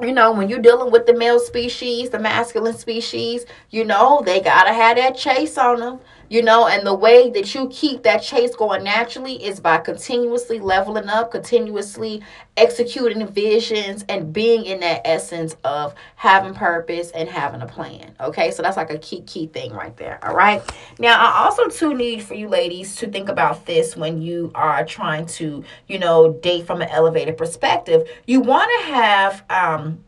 you 0.00 0.12
know, 0.12 0.32
when 0.32 0.48
you're 0.48 0.58
dealing 0.58 0.90
with 0.90 1.06
the 1.06 1.14
male 1.14 1.38
species, 1.38 2.10
the 2.10 2.18
masculine 2.18 2.76
species, 2.76 3.46
you 3.70 3.84
know, 3.84 4.22
they 4.24 4.40
gotta 4.40 4.72
have 4.72 4.96
that 4.96 5.16
chase 5.16 5.56
on 5.58 5.80
them 5.80 6.00
you 6.28 6.42
know 6.42 6.66
and 6.66 6.86
the 6.86 6.94
way 6.94 7.30
that 7.30 7.54
you 7.54 7.68
keep 7.68 8.02
that 8.02 8.18
chase 8.18 8.54
going 8.54 8.82
naturally 8.84 9.42
is 9.44 9.60
by 9.60 9.78
continuously 9.78 10.58
leveling 10.58 11.08
up 11.08 11.30
continuously 11.30 12.22
executing 12.56 13.26
visions 13.26 14.04
and 14.08 14.32
being 14.32 14.64
in 14.64 14.80
that 14.80 15.02
essence 15.04 15.56
of 15.64 15.94
having 16.16 16.54
purpose 16.54 17.10
and 17.10 17.28
having 17.28 17.60
a 17.60 17.66
plan 17.66 18.14
okay? 18.20 18.50
So 18.50 18.62
that's 18.62 18.76
like 18.76 18.90
a 18.90 18.98
key 18.98 19.22
key 19.22 19.46
thing 19.46 19.72
right 19.72 19.96
there 19.96 20.18
all 20.24 20.34
right? 20.34 20.62
Now 20.98 21.18
i 21.18 21.44
also 21.44 21.68
too 21.68 21.94
need 21.94 22.22
for 22.22 22.34
you 22.34 22.48
ladies 22.48 22.96
to 22.96 23.08
think 23.08 23.28
about 23.28 23.66
this 23.66 23.96
when 23.96 24.20
you 24.22 24.50
are 24.54 24.84
trying 24.84 25.26
to 25.26 25.64
you 25.86 25.98
know 25.98 26.32
date 26.32 26.66
from 26.66 26.82
an 26.82 26.88
elevated 26.88 27.36
perspective. 27.36 28.08
You 28.26 28.40
want 28.40 28.70
to 28.80 28.92
have 28.92 29.44
um 29.50 30.04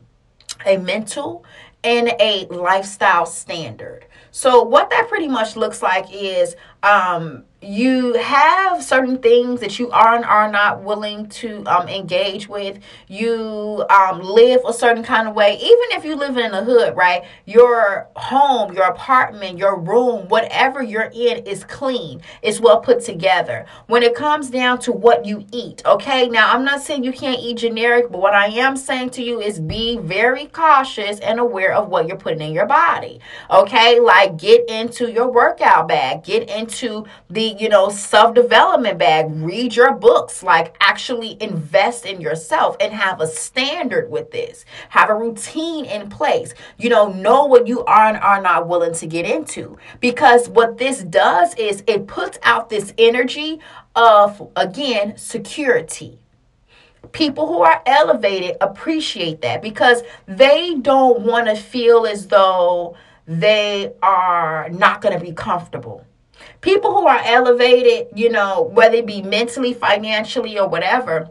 a 0.65 0.77
mental 0.77 1.45
and 1.83 2.09
a 2.19 2.45
lifestyle 2.47 3.25
standard 3.25 4.05
so 4.31 4.63
what 4.63 4.89
that 4.89 5.07
pretty 5.09 5.27
much 5.27 5.55
looks 5.55 5.81
like 5.81 6.05
is 6.11 6.55
um, 6.83 7.43
you 7.61 8.13
have 8.13 8.83
certain 8.83 9.17
things 9.17 9.59
that 9.59 9.79
you 9.79 9.91
are 9.91 10.15
and 10.15 10.23
are 10.23 10.49
not 10.51 10.81
willing 10.81 11.27
to 11.27 11.63
um, 11.65 11.87
engage 11.89 12.47
with. 12.47 12.79
You 13.07 13.85
um, 13.89 14.21
live 14.21 14.61
a 14.67 14.73
certain 14.73 15.03
kind 15.03 15.27
of 15.27 15.35
way, 15.35 15.55
even 15.55 15.91
if 15.91 16.05
you 16.05 16.15
live 16.15 16.37
in 16.37 16.51
the 16.51 16.63
hood, 16.63 16.95
right? 16.95 17.23
Your 17.45 18.07
home, 18.15 18.73
your 18.73 18.85
apartment, 18.85 19.57
your 19.57 19.77
room, 19.77 20.27
whatever 20.29 20.81
you're 20.81 21.11
in 21.13 21.45
is 21.45 21.63
clean, 21.65 22.21
it's 22.41 22.59
well 22.59 22.79
put 22.79 23.03
together. 23.03 23.65
When 23.87 24.03
it 24.03 24.15
comes 24.15 24.49
down 24.49 24.79
to 24.79 24.91
what 24.91 25.25
you 25.25 25.45
eat, 25.51 25.81
okay? 25.85 26.29
Now, 26.29 26.53
I'm 26.53 26.63
not 26.63 26.81
saying 26.81 27.03
you 27.03 27.13
can't 27.13 27.41
eat 27.41 27.57
generic, 27.57 28.09
but 28.09 28.21
what 28.21 28.33
I 28.33 28.47
am 28.47 28.77
saying 28.77 29.09
to 29.11 29.23
you 29.23 29.41
is 29.41 29.59
be 29.59 29.97
very 29.97 30.45
cautious 30.47 31.19
and 31.19 31.39
aware 31.39 31.73
of 31.73 31.89
what 31.89 32.07
you're 32.07 32.17
putting 32.17 32.41
in 32.41 32.53
your 32.53 32.67
body, 32.67 33.19
okay? 33.51 33.99
Like 33.99 34.37
get 34.37 34.69
into 34.69 35.11
your 35.11 35.29
workout 35.29 35.87
bag, 35.87 36.23
get 36.23 36.49
into 36.49 36.69
into 36.69 37.05
you 37.57 37.69
know, 37.69 37.89
self 37.89 38.35
development 38.35 38.97
bag. 38.97 39.27
Read 39.29 39.75
your 39.75 39.93
books, 39.93 40.43
like 40.43 40.75
actually 40.79 41.41
invest 41.41 42.05
in 42.05 42.21
yourself 42.21 42.75
and 42.79 42.93
have 42.93 43.21
a 43.21 43.27
standard 43.27 44.09
with 44.09 44.31
this. 44.31 44.65
Have 44.89 45.09
a 45.09 45.15
routine 45.15 45.85
in 45.85 46.09
place. 46.09 46.53
You 46.77 46.89
know, 46.89 47.11
know 47.11 47.45
what 47.45 47.67
you 47.67 47.83
are 47.85 48.07
and 48.07 48.17
are 48.17 48.41
not 48.41 48.67
willing 48.67 48.93
to 48.95 49.07
get 49.07 49.25
into. 49.25 49.77
Because 49.99 50.49
what 50.49 50.77
this 50.77 51.03
does 51.03 51.55
is 51.55 51.83
it 51.87 52.07
puts 52.07 52.37
out 52.43 52.69
this 52.69 52.93
energy 52.97 53.59
of, 53.95 54.51
again, 54.55 55.17
security 55.17 56.19
people 57.11 57.47
who 57.47 57.61
are 57.61 57.81
elevated 57.85 58.57
appreciate 58.61 59.41
that 59.41 59.61
because 59.61 60.03
they 60.27 60.75
don't 60.75 61.21
want 61.21 61.47
to 61.47 61.55
feel 61.55 62.05
as 62.05 62.27
though 62.27 62.95
they 63.25 63.93
are 64.03 64.69
not 64.69 65.01
going 65.01 65.17
to 65.17 65.23
be 65.23 65.31
comfortable 65.31 66.05
people 66.61 66.91
who 66.91 67.07
are 67.07 67.21
elevated, 67.23 68.07
you 68.15 68.29
know, 68.29 68.63
whether 68.73 68.95
it 68.95 69.05
be 69.05 69.21
mentally, 69.21 69.73
financially, 69.73 70.59
or 70.59 70.67
whatever, 70.67 71.29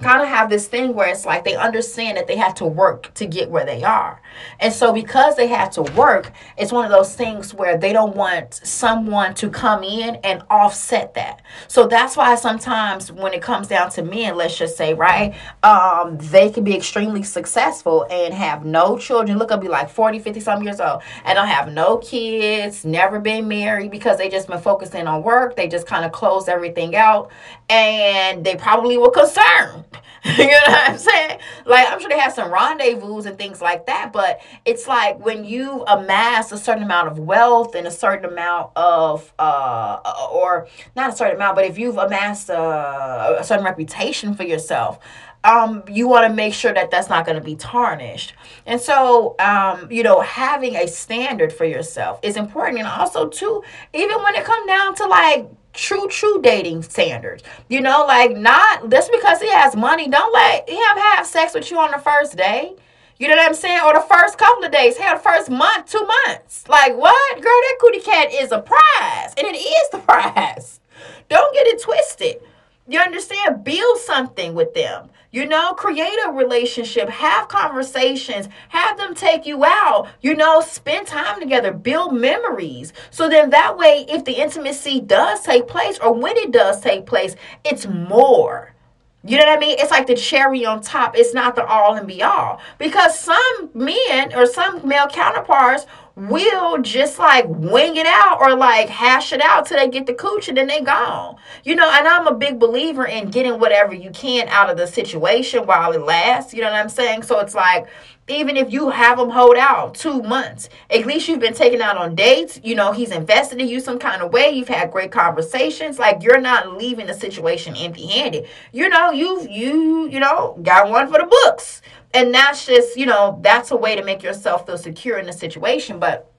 kind 0.00 0.22
of 0.22 0.28
have 0.28 0.50
this 0.50 0.68
thing 0.68 0.94
where 0.94 1.08
it's 1.08 1.26
like 1.26 1.44
they 1.44 1.56
understand 1.56 2.16
that 2.16 2.26
they 2.26 2.36
have 2.36 2.54
to 2.54 2.64
work 2.64 3.12
to 3.14 3.26
get 3.26 3.50
where 3.50 3.66
they 3.66 3.82
are. 3.82 4.19
And 4.58 4.72
so 4.72 4.92
because 4.92 5.36
they 5.36 5.46
have 5.48 5.70
to 5.70 5.82
work, 5.82 6.32
it's 6.56 6.72
one 6.72 6.84
of 6.84 6.90
those 6.90 7.14
things 7.14 7.54
where 7.54 7.76
they 7.76 7.92
don't 7.92 8.14
want 8.14 8.54
someone 8.54 9.34
to 9.34 9.50
come 9.50 9.82
in 9.82 10.16
and 10.16 10.42
offset 10.50 11.14
that. 11.14 11.42
So 11.68 11.86
that's 11.86 12.16
why 12.16 12.34
sometimes 12.34 13.12
when 13.12 13.32
it 13.32 13.42
comes 13.42 13.68
down 13.68 13.90
to 13.92 14.02
men, 14.02 14.36
let's 14.36 14.56
just 14.56 14.76
say, 14.76 14.94
right, 14.94 15.34
um, 15.62 16.18
they 16.18 16.50
can 16.50 16.64
be 16.64 16.76
extremely 16.76 17.22
successful 17.22 18.06
and 18.10 18.34
have 18.34 18.64
no 18.64 18.98
children. 18.98 19.38
Look, 19.38 19.50
I'll 19.52 19.58
be 19.58 19.68
like 19.68 19.90
40, 19.90 20.18
50 20.18 20.40
some 20.40 20.62
years 20.62 20.80
old 20.80 21.02
and 21.24 21.36
don't 21.36 21.48
have 21.48 21.72
no 21.72 21.98
kids, 21.98 22.84
never 22.84 23.20
been 23.20 23.48
married 23.48 23.90
because 23.90 24.18
they 24.18 24.28
just 24.28 24.48
been 24.48 24.60
focusing 24.60 25.06
on 25.06 25.22
work. 25.22 25.56
They 25.56 25.68
just 25.68 25.86
kind 25.86 26.04
of 26.04 26.12
closed 26.12 26.48
everything 26.48 26.96
out 26.96 27.30
and 27.68 28.44
they 28.44 28.56
probably 28.56 28.98
were 28.98 29.10
concerned 29.10 29.84
you 30.24 30.46
know 30.46 30.58
what 30.66 30.90
I'm 30.90 30.98
saying? 30.98 31.38
Like, 31.64 31.88
I'm 31.90 31.98
sure 31.98 32.10
they 32.10 32.18
have 32.18 32.34
some 32.34 32.52
rendezvous 32.52 33.22
and 33.22 33.38
things 33.38 33.62
like 33.62 33.86
that, 33.86 34.12
but 34.12 34.19
it's 34.64 34.86
like 34.86 35.24
when 35.24 35.44
you 35.44 35.84
amass 35.86 36.52
a 36.52 36.58
certain 36.58 36.82
amount 36.82 37.08
of 37.08 37.18
wealth 37.18 37.74
and 37.74 37.86
a 37.86 37.90
certain 37.90 38.30
amount 38.30 38.70
of, 38.76 39.32
uh, 39.38 40.00
or 40.32 40.68
not 40.96 41.12
a 41.12 41.16
certain 41.16 41.36
amount, 41.36 41.56
but 41.56 41.64
if 41.64 41.78
you've 41.78 41.98
amassed 41.98 42.48
a, 42.48 43.36
a 43.38 43.44
certain 43.44 43.64
reputation 43.64 44.34
for 44.34 44.44
yourself, 44.44 44.98
um, 45.44 45.82
you 45.88 46.06
want 46.06 46.28
to 46.28 46.34
make 46.34 46.52
sure 46.52 46.72
that 46.72 46.90
that's 46.90 47.08
not 47.08 47.24
going 47.24 47.38
to 47.38 47.44
be 47.44 47.56
tarnished. 47.56 48.34
And 48.66 48.80
so, 48.80 49.36
um, 49.38 49.90
you 49.90 50.02
know, 50.02 50.20
having 50.20 50.76
a 50.76 50.86
standard 50.86 51.52
for 51.52 51.64
yourself 51.64 52.20
is 52.22 52.36
important. 52.36 52.80
And 52.80 52.88
also, 52.88 53.28
too, 53.28 53.62
even 53.94 54.22
when 54.22 54.34
it 54.34 54.44
comes 54.44 54.66
down 54.66 54.94
to 54.96 55.06
like 55.06 55.48
true 55.72 56.08
true 56.08 56.40
dating 56.42 56.82
standards 56.82 57.44
you 57.68 57.80
know 57.80 58.04
like 58.04 58.36
not 58.36 58.90
just 58.90 59.08
because 59.12 59.40
he 59.40 59.48
has 59.48 59.76
money 59.76 60.08
don't 60.08 60.32
let 60.32 60.68
him 60.68 60.98
have 60.98 61.24
sex 61.24 61.54
with 61.54 61.70
you 61.70 61.78
on 61.78 61.92
the 61.92 61.98
first 61.98 62.36
day 62.36 62.74
you 63.20 63.28
know 63.28 63.36
what 63.36 63.46
i'm 63.46 63.54
saying? 63.54 63.80
Or 63.84 63.92
the 63.92 64.00
first 64.00 64.38
couple 64.38 64.64
of 64.64 64.72
days. 64.72 64.96
Hell 64.96 65.16
the 65.16 65.22
first 65.22 65.50
month 65.50 65.92
two 65.92 66.08
months. 66.26 66.66
Like 66.68 66.96
what? 66.96 67.36
Girl 67.36 67.44
that 67.44 67.76
cootie 67.78 68.00
cat 68.00 68.32
is 68.32 68.50
a 68.50 68.60
prize. 68.60 69.34
And 69.36 69.46
it 69.46 69.58
is 69.58 69.90
the 69.90 69.98
prize. 70.06 70.80
Don't 71.28 71.52
get 71.54 71.66
it 71.66 71.82
twisted. 71.82 72.40
You 72.88 72.98
understand? 72.98 73.62
Build 73.62 73.98
something 73.98 74.54
with 74.54 74.72
them. 74.72 75.10
You 75.32 75.46
know, 75.46 75.74
create 75.74 76.18
a 76.26 76.32
relationship, 76.32 77.08
have 77.08 77.46
conversations, 77.46 78.48
have 78.70 78.96
them 78.96 79.14
take 79.14 79.46
you 79.46 79.64
out, 79.64 80.08
you 80.22 80.34
know, 80.34 80.60
spend 80.60 81.06
time 81.06 81.38
together, 81.38 81.72
build 81.72 82.14
memories. 82.14 82.92
So 83.10 83.28
then 83.28 83.50
that 83.50 83.78
way, 83.78 84.06
if 84.08 84.24
the 84.24 84.40
intimacy 84.40 84.98
does 84.98 85.42
take 85.42 85.68
place 85.68 86.00
or 86.00 86.12
when 86.12 86.36
it 86.36 86.50
does 86.50 86.80
take 86.80 87.06
place, 87.06 87.36
it's 87.64 87.86
more. 87.86 88.74
You 89.22 89.36
know 89.36 89.44
what 89.44 89.58
I 89.58 89.60
mean? 89.60 89.76
It's 89.78 89.90
like 89.90 90.06
the 90.06 90.14
cherry 90.14 90.64
on 90.64 90.80
top. 90.80 91.14
It's 91.14 91.34
not 91.34 91.54
the 91.54 91.66
all 91.66 91.94
and 91.94 92.06
be 92.06 92.22
all. 92.22 92.60
Because 92.78 93.18
some 93.18 93.70
men 93.74 94.34
or 94.34 94.46
some 94.46 94.86
male 94.86 95.08
counterparts 95.08 95.84
will 96.16 96.78
just 96.80 97.18
like 97.18 97.44
wing 97.48 97.96
it 97.96 98.06
out 98.06 98.38
or 98.40 98.54
like 98.54 98.88
hash 98.88 99.32
it 99.32 99.40
out 99.42 99.66
till 99.66 99.78
they 99.78 99.88
get 99.88 100.06
the 100.06 100.14
cooch 100.14 100.48
and 100.48 100.56
then 100.56 100.68
they 100.68 100.80
gone. 100.80 101.36
You 101.64 101.74
know, 101.74 101.90
and 101.90 102.08
I'm 102.08 102.26
a 102.26 102.34
big 102.34 102.58
believer 102.58 103.06
in 103.06 103.30
getting 103.30 103.58
whatever 103.58 103.94
you 103.94 104.10
can 104.10 104.48
out 104.48 104.70
of 104.70 104.78
the 104.78 104.86
situation 104.86 105.66
while 105.66 105.92
it 105.92 106.00
lasts. 106.00 106.54
You 106.54 106.62
know 106.62 106.70
what 106.70 106.80
I'm 106.80 106.88
saying? 106.88 107.22
So 107.22 107.40
it's 107.40 107.54
like 107.54 107.88
even 108.30 108.56
if 108.56 108.72
you 108.72 108.90
have 108.90 109.18
him 109.18 109.30
hold 109.30 109.56
out 109.56 109.94
two 109.94 110.22
months, 110.22 110.68
at 110.88 111.06
least 111.06 111.28
you've 111.28 111.40
been 111.40 111.54
taken 111.54 111.82
out 111.82 111.96
on 111.96 112.14
dates. 112.14 112.60
You 112.62 112.74
know, 112.74 112.92
he's 112.92 113.10
invested 113.10 113.60
in 113.60 113.68
you 113.68 113.80
some 113.80 113.98
kind 113.98 114.22
of 114.22 114.32
way. 114.32 114.50
You've 114.50 114.68
had 114.68 114.90
great 114.90 115.12
conversations. 115.12 115.98
Like 115.98 116.22
you're 116.22 116.40
not 116.40 116.76
leaving 116.76 117.06
the 117.06 117.14
situation 117.14 117.76
empty 117.76 118.06
handed. 118.06 118.46
You 118.72 118.88
know, 118.88 119.10
you've 119.10 119.50
you, 119.50 120.08
you 120.08 120.20
know, 120.20 120.58
got 120.62 120.90
one 120.90 121.06
for 121.08 121.18
the 121.18 121.26
books 121.26 121.82
and 122.12 122.34
that's 122.34 122.66
just 122.66 122.96
you 122.96 123.06
know 123.06 123.38
that's 123.42 123.70
a 123.70 123.76
way 123.76 123.94
to 123.94 124.04
make 124.04 124.22
yourself 124.22 124.66
feel 124.66 124.78
secure 124.78 125.18
in 125.18 125.26
the 125.26 125.32
situation 125.32 125.98
but 125.98 126.29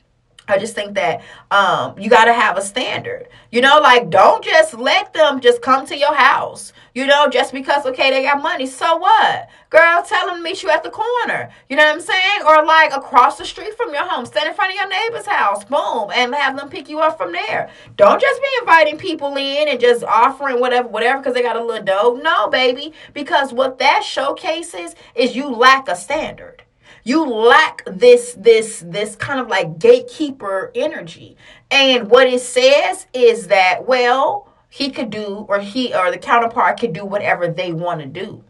I 0.51 0.57
just 0.57 0.75
think 0.75 0.95
that 0.95 1.21
um, 1.49 1.97
you 1.97 2.09
got 2.09 2.25
to 2.25 2.33
have 2.33 2.57
a 2.57 2.61
standard. 2.61 3.29
You 3.51 3.61
know, 3.61 3.79
like 3.79 4.09
don't 4.09 4.43
just 4.43 4.73
let 4.73 5.13
them 5.13 5.39
just 5.39 5.61
come 5.61 5.85
to 5.87 5.97
your 5.97 6.13
house. 6.13 6.73
You 6.93 7.07
know, 7.07 7.29
just 7.29 7.53
because 7.53 7.85
okay 7.85 8.11
they 8.11 8.23
got 8.23 8.41
money, 8.41 8.67
so 8.67 8.97
what? 8.97 9.47
Girl, 9.69 10.03
tell 10.03 10.27
them 10.27 10.37
to 10.37 10.43
meet 10.43 10.61
you 10.61 10.69
at 10.69 10.83
the 10.83 10.89
corner. 10.89 11.49
You 11.69 11.77
know 11.77 11.85
what 11.85 11.95
I'm 11.95 12.01
saying? 12.01 12.41
Or 12.45 12.65
like 12.65 12.93
across 12.93 13.37
the 13.37 13.45
street 13.45 13.75
from 13.77 13.93
your 13.93 14.07
home, 14.07 14.25
stand 14.25 14.49
in 14.49 14.53
front 14.53 14.71
of 14.71 14.75
your 14.75 14.89
neighbor's 14.89 15.25
house, 15.25 15.63
boom, 15.63 16.11
and 16.13 16.35
have 16.35 16.57
them 16.57 16.69
pick 16.69 16.89
you 16.89 16.99
up 16.99 17.17
from 17.17 17.31
there. 17.31 17.69
Don't 17.95 18.19
just 18.19 18.41
be 18.41 18.49
inviting 18.59 18.97
people 18.97 19.35
in 19.37 19.69
and 19.69 19.79
just 19.79 20.03
offering 20.03 20.59
whatever, 20.59 20.89
whatever, 20.89 21.19
because 21.19 21.33
they 21.33 21.41
got 21.41 21.55
a 21.55 21.63
little 21.63 21.85
dough. 21.85 22.19
No, 22.21 22.49
baby, 22.49 22.93
because 23.13 23.53
what 23.53 23.79
that 23.79 24.03
showcases 24.03 24.95
is 25.15 25.35
you 25.35 25.49
lack 25.49 25.87
a 25.87 25.95
standard 25.95 26.63
you 27.03 27.25
lack 27.25 27.83
this 27.85 28.35
this 28.37 28.83
this 28.85 29.15
kind 29.15 29.39
of 29.39 29.47
like 29.47 29.79
gatekeeper 29.79 30.71
energy. 30.75 31.37
And 31.69 32.09
what 32.09 32.27
it 32.27 32.41
says 32.41 33.07
is 33.13 33.47
that 33.47 33.87
well 33.87 34.47
he 34.69 34.89
could 34.89 35.09
do 35.09 35.45
or 35.49 35.59
he 35.59 35.93
or 35.93 36.11
the 36.11 36.17
counterpart 36.17 36.79
could 36.79 36.93
do 36.93 37.05
whatever 37.05 37.47
they 37.47 37.73
want 37.73 38.01
to 38.01 38.07
do. 38.07 38.43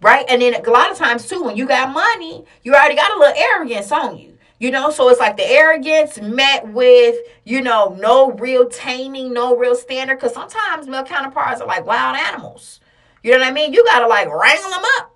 Right? 0.00 0.24
And 0.28 0.42
then 0.42 0.54
a 0.54 0.70
lot 0.70 0.90
of 0.90 0.98
times 0.98 1.28
too 1.28 1.42
when 1.42 1.56
you 1.56 1.66
got 1.66 1.92
money 1.92 2.44
you 2.62 2.74
already 2.74 2.96
got 2.96 3.16
a 3.16 3.18
little 3.18 3.36
arrogance 3.36 3.92
on 3.92 4.18
you. 4.18 4.38
You 4.58 4.70
know? 4.70 4.90
So 4.90 5.08
it's 5.08 5.20
like 5.20 5.36
the 5.36 5.46
arrogance 5.46 6.20
met 6.20 6.68
with 6.68 7.16
you 7.44 7.60
know 7.60 7.96
no 8.00 8.32
real 8.32 8.68
taming 8.68 9.32
no 9.32 9.56
real 9.56 9.74
standard. 9.74 10.16
Because 10.16 10.34
sometimes 10.34 10.88
male 10.88 11.04
counterparts 11.04 11.60
are 11.60 11.66
like 11.66 11.84
wild 11.84 12.16
animals. 12.16 12.80
You 13.22 13.30
know 13.32 13.38
what 13.38 13.48
i 13.48 13.52
mean? 13.52 13.72
You 13.72 13.84
gotta 13.84 14.08
like 14.08 14.28
wrangle 14.28 14.70
them 14.70 14.82
up 14.98 15.11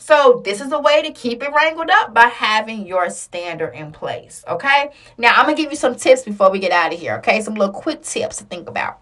so 0.00 0.40
this 0.44 0.62
is 0.62 0.72
a 0.72 0.80
way 0.80 1.02
to 1.02 1.12
keep 1.12 1.42
it 1.42 1.52
wrangled 1.54 1.90
up 1.90 2.14
by 2.14 2.24
having 2.24 2.86
your 2.86 3.10
standard 3.10 3.74
in 3.74 3.92
place. 3.92 4.42
Okay. 4.48 4.90
Now 5.18 5.34
I'm 5.36 5.44
gonna 5.44 5.56
give 5.56 5.70
you 5.70 5.76
some 5.76 5.94
tips 5.94 6.22
before 6.22 6.50
we 6.50 6.58
get 6.58 6.72
out 6.72 6.92
of 6.92 6.98
here. 6.98 7.16
Okay, 7.18 7.42
some 7.42 7.54
little 7.54 7.72
quick 7.72 8.02
tips 8.02 8.38
to 8.38 8.44
think 8.44 8.68
about. 8.68 8.98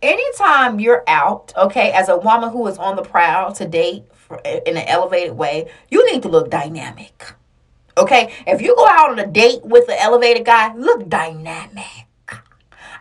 Anytime 0.00 0.78
you're 0.78 1.02
out, 1.08 1.52
okay, 1.56 1.90
as 1.90 2.08
a 2.08 2.16
woman 2.16 2.50
who 2.50 2.66
is 2.68 2.78
on 2.78 2.94
the 2.94 3.02
prowl 3.02 3.52
to 3.54 3.66
date 3.66 4.04
for, 4.12 4.38
in 4.44 4.76
an 4.76 4.86
elevated 4.86 5.36
way, 5.36 5.68
you 5.90 6.10
need 6.12 6.22
to 6.22 6.28
look 6.28 6.48
dynamic. 6.48 7.34
Okay, 7.98 8.32
if 8.46 8.62
you 8.62 8.76
go 8.76 8.86
out 8.86 9.10
on 9.10 9.18
a 9.18 9.26
date 9.26 9.64
with 9.64 9.88
an 9.88 9.96
elevated 9.98 10.44
guy, 10.44 10.72
look 10.76 11.08
dynamic. 11.08 12.06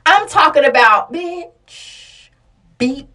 I'm 0.04 0.28
talking 0.28 0.66
about, 0.66 1.14
bitch, 1.14 2.30
beat 2.80 3.15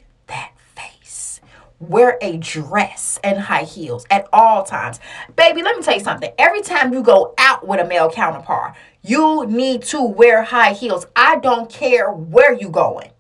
wear 1.81 2.19
a 2.21 2.37
dress 2.37 3.19
and 3.25 3.39
high 3.41 3.65
heels 3.65 4.07
at 4.11 4.29
all 4.33 4.63
times. 4.63 5.01
Baby, 5.35 5.63
let 5.63 5.77
me 5.77 5.83
tell 5.83 5.95
you 5.95 6.01
something. 6.01 6.31
Every 6.39 6.63
time 6.63 6.93
you 6.93 7.03
go 7.03 7.35
out 7.39 7.67
with 7.67 7.81
a 7.81 7.85
male 7.85 8.11
counterpart, 8.11 8.77
you 9.03 9.47
need 9.47 9.83
to 9.85 10.03
wear 10.03 10.43
high 10.43 10.75
heels. 10.75 11.07
I 11.17 11.37
don't 11.37 11.71
care 11.71 12.13
where 12.13 12.53
you 12.53 12.69
going. 12.69 13.11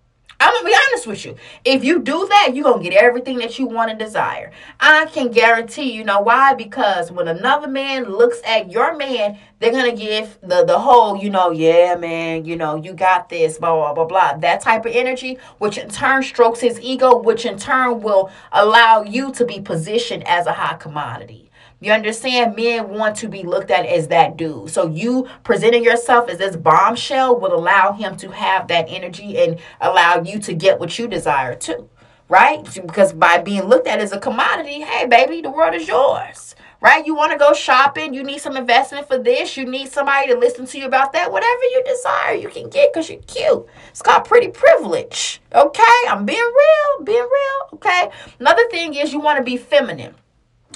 I'm 0.40 0.54
gonna 0.54 0.66
be 0.66 0.76
honest 0.88 1.06
with 1.06 1.24
you. 1.26 1.36
If 1.66 1.84
you 1.84 1.98
do 1.98 2.26
that, 2.26 2.52
you're 2.54 2.64
gonna 2.64 2.82
get 2.82 2.94
everything 2.94 3.36
that 3.38 3.58
you 3.58 3.66
want 3.66 3.90
and 3.90 3.98
desire. 3.98 4.52
I 4.80 5.04
can 5.04 5.30
guarantee 5.30 5.92
you 5.92 6.02
know 6.02 6.20
why? 6.20 6.54
Because 6.54 7.12
when 7.12 7.28
another 7.28 7.68
man 7.68 8.04
looks 8.04 8.40
at 8.46 8.72
your 8.72 8.96
man, 8.96 9.38
they're 9.58 9.70
gonna 9.70 9.94
give 9.94 10.38
the 10.42 10.64
the 10.64 10.78
whole, 10.78 11.14
you 11.18 11.28
know, 11.28 11.50
yeah, 11.50 11.94
man, 11.94 12.46
you 12.46 12.56
know, 12.56 12.76
you 12.76 12.94
got 12.94 13.28
this, 13.28 13.58
blah 13.58 13.74
blah 13.74 13.92
blah 13.92 14.06
blah. 14.06 14.38
That 14.38 14.62
type 14.62 14.86
of 14.86 14.92
energy, 14.92 15.38
which 15.58 15.76
in 15.76 15.90
turn 15.90 16.22
strokes 16.22 16.60
his 16.60 16.80
ego, 16.80 17.18
which 17.18 17.44
in 17.44 17.58
turn 17.58 18.00
will 18.00 18.30
allow 18.52 19.02
you 19.02 19.32
to 19.32 19.44
be 19.44 19.60
positioned 19.60 20.26
as 20.26 20.46
a 20.46 20.52
high 20.52 20.76
commodity. 20.78 21.49
You 21.82 21.92
understand? 21.92 22.56
Men 22.56 22.90
want 22.90 23.16
to 23.16 23.28
be 23.28 23.42
looked 23.42 23.70
at 23.70 23.86
as 23.86 24.08
that 24.08 24.36
dude. 24.36 24.68
So 24.68 24.86
you 24.86 25.26
presenting 25.44 25.82
yourself 25.82 26.28
as 26.28 26.36
this 26.36 26.54
bombshell 26.54 27.40
will 27.40 27.54
allow 27.54 27.92
him 27.92 28.18
to 28.18 28.30
have 28.30 28.68
that 28.68 28.84
energy 28.88 29.38
and 29.38 29.58
allow 29.80 30.20
you 30.20 30.38
to 30.40 30.52
get 30.52 30.78
what 30.78 30.98
you 30.98 31.08
desire 31.08 31.54
too. 31.54 31.88
Right? 32.28 32.62
Because 32.74 33.14
by 33.14 33.38
being 33.38 33.62
looked 33.62 33.88
at 33.88 33.98
as 33.98 34.12
a 34.12 34.20
commodity, 34.20 34.82
hey 34.82 35.06
baby, 35.06 35.40
the 35.40 35.50
world 35.50 35.74
is 35.74 35.88
yours. 35.88 36.54
Right? 36.82 37.04
You 37.04 37.14
want 37.14 37.32
to 37.32 37.38
go 37.38 37.54
shopping, 37.54 38.12
you 38.12 38.24
need 38.24 38.40
some 38.40 38.56
investment 38.56 39.06
for 39.08 39.18
this, 39.18 39.56
you 39.56 39.64
need 39.64 39.88
somebody 39.88 40.28
to 40.28 40.38
listen 40.38 40.66
to 40.66 40.78
you 40.78 40.86
about 40.86 41.12
that. 41.14 41.32
Whatever 41.32 41.62
you 41.62 41.82
desire, 41.84 42.34
you 42.34 42.48
can 42.48 42.68
get 42.68 42.92
because 42.92 43.08
you're 43.08 43.22
cute. 43.22 43.66
It's 43.88 44.02
called 44.02 44.26
pretty 44.26 44.48
privilege. 44.48 45.40
Okay? 45.54 45.82
I'm 46.08 46.26
being 46.26 46.38
real, 46.38 47.04
being 47.04 47.18
real. 47.18 47.68
Okay. 47.74 48.10
Another 48.38 48.66
thing 48.68 48.94
is 48.94 49.12
you 49.12 49.20
want 49.20 49.38
to 49.38 49.44
be 49.44 49.56
feminine. 49.56 50.14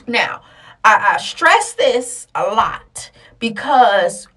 Now, 0.06 0.42
I, 0.84 1.14
I 1.14 1.16
stress 1.16 1.72
this 1.72 2.28
a 2.34 2.42
lot 2.44 3.10
because 3.38 4.28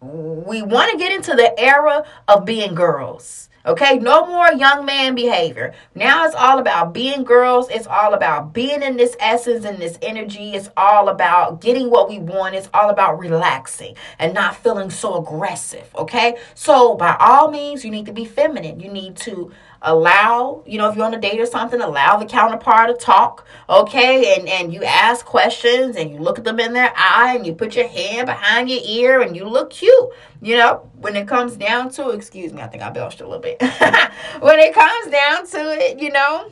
we 0.00 0.62
want 0.62 0.90
to 0.90 0.98
get 0.98 1.12
into 1.12 1.34
the 1.34 1.58
era 1.58 2.04
of 2.26 2.44
being 2.44 2.74
girls. 2.74 3.48
Okay, 3.64 4.00
no 4.00 4.26
more 4.26 4.52
young 4.52 4.84
man 4.84 5.14
behavior. 5.14 5.72
Now 5.94 6.26
it's 6.26 6.34
all 6.34 6.58
about 6.58 6.92
being 6.92 7.22
girls. 7.22 7.68
It's 7.70 7.86
all 7.86 8.12
about 8.12 8.52
being 8.52 8.82
in 8.82 8.96
this 8.96 9.14
essence 9.20 9.64
and 9.64 9.78
this 9.78 10.00
energy. 10.02 10.54
It's 10.54 10.68
all 10.76 11.08
about 11.08 11.60
getting 11.60 11.88
what 11.88 12.08
we 12.08 12.18
want. 12.18 12.56
It's 12.56 12.68
all 12.74 12.90
about 12.90 13.20
relaxing 13.20 13.94
and 14.18 14.34
not 14.34 14.56
feeling 14.56 14.90
so 14.90 15.16
aggressive. 15.16 15.88
Okay, 15.94 16.38
so 16.56 16.96
by 16.96 17.16
all 17.20 17.52
means, 17.52 17.84
you 17.84 17.92
need 17.92 18.06
to 18.06 18.12
be 18.12 18.24
feminine. 18.24 18.80
You 18.80 18.90
need 18.90 19.14
to 19.18 19.52
allow 19.82 20.62
you 20.66 20.78
know 20.78 20.88
if 20.88 20.96
you're 20.96 21.04
on 21.04 21.14
a 21.14 21.20
date 21.20 21.40
or 21.40 21.46
something 21.46 21.80
allow 21.80 22.16
the 22.16 22.26
counterpart 22.26 22.88
to 22.88 22.94
talk 23.04 23.46
okay? 23.68 24.34
And 24.34 24.48
and 24.48 24.72
you 24.72 24.84
ask 24.84 25.24
questions 25.26 25.96
and 25.96 26.10
you 26.10 26.18
look 26.18 26.38
at 26.38 26.44
them 26.44 26.60
in 26.60 26.72
their 26.72 26.92
eye 26.96 27.34
and 27.36 27.46
you 27.46 27.54
put 27.54 27.74
your 27.76 27.88
hand 27.88 28.26
behind 28.26 28.70
your 28.70 28.80
ear 28.84 29.20
and 29.20 29.36
you 29.36 29.44
look 29.44 29.70
cute 29.70 30.10
you 30.40 30.56
know? 30.56 30.88
When 30.96 31.14
it 31.14 31.28
comes 31.28 31.56
down 31.56 31.90
to 31.92 32.10
excuse 32.10 32.52
me 32.52 32.62
i 32.62 32.66
think 32.66 32.82
i 32.82 32.90
belched 32.90 33.20
a 33.20 33.26
little 33.26 33.40
bit. 33.40 33.60
When 34.40 34.58
it 34.58 34.74
comes 34.74 35.10
down 35.10 35.46
to 35.48 35.58
it 35.80 36.00
you 36.00 36.10
know 36.10 36.50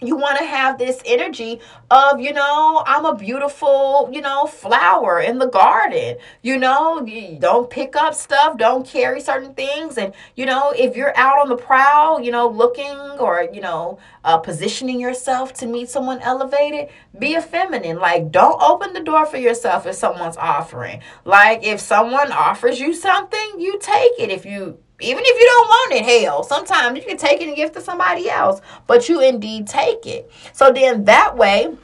you 0.00 0.16
want 0.16 0.38
to 0.38 0.44
have 0.44 0.78
this 0.78 1.00
energy 1.04 1.60
of 1.90 2.20
you 2.20 2.32
know 2.32 2.82
i'm 2.86 3.04
a 3.04 3.14
beautiful 3.14 4.08
you 4.12 4.20
know 4.20 4.46
flower 4.46 5.20
in 5.20 5.38
the 5.38 5.46
garden. 5.46 6.16
You 6.42 6.58
know 6.58 7.04
you 7.04 7.38
don't 7.38 7.68
pick 7.68 7.96
up 7.96 8.14
stuff 8.14 8.56
don't 8.58 8.86
carry 8.86 9.20
certain 9.20 9.54
things. 9.54 9.98
And 9.98 10.14
you 10.36 10.46
know 10.46 10.72
if 10.76 10.96
you're 10.96 11.16
out 11.16 11.38
on 11.38 11.48
the 11.48 11.56
prowl 11.56 12.20
you 12.20 12.30
know 12.30 12.48
looking 12.48 12.96
or 13.18 13.48
you 13.52 13.60
know 13.60 13.98
uh, 14.24 14.38
positioning 14.38 15.00
yourself 15.00 15.52
to 15.54 15.66
meet 15.66 15.88
someone 15.88 16.20
elevated 16.20 16.88
be 17.18 17.34
a 17.34 17.42
feminine 17.42 17.98
like 17.98 18.30
don't 18.30 18.60
open 18.62 18.92
the 18.92 19.00
door 19.00 19.26
for 19.26 19.36
yourself 19.36 19.86
if 19.86 19.94
someone's 19.94 20.36
offering. 20.36 21.00
Like 21.24 21.64
if 21.64 21.80
someone 21.80 22.32
offers 22.32 22.80
you 22.80 22.94
something 22.94 23.60
you 23.60 23.78
take 23.78 24.12
it. 24.18 24.30
If 24.30 24.46
you 24.46 24.78
even 25.00 25.22
if 25.24 25.40
you 25.40 25.46
don't 25.46 25.68
want 25.68 25.92
it, 25.92 26.22
hell, 26.22 26.44
sometimes 26.44 26.96
you 26.96 27.04
can 27.04 27.16
take 27.16 27.40
it 27.40 27.48
and 27.48 27.56
give 27.56 27.70
it 27.70 27.74
to 27.74 27.80
somebody 27.80 28.30
else, 28.30 28.60
but 28.86 29.08
you 29.08 29.20
indeed 29.20 29.66
take 29.66 30.06
it. 30.06 30.30
So 30.52 30.72
then 30.72 31.04
that 31.04 31.36
way, 31.36 31.76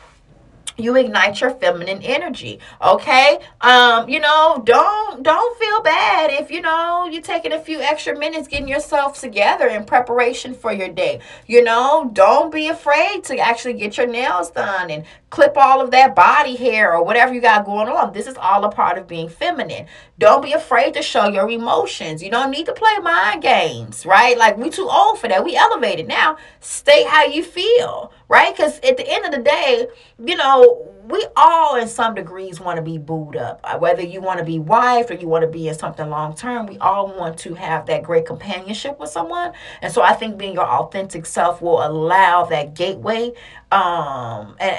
you 0.81 0.97
ignite 0.97 1.41
your 1.41 1.51
feminine 1.51 2.01
energy 2.03 2.59
okay 2.83 3.39
um 3.61 4.09
you 4.09 4.19
know 4.19 4.63
don't 4.65 5.23
don't 5.23 5.59
feel 5.59 5.83
bad 5.83 6.31
if 6.31 6.51
you 6.51 6.61
know 6.61 7.07
you're 7.11 7.23
taking 7.23 7.53
a 7.53 7.61
few 7.61 7.81
extra 7.81 8.19
minutes 8.19 8.49
getting 8.49 8.69
yourself 8.69 9.21
together 9.21 9.69
in 9.69 9.85
preparation 9.85 10.55
for 10.55 10.73
your 10.73 10.89
day 10.89 11.21
you 11.47 11.63
know 11.63 12.11
don't 12.13 12.53
be 12.53 12.69
afraid 12.69 13.23
to 13.23 13.37
actually 13.39 13.75
get 13.75 13.97
your 13.97 14.07
nails 14.07 14.51
done 14.51 14.91
and 14.91 15.05
clip 15.31 15.57
all 15.57 15.81
of 15.81 15.93
that 15.93 16.15
body 16.15 16.57
hair 16.57 16.93
or 16.93 17.05
whatever 17.05 17.33
you 17.33 17.41
got 17.41 17.65
going 17.65 17.89
on. 17.89 18.13
This 18.13 18.27
is 18.27 18.37
all 18.37 18.65
a 18.65 18.71
part 18.71 18.99
of 18.99 19.07
being 19.07 19.29
feminine. 19.29 19.87
Don't 20.19 20.43
be 20.43 20.53
afraid 20.53 20.95
to 20.95 21.03
show 21.03 21.29
your 21.29 21.49
emotions. 21.49 22.23
You 22.23 22.31
don't 22.31 22.51
need 22.51 22.67
to 22.67 22.73
play 22.73 22.99
mind 22.99 23.43
games 23.43 24.05
right? 24.05 24.37
Like 24.37 24.57
we 24.57 24.71
too 24.71 24.89
old 24.91 25.19
for 25.19 25.29
that. 25.29 25.45
We 25.45 25.57
elevated. 25.57 26.09
Now 26.09 26.37
stay 26.61 27.05
how 27.05 27.25
you 27.25 27.45
feel 27.45 28.13
right? 28.29 28.57
Because 28.57 28.79
at 28.81 28.97
the 28.97 29.07
end 29.07 29.25
of 29.25 29.33
the 29.33 29.43
day, 29.43 29.89
you 30.25 30.37
know, 30.37 30.93
we 31.11 31.27
all 31.37 31.77
in 31.77 31.89
some 31.89 32.15
degrees 32.15 32.61
want 32.61 32.77
to 32.77 32.83
be 32.83 32.99
booed 32.99 33.37
up. 33.37 33.61
Uh, 33.65 33.79
whether 33.79 34.03
you 34.03 34.21
want 34.21 34.39
to 34.39 34.45
be 34.45 34.59
wife 34.59 35.11
or 35.11 35.15
you 35.15 35.29
want 35.29 35.43
to 35.43 35.49
be 35.49 35.69
in 35.69 35.75
something 35.75 36.09
long 36.09 36.35
term, 36.35 36.67
we 36.67 36.79
all 36.79 37.09
want 37.09 37.39
to 37.39 37.55
have 37.55 37.87
that 37.87 38.03
great 38.03 38.27
companionship 38.27 38.99
with 38.99 39.11
someone. 39.11 39.53
And 39.83 39.93
so 39.93 40.03
I 40.03 40.15
think 40.15 40.39
being 40.39 40.55
your 40.55 40.67
authentic 40.67 41.27
self 41.27 41.63
will 41.63 41.85
allow 41.85 42.45
that 42.47 42.75
gateway. 42.75 43.33
Um, 43.73 44.57
and 44.59 44.77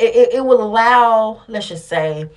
it, 0.00 0.34
it 0.34 0.44
will 0.44 0.62
allow, 0.62 1.42
let's 1.48 1.68
just 1.68 1.88
say, 1.88 2.28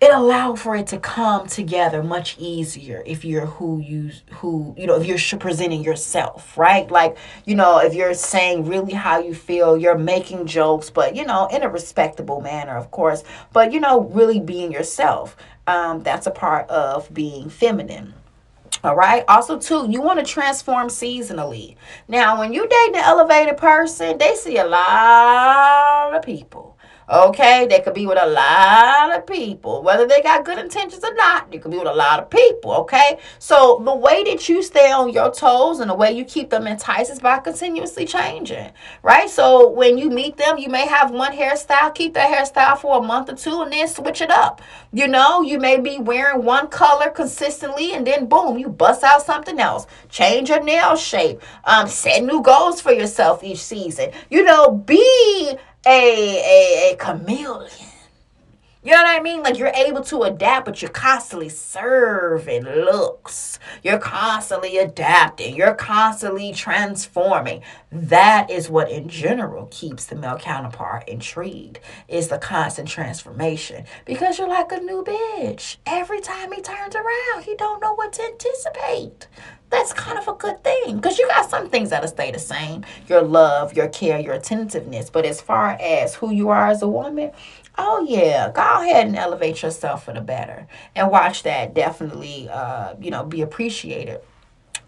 it 0.00 0.14
allows 0.14 0.62
for 0.62 0.76
it 0.76 0.86
to 0.86 0.98
come 0.98 1.46
together 1.46 2.02
much 2.02 2.36
easier 2.38 3.02
if 3.04 3.24
you're 3.24 3.46
who 3.46 3.80
you 3.80 4.10
who 4.32 4.74
you 4.76 4.86
know 4.86 4.98
if 4.98 5.06
you're 5.06 5.38
presenting 5.38 5.84
yourself 5.84 6.56
right 6.56 6.90
like 6.90 7.18
you 7.44 7.54
know 7.54 7.78
if 7.78 7.92
you're 7.92 8.14
saying 8.14 8.64
really 8.64 8.94
how 8.94 9.18
you 9.18 9.34
feel 9.34 9.76
you're 9.76 9.98
making 9.98 10.46
jokes 10.46 10.88
but 10.88 11.14
you 11.14 11.24
know 11.24 11.46
in 11.48 11.62
a 11.62 11.68
respectable 11.68 12.40
manner 12.40 12.76
of 12.76 12.90
course 12.90 13.24
but 13.52 13.72
you 13.72 13.80
know 13.80 14.00
really 14.04 14.40
being 14.40 14.72
yourself 14.72 15.36
um, 15.66 16.02
that's 16.02 16.26
a 16.26 16.30
part 16.30 16.68
of 16.70 17.12
being 17.12 17.48
feminine 17.48 18.14
all 18.82 18.96
right. 18.96 19.24
Also, 19.28 19.58
too, 19.58 19.90
you 19.90 20.00
want 20.00 20.20
to 20.20 20.24
transform 20.24 20.88
seasonally. 20.88 21.76
Now, 22.08 22.38
when 22.38 22.54
you 22.54 22.66
date 22.66 22.94
an 22.94 23.04
elevated 23.04 23.58
person, 23.58 24.16
they 24.16 24.34
see 24.36 24.56
a 24.56 24.64
lot 24.64 26.14
of 26.14 26.22
people 26.22 26.69
Okay, 27.10 27.66
they 27.66 27.80
could 27.80 27.94
be 27.94 28.06
with 28.06 28.18
a 28.22 28.26
lot 28.26 29.18
of 29.18 29.26
people, 29.26 29.82
whether 29.82 30.06
they 30.06 30.22
got 30.22 30.44
good 30.44 30.58
intentions 30.58 31.02
or 31.02 31.12
not. 31.14 31.52
You 31.52 31.58
could 31.58 31.72
be 31.72 31.78
with 31.78 31.88
a 31.88 31.92
lot 31.92 32.20
of 32.20 32.30
people. 32.30 32.72
Okay, 32.82 33.18
so 33.40 33.82
the 33.84 33.92
way 33.92 34.22
that 34.22 34.48
you 34.48 34.62
stay 34.62 34.92
on 34.92 35.12
your 35.12 35.32
toes 35.32 35.80
and 35.80 35.90
the 35.90 35.94
way 35.94 36.12
you 36.12 36.24
keep 36.24 36.50
them 36.50 36.68
enticed 36.68 37.10
is 37.10 37.18
by 37.18 37.38
continuously 37.38 38.04
changing, 38.04 38.70
right? 39.02 39.28
So 39.28 39.68
when 39.70 39.98
you 39.98 40.08
meet 40.08 40.36
them, 40.36 40.56
you 40.56 40.68
may 40.68 40.86
have 40.86 41.10
one 41.10 41.32
hairstyle, 41.32 41.92
keep 41.92 42.14
that 42.14 42.32
hairstyle 42.32 42.78
for 42.78 42.98
a 42.98 43.02
month 43.02 43.28
or 43.28 43.34
two, 43.34 43.60
and 43.62 43.72
then 43.72 43.88
switch 43.88 44.20
it 44.20 44.30
up. 44.30 44.62
You 44.92 45.08
know, 45.08 45.42
you 45.42 45.58
may 45.58 45.80
be 45.80 45.98
wearing 45.98 46.44
one 46.44 46.68
color 46.68 47.10
consistently, 47.10 47.92
and 47.92 48.06
then 48.06 48.26
boom, 48.26 48.56
you 48.56 48.68
bust 48.68 49.02
out 49.02 49.22
something 49.22 49.58
else. 49.58 49.88
Change 50.10 50.48
your 50.48 50.62
nail 50.62 50.94
shape. 50.94 51.42
Um, 51.64 51.88
set 51.88 52.22
new 52.22 52.40
goals 52.40 52.80
for 52.80 52.92
yourself 52.92 53.42
each 53.42 53.58
season. 53.58 54.12
You 54.30 54.44
know, 54.44 54.70
be 54.70 55.56
a, 55.86 56.90
a, 56.90 56.92
a 56.92 56.96
chameleon. 56.96 57.89
You 58.82 58.92
know 58.92 59.02
what 59.02 59.20
I 59.20 59.22
mean? 59.22 59.42
Like 59.42 59.58
you're 59.58 59.68
able 59.68 60.00
to 60.04 60.22
adapt, 60.22 60.64
but 60.64 60.80
you're 60.80 60.90
constantly 60.90 61.50
serving 61.50 62.64
looks. 62.64 63.58
You're 63.82 63.98
constantly 63.98 64.78
adapting. 64.78 65.54
You're 65.54 65.74
constantly 65.74 66.54
transforming. 66.54 67.60
That 67.92 68.50
is 68.50 68.70
what 68.70 68.90
in 68.90 69.10
general 69.10 69.66
keeps 69.70 70.06
the 70.06 70.14
male 70.16 70.38
counterpart 70.38 71.06
intrigued 71.06 71.80
is 72.08 72.28
the 72.28 72.38
constant 72.38 72.88
transformation. 72.88 73.84
Because 74.06 74.38
you're 74.38 74.48
like 74.48 74.72
a 74.72 74.78
new 74.78 75.04
bitch. 75.04 75.76
Every 75.84 76.22
time 76.22 76.50
he 76.50 76.62
turns 76.62 76.96
around, 76.96 77.44
he 77.44 77.56
don't 77.56 77.82
know 77.82 77.92
what 77.92 78.14
to 78.14 78.22
anticipate 78.22 79.28
that's 79.70 79.92
kind 79.92 80.18
of 80.18 80.26
a 80.26 80.34
good 80.34 80.62
thing 80.64 80.96
because 80.96 81.18
you 81.18 81.26
got 81.28 81.48
some 81.48 81.68
things 81.70 81.90
that'll 81.90 82.08
stay 82.08 82.30
the 82.30 82.38
same 82.38 82.84
your 83.08 83.22
love 83.22 83.72
your 83.74 83.88
care 83.88 84.18
your 84.18 84.34
attentiveness 84.34 85.08
but 85.08 85.24
as 85.24 85.40
far 85.40 85.70
as 85.80 86.14
who 86.16 86.32
you 86.32 86.48
are 86.48 86.68
as 86.68 86.82
a 86.82 86.88
woman 86.88 87.30
oh 87.82 88.06
yeah. 88.08 88.50
Go 88.52 88.60
ahead 88.60 89.06
and 89.06 89.16
elevate 89.16 89.62
yourself 89.62 90.04
for 90.04 90.12
the 90.12 90.20
better 90.20 90.66
and 90.94 91.10
watch 91.10 91.42
that 91.44 91.74
definitely 91.74 92.48
uh, 92.48 92.94
you 93.00 93.10
know 93.10 93.24
be 93.24 93.42
appreciated 93.42 94.20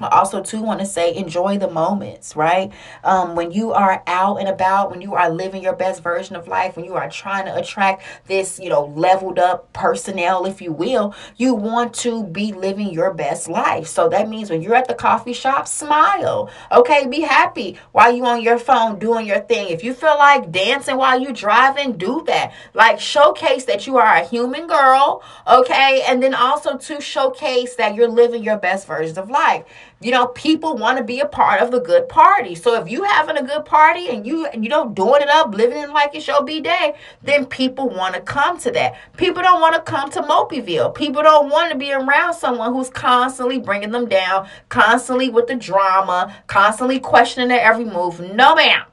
I 0.04 0.08
also 0.08 0.42
too 0.42 0.62
want 0.62 0.80
to 0.80 0.86
say 0.86 1.14
enjoy 1.14 1.58
the 1.58 1.70
moments 1.70 2.36
right? 2.36 2.72
Um, 3.04 3.34
when 3.34 3.52
you 3.52 3.72
are 3.72 4.02
out 4.06 4.36
and 4.36 4.48
about 4.48 4.90
when 4.90 5.00
you 5.00 5.14
are 5.14 5.30
living 5.30 5.62
your 5.62 5.74
best 5.74 6.02
version 6.02 6.36
of 6.36 6.48
life 6.48 6.76
when 6.76 6.84
you 6.84 6.94
are 6.94 7.10
trying 7.10 7.46
to 7.46 7.56
attract 7.56 8.02
this 8.26 8.58
you 8.58 8.68
know 8.68 8.86
leveled 8.96 9.38
up 9.38 9.72
personnel 9.72 10.46
if 10.46 10.60
you 10.60 10.72
will 10.72 11.14
you 11.36 11.54
want 11.54 11.94
to 11.94 12.24
be 12.24 12.52
living 12.52 12.92
your 12.92 13.12
best 13.12 13.48
life. 13.48 13.86
So 13.86 14.08
that 14.08 14.28
means 14.28 14.50
when 14.50 14.62
you're 14.62 14.74
at 14.74 14.88
the 14.88 14.94
coffee 14.94 15.32
shop 15.32 15.68
smile 15.68 16.50
okay? 16.70 17.06
Be 17.06 17.20
happy 17.20 17.78
while 17.92 18.14
you 18.14 18.24
on 18.24 18.42
your 18.42 18.58
phone 18.58 18.98
doing 18.98 19.26
your 19.26 19.40
thing. 19.40 19.68
If 19.68 19.84
you 19.84 19.94
feel 19.94 20.16
like 20.18 20.52
dancing 20.52 20.96
while 20.96 21.20
you 21.20 21.32
driving 21.32 21.92
do 21.96 22.22
that. 22.26 22.52
Like 22.74 23.00
showcase 23.00 23.64
that 23.66 23.86
you 23.86 23.98
are 23.98 24.16
a 24.16 24.24
human 24.24 24.66
girl 24.66 25.22
okay? 25.46 26.02
And 26.06 26.22
then 26.22 26.34
also 26.34 26.76
to 26.76 27.00
showcase 27.00 27.74
that 27.76 27.94
you're 27.94 28.08
living 28.08 28.42
your 28.42 28.58
best 28.58 28.86
version 28.86 29.18
of 29.18 29.30
life 29.30 29.64
you 30.02 30.10
know 30.10 30.26
people 30.28 30.76
want 30.76 30.98
to 30.98 31.04
be 31.04 31.20
a 31.20 31.26
part 31.26 31.60
of 31.60 31.70
the 31.70 31.80
good 31.80 32.08
party 32.08 32.54
so 32.54 32.80
if 32.80 32.90
you 32.90 33.04
having 33.04 33.36
a 33.36 33.42
good 33.42 33.64
party 33.64 34.08
and 34.08 34.26
you 34.26 34.48
you 34.54 34.68
know 34.68 34.88
doing 34.88 35.22
it 35.22 35.28
up 35.28 35.54
living 35.54 35.78
it 35.78 35.90
like 35.90 36.14
it's 36.14 36.26
your 36.26 36.42
b-day 36.44 36.94
then 37.22 37.46
people 37.46 37.88
want 37.88 38.14
to 38.14 38.20
come 38.20 38.58
to 38.58 38.70
that 38.70 38.94
people 39.16 39.42
don't 39.42 39.60
want 39.60 39.74
to 39.74 39.80
come 39.82 40.10
to 40.10 40.20
mopeyville 40.22 40.94
people 40.94 41.22
don't 41.22 41.50
want 41.50 41.70
to 41.70 41.78
be 41.78 41.92
around 41.92 42.34
someone 42.34 42.72
who's 42.72 42.90
constantly 42.90 43.58
bringing 43.58 43.90
them 43.90 44.08
down 44.08 44.48
constantly 44.68 45.28
with 45.28 45.46
the 45.46 45.54
drama 45.54 46.34
constantly 46.46 46.98
questioning 46.98 47.48
their 47.48 47.60
every 47.60 47.84
move 47.84 48.18
no 48.20 48.54
ma'am 48.54 48.84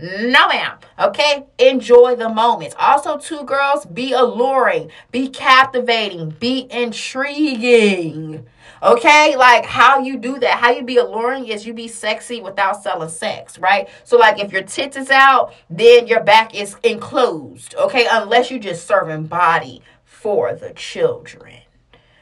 no, 0.00 0.46
ma'am. 0.46 0.78
Okay? 0.96 1.46
Enjoy 1.58 2.14
the 2.14 2.28
moments. 2.28 2.76
Also, 2.78 3.18
two 3.18 3.42
girls, 3.42 3.84
be 3.84 4.12
alluring, 4.12 4.92
be 5.10 5.28
captivating, 5.28 6.30
be 6.30 6.68
intriguing. 6.70 8.46
Okay, 8.82 9.34
like 9.36 9.64
how 9.64 10.00
you 10.00 10.16
do 10.16 10.38
that, 10.38 10.58
how 10.58 10.70
you 10.70 10.82
be 10.82 10.98
alluring 10.98 11.46
is 11.46 11.66
you 11.66 11.74
be 11.74 11.88
sexy 11.88 12.40
without 12.40 12.82
selling 12.82 13.08
sex, 13.08 13.58
right? 13.58 13.88
So, 14.04 14.16
like 14.16 14.38
if 14.38 14.52
your 14.52 14.62
tits 14.62 14.96
is 14.96 15.10
out, 15.10 15.52
then 15.68 16.06
your 16.06 16.22
back 16.22 16.54
is 16.54 16.76
enclosed, 16.84 17.74
okay, 17.74 18.06
unless 18.10 18.50
you 18.50 18.58
just 18.58 18.86
serving 18.86 19.26
body 19.26 19.82
for 20.04 20.54
the 20.54 20.70
children. 20.74 21.58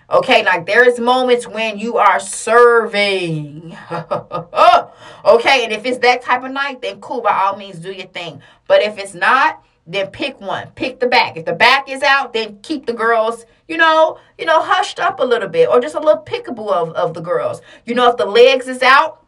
Okay, 0.09 0.45
like 0.45 0.67
there 0.67 0.89
is 0.89 1.01
moments 1.01 1.49
when 1.49 1.79
you 1.79 1.97
are 1.97 2.21
serving. 2.21 3.77
okay, 3.91 5.65
and 5.65 5.73
if 5.73 5.85
it's 5.85 5.99
that 5.99 6.23
type 6.23 6.45
of 6.45 6.53
night, 6.53 6.81
then 6.81 7.01
cool, 7.01 7.21
by 7.21 7.33
all 7.33 7.57
means 7.57 7.81
do 7.81 7.93
your 7.93 8.07
thing. 8.07 8.41
But 8.69 8.83
if 8.83 8.99
it's 8.99 9.15
not, 9.15 9.65
then 9.85 10.09
pick 10.09 10.41
one. 10.41 10.69
Pick 10.77 11.01
the 11.01 11.09
back. 11.09 11.37
If 11.37 11.45
the 11.45 11.53
back 11.53 11.89
is 11.89 12.03
out, 12.03 12.33
then 12.33 12.61
keep 12.63 12.87
the 12.87 12.93
girls, 12.93 13.45
you 13.69 13.77
know, 13.77 14.19
you 14.39 14.45
know, 14.45 14.63
hushed 14.63 15.01
up 15.01 15.21
a 15.21 15.25
little 15.25 15.49
bit 15.49 15.69
or 15.69 15.81
just 15.81 15.95
a 15.95 16.01
little 16.01 16.23
pickable 16.23 16.71
of, 16.71 16.91
of 16.95 17.15
the 17.15 17.21
girls. 17.21 17.61
You 17.85 17.95
know, 17.95 18.09
if 18.11 18.17
the 18.17 18.27
legs 18.27 18.69
is 18.69 18.83
out, 18.83 19.26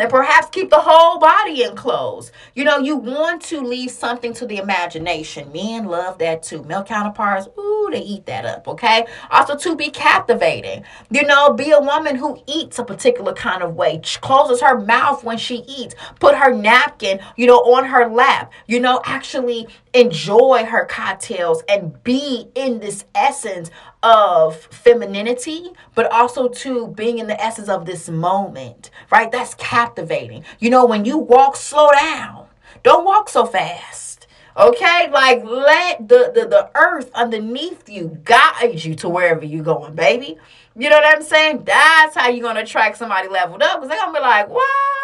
then 0.00 0.10
perhaps 0.10 0.48
keep 0.50 0.70
the 0.70 0.80
whole 0.80 1.18
body 1.18 1.62
enclosed. 1.62 2.32
You 2.54 2.64
know, 2.64 2.78
you 2.78 2.96
want 2.96 3.42
to 3.42 3.60
leave 3.60 3.90
something 3.90 4.32
to 4.34 4.46
the 4.46 4.58
imagination. 4.58 5.50
Men 5.52 5.86
love 5.86 6.18
that 6.18 6.42
too. 6.42 6.62
Male 6.64 6.84
counterparts, 6.84 7.48
ooh, 7.58 7.88
they 7.92 8.00
eat 8.00 8.26
that 8.26 8.44
up, 8.44 8.68
okay? 8.68 9.06
Also, 9.30 9.56
to 9.56 9.76
be 9.76 9.90
captivating. 9.90 10.84
You 11.10 11.24
know, 11.24 11.52
be 11.52 11.70
a 11.70 11.80
woman 11.80 12.16
who 12.16 12.42
eats 12.46 12.78
a 12.78 12.84
particular 12.84 13.32
kind 13.32 13.62
of 13.62 13.74
way, 13.74 14.00
closes 14.20 14.60
her 14.60 14.78
mouth 14.78 15.24
when 15.24 15.38
she 15.38 15.64
eats, 15.66 15.94
put 16.20 16.34
her 16.34 16.52
napkin, 16.52 17.20
you 17.36 17.46
know, 17.46 17.58
on 17.58 17.84
her 17.86 18.08
lap. 18.08 18.52
You 18.66 18.80
know, 18.80 19.00
actually 19.04 19.68
enjoy 19.94 20.64
her 20.66 20.84
cocktails 20.84 21.62
and 21.68 22.02
be 22.04 22.48
in 22.54 22.80
this 22.80 23.04
essence 23.14 23.70
of 24.02 24.56
femininity, 24.56 25.70
but 25.94 26.10
also 26.12 26.48
to 26.48 26.88
being 26.88 27.18
in 27.18 27.26
the 27.26 27.40
essence 27.42 27.68
of 27.68 27.86
this 27.86 28.08
moment, 28.08 28.90
right? 29.10 29.30
That's 29.32 29.54
captivating. 29.54 30.44
You 30.58 30.70
know, 30.70 30.86
when 30.86 31.04
you 31.04 31.18
walk, 31.18 31.56
slow 31.56 31.90
down. 31.92 32.46
Don't 32.82 33.04
walk 33.04 33.28
so 33.28 33.46
fast. 33.46 34.26
Okay? 34.56 35.10
Like 35.10 35.44
let 35.44 36.08
the, 36.08 36.32
the, 36.34 36.46
the 36.46 36.70
earth 36.74 37.10
underneath 37.14 37.88
you 37.88 38.18
guide 38.24 38.84
you 38.84 38.94
to 38.96 39.08
wherever 39.08 39.44
you're 39.44 39.64
going, 39.64 39.94
baby. 39.94 40.38
You 40.78 40.90
know 40.90 40.96
what 40.96 41.16
I'm 41.16 41.22
saying? 41.22 41.64
That's 41.64 42.14
how 42.14 42.28
you're 42.28 42.46
gonna 42.46 42.60
attract 42.60 42.98
somebody 42.98 43.28
leveled 43.28 43.62
up. 43.62 43.80
Because 43.80 43.88
they're 43.88 43.98
gonna 43.98 44.18
be 44.18 44.22
like, 44.22 44.48
wow, 44.48 44.60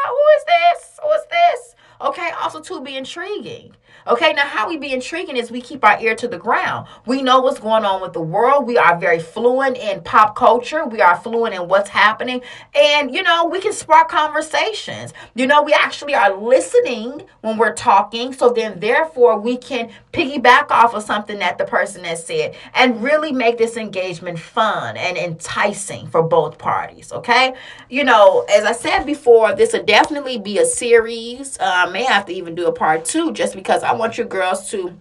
who 0.08 0.38
is 0.38 0.44
this? 0.44 1.00
Who 1.02 1.10
is 1.12 1.24
this? 1.30 1.74
Okay, 2.00 2.30
also 2.40 2.60
to 2.60 2.80
be 2.80 2.96
intriguing. 2.96 3.74
Okay, 4.06 4.32
now 4.32 4.46
how 4.46 4.68
we 4.68 4.76
be 4.76 4.92
intriguing 4.92 5.36
is 5.36 5.50
we 5.50 5.60
keep 5.60 5.84
our 5.84 6.00
ear 6.00 6.14
to 6.16 6.26
the 6.26 6.38
ground. 6.38 6.88
We 7.06 7.22
know 7.22 7.40
what's 7.40 7.60
going 7.60 7.84
on 7.84 8.02
with 8.02 8.12
the 8.12 8.20
world. 8.20 8.66
We 8.66 8.76
are 8.76 8.98
very 8.98 9.20
fluent 9.20 9.76
in 9.78 10.02
pop 10.02 10.34
culture. 10.34 10.84
We 10.84 11.00
are 11.00 11.16
fluent 11.16 11.54
in 11.54 11.68
what's 11.68 11.90
happening. 11.90 12.42
And, 12.74 13.14
you 13.14 13.22
know, 13.22 13.46
we 13.46 13.60
can 13.60 13.72
spark 13.72 14.08
conversations. 14.08 15.12
You 15.34 15.46
know, 15.46 15.62
we 15.62 15.72
actually 15.72 16.14
are 16.14 16.36
listening 16.36 17.22
when 17.42 17.58
we're 17.58 17.74
talking. 17.74 18.32
So 18.32 18.50
then, 18.50 18.80
therefore, 18.80 19.38
we 19.38 19.56
can 19.56 19.90
piggyback 20.12 20.70
off 20.70 20.94
of 20.94 21.02
something 21.02 21.38
that 21.38 21.58
the 21.58 21.64
person 21.64 22.04
has 22.04 22.24
said 22.26 22.56
and 22.74 23.02
really 23.02 23.32
make 23.32 23.56
this 23.56 23.76
engagement 23.76 24.38
fun 24.38 24.96
and 24.96 25.16
enticing 25.16 26.06
for 26.08 26.22
both 26.22 26.58
parties. 26.58 27.12
Okay, 27.12 27.54
you 27.88 28.04
know, 28.04 28.44
as 28.50 28.64
I 28.64 28.72
said 28.72 29.04
before, 29.04 29.54
this 29.54 29.72
will 29.72 29.84
definitely 29.84 30.38
be 30.38 30.58
a 30.58 30.64
series. 30.64 31.58
Uh, 31.58 31.84
I 31.86 31.90
may 31.90 32.04
have 32.04 32.26
to 32.26 32.32
even 32.32 32.54
do 32.54 32.66
a 32.66 32.72
part 32.72 33.04
two 33.04 33.32
just 33.32 33.54
because 33.54 33.82
I 33.82 33.91
want 33.92 34.18
you 34.18 34.24
girls 34.24 34.70
to 34.70 34.98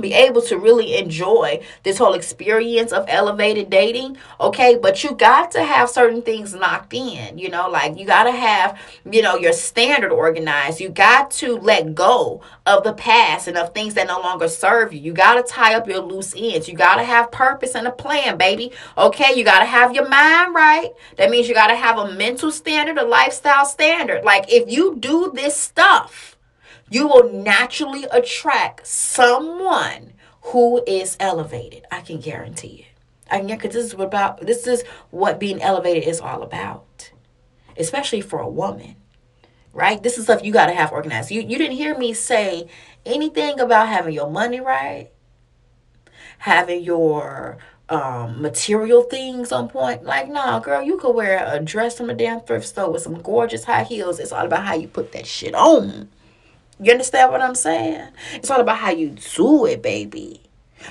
be 0.00 0.12
able 0.12 0.42
to 0.42 0.58
really 0.58 0.96
enjoy 0.96 1.62
this 1.82 1.98
whole 1.98 2.14
experience 2.14 2.92
of 2.92 3.04
elevated 3.08 3.70
dating 3.70 4.16
okay? 4.40 4.78
But 4.80 5.02
you 5.02 5.14
got 5.14 5.50
to 5.52 5.62
have 5.62 5.88
certain 5.90 6.22
things 6.22 6.54
knocked 6.54 6.94
in 6.94 7.38
you 7.38 7.48
know? 7.48 7.68
Like 7.68 7.98
you 7.98 8.06
got 8.06 8.24
to 8.24 8.32
have 8.32 8.78
you 9.10 9.22
know 9.22 9.36
your 9.36 9.52
standard 9.52 10.12
organized. 10.12 10.80
You 10.80 10.88
got 10.88 11.30
to 11.32 11.56
let 11.56 11.94
go 11.94 12.42
of 12.66 12.84
the 12.84 12.92
past 12.92 13.48
and 13.48 13.56
of 13.56 13.74
things 13.74 13.94
that 13.94 14.06
no 14.06 14.20
longer 14.20 14.48
serve 14.48 14.92
you. 14.92 15.00
You 15.00 15.12
got 15.12 15.34
to 15.34 15.42
tie 15.42 15.74
up 15.74 15.88
your 15.88 16.00
loose 16.00 16.34
ends. 16.36 16.68
You 16.68 16.74
got 16.74 16.96
to 16.96 17.04
have 17.04 17.32
purpose 17.32 17.74
and 17.74 17.86
a 17.86 17.92
plan 17.92 18.36
baby 18.36 18.72
okay? 18.96 19.34
You 19.34 19.44
got 19.44 19.60
to 19.60 19.64
have 19.64 19.94
your 19.94 20.08
mind 20.08 20.54
right. 20.54 20.92
That 21.16 21.30
means 21.30 21.48
you 21.48 21.54
got 21.54 21.68
to 21.68 21.76
have 21.76 21.98
a 21.98 22.12
mental 22.12 22.50
standard 22.50 22.98
a 22.98 23.04
lifestyle 23.04 23.64
standard. 23.64 24.24
Like 24.24 24.52
if 24.52 24.70
you 24.70 24.96
do 24.96 25.32
this 25.34 25.56
stuff 25.56 26.37
you 26.90 27.06
will 27.06 27.32
naturally 27.32 28.04
attract 28.10 28.86
someone 28.86 30.12
who 30.42 30.82
is 30.86 31.16
elevated. 31.20 31.84
I 31.90 32.00
can 32.00 32.20
guarantee 32.20 32.86
it. 32.88 32.98
I 33.30 33.38
can 33.38 33.46
because 33.46 33.74
this 33.74 33.84
is 33.84 33.94
what 33.94 34.06
about 34.06 34.40
this 34.40 34.66
is 34.66 34.84
what 35.10 35.38
being 35.38 35.60
elevated 35.60 36.04
is 36.04 36.20
all 36.20 36.42
about. 36.42 37.10
Especially 37.76 38.20
for 38.20 38.40
a 38.40 38.48
woman. 38.48 38.96
Right? 39.72 40.02
This 40.02 40.18
is 40.18 40.24
stuff 40.24 40.42
you 40.42 40.52
gotta 40.52 40.72
have 40.72 40.92
organized. 40.92 41.30
You 41.30 41.42
you 41.42 41.58
didn't 41.58 41.76
hear 41.76 41.96
me 41.96 42.12
say 42.14 42.68
anything 43.04 43.60
about 43.60 43.88
having 43.88 44.14
your 44.14 44.30
money 44.30 44.60
right, 44.60 45.10
having 46.38 46.82
your 46.82 47.58
um, 47.88 48.40
material 48.40 49.02
things 49.02 49.52
on 49.52 49.68
point. 49.68 50.04
Like, 50.04 50.28
nah, 50.28 50.58
girl, 50.58 50.82
you 50.82 50.98
could 50.98 51.14
wear 51.14 51.44
a 51.46 51.60
dress 51.60 51.96
from 51.96 52.10
a 52.10 52.14
damn 52.14 52.40
thrift 52.40 52.66
store 52.66 52.90
with 52.90 53.02
some 53.02 53.20
gorgeous 53.20 53.64
high 53.64 53.84
heels. 53.84 54.18
It's 54.18 54.32
all 54.32 54.46
about 54.46 54.64
how 54.64 54.74
you 54.74 54.88
put 54.88 55.12
that 55.12 55.26
shit 55.26 55.54
on. 55.54 56.08
You 56.80 56.92
understand 56.92 57.32
what 57.32 57.40
I'm 57.40 57.54
saying? 57.54 58.08
It's 58.34 58.50
all 58.50 58.60
about 58.60 58.78
how 58.78 58.90
you 58.90 59.16
do 59.36 59.66
it, 59.66 59.82
baby. 59.82 60.42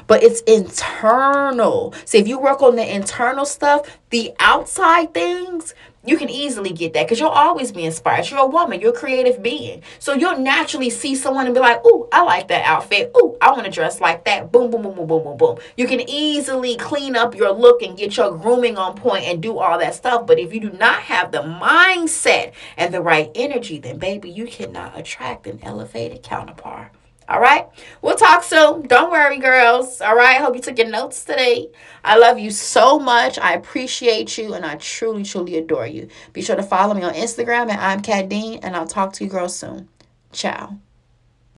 But 0.06 0.22
it's 0.22 0.42
internal. 0.42 1.94
See, 2.06 2.18
if 2.18 2.28
you 2.28 2.40
work 2.40 2.62
on 2.62 2.76
the 2.76 2.96
internal 2.96 3.46
stuff, 3.46 3.98
the 4.10 4.32
outside 4.40 5.14
things, 5.14 5.74
you 6.08 6.18
can 6.18 6.30
easily 6.30 6.72
get 6.72 6.94
that 6.94 7.06
because 7.06 7.20
you'll 7.20 7.30
always 7.30 7.72
be 7.72 7.86
inspired. 7.86 8.30
You're 8.30 8.40
a 8.40 8.48
woman, 8.48 8.80
you're 8.80 8.92
a 8.92 8.98
creative 8.98 9.44
being. 9.44 9.84
So 10.00 10.14
you'll 10.14 10.40
naturally 10.40 10.90
see 10.90 11.16
someone 11.16 11.46
and 11.46 11.54
be 11.54 11.60
like, 11.60 11.86
Ooh, 11.86 12.08
I 12.12 12.24
like 12.24 12.48
that 12.48 12.66
outfit. 12.66 13.12
Ooh, 13.18 13.38
I 13.42 13.52
want 13.52 13.66
to 13.66 13.72
dress 13.72 14.00
like 14.00 14.24
that. 14.26 14.52
Boom, 14.52 14.72
boom, 14.72 14.84
boom, 14.84 14.96
boom, 14.96 15.08
boom, 15.08 15.24
boom, 15.24 15.38
boom. 15.38 15.58
You 15.76 15.86
can 15.86 16.02
easily 16.10 16.78
clean 16.78 17.16
up 17.16 17.36
your 17.36 17.52
look 17.52 17.82
and 17.82 17.98
get 17.98 18.16
your 18.18 18.38
grooming 18.38 18.78
on 18.78 18.96
point 18.96 19.26
and 19.26 19.42
do 19.42 19.58
all 19.58 19.78
that 19.80 19.96
stuff. 19.96 20.26
But 20.26 20.40
if 20.40 20.54
you 20.54 20.60
do 20.60 20.72
not 20.72 21.02
have 21.02 21.32
the 21.32 21.40
mindset 21.40 22.54
and 22.78 22.94
the 22.94 23.02
right 23.02 23.30
energy, 23.36 23.80
then 23.80 23.98
baby, 23.98 24.30
you 24.30 24.48
cannot 24.48 24.98
attract 24.98 25.46
an 25.46 25.60
elevated 25.62 26.24
counterpart. 26.24 26.92
All 27.30 27.42
right. 27.42 27.68
We'll 28.02 28.16
talk 28.16 28.44
soon. 28.44 28.84
Don't 28.88 29.12
worry, 29.12 29.38
girls. 29.38 30.00
All 30.00 30.16
right. 30.16 30.40
Hope 30.40 30.56
you 30.56 30.62
took 30.62 30.78
your 30.78 30.88
notes 30.88 31.26
today. 31.26 31.70
I 32.04 32.18
love 32.18 32.40
you 32.40 32.52
so 32.52 33.00
much. 33.00 33.38
I 33.38 33.54
appreciate 33.54 34.38
you 34.38 34.54
and 34.54 34.66
I 34.66 34.76
truly, 34.76 35.24
truly 35.24 35.58
adore 35.58 35.88
you. 35.88 36.08
Be 36.32 36.42
sure 36.42 36.56
to 36.56 36.64
follow 36.64 36.94
me 36.94 37.04
on 37.04 37.14
Instagram 37.14 37.70
and 37.70 37.82
I'm 37.82 38.02
Kat 38.02 38.30
Dean 38.30 38.60
and 38.64 38.76
I'll 38.76 38.88
talk 38.88 39.12
to 39.14 39.26
you 39.26 39.30
girls 39.30 39.56
soon. 39.58 39.90
Ciao. 40.32 40.78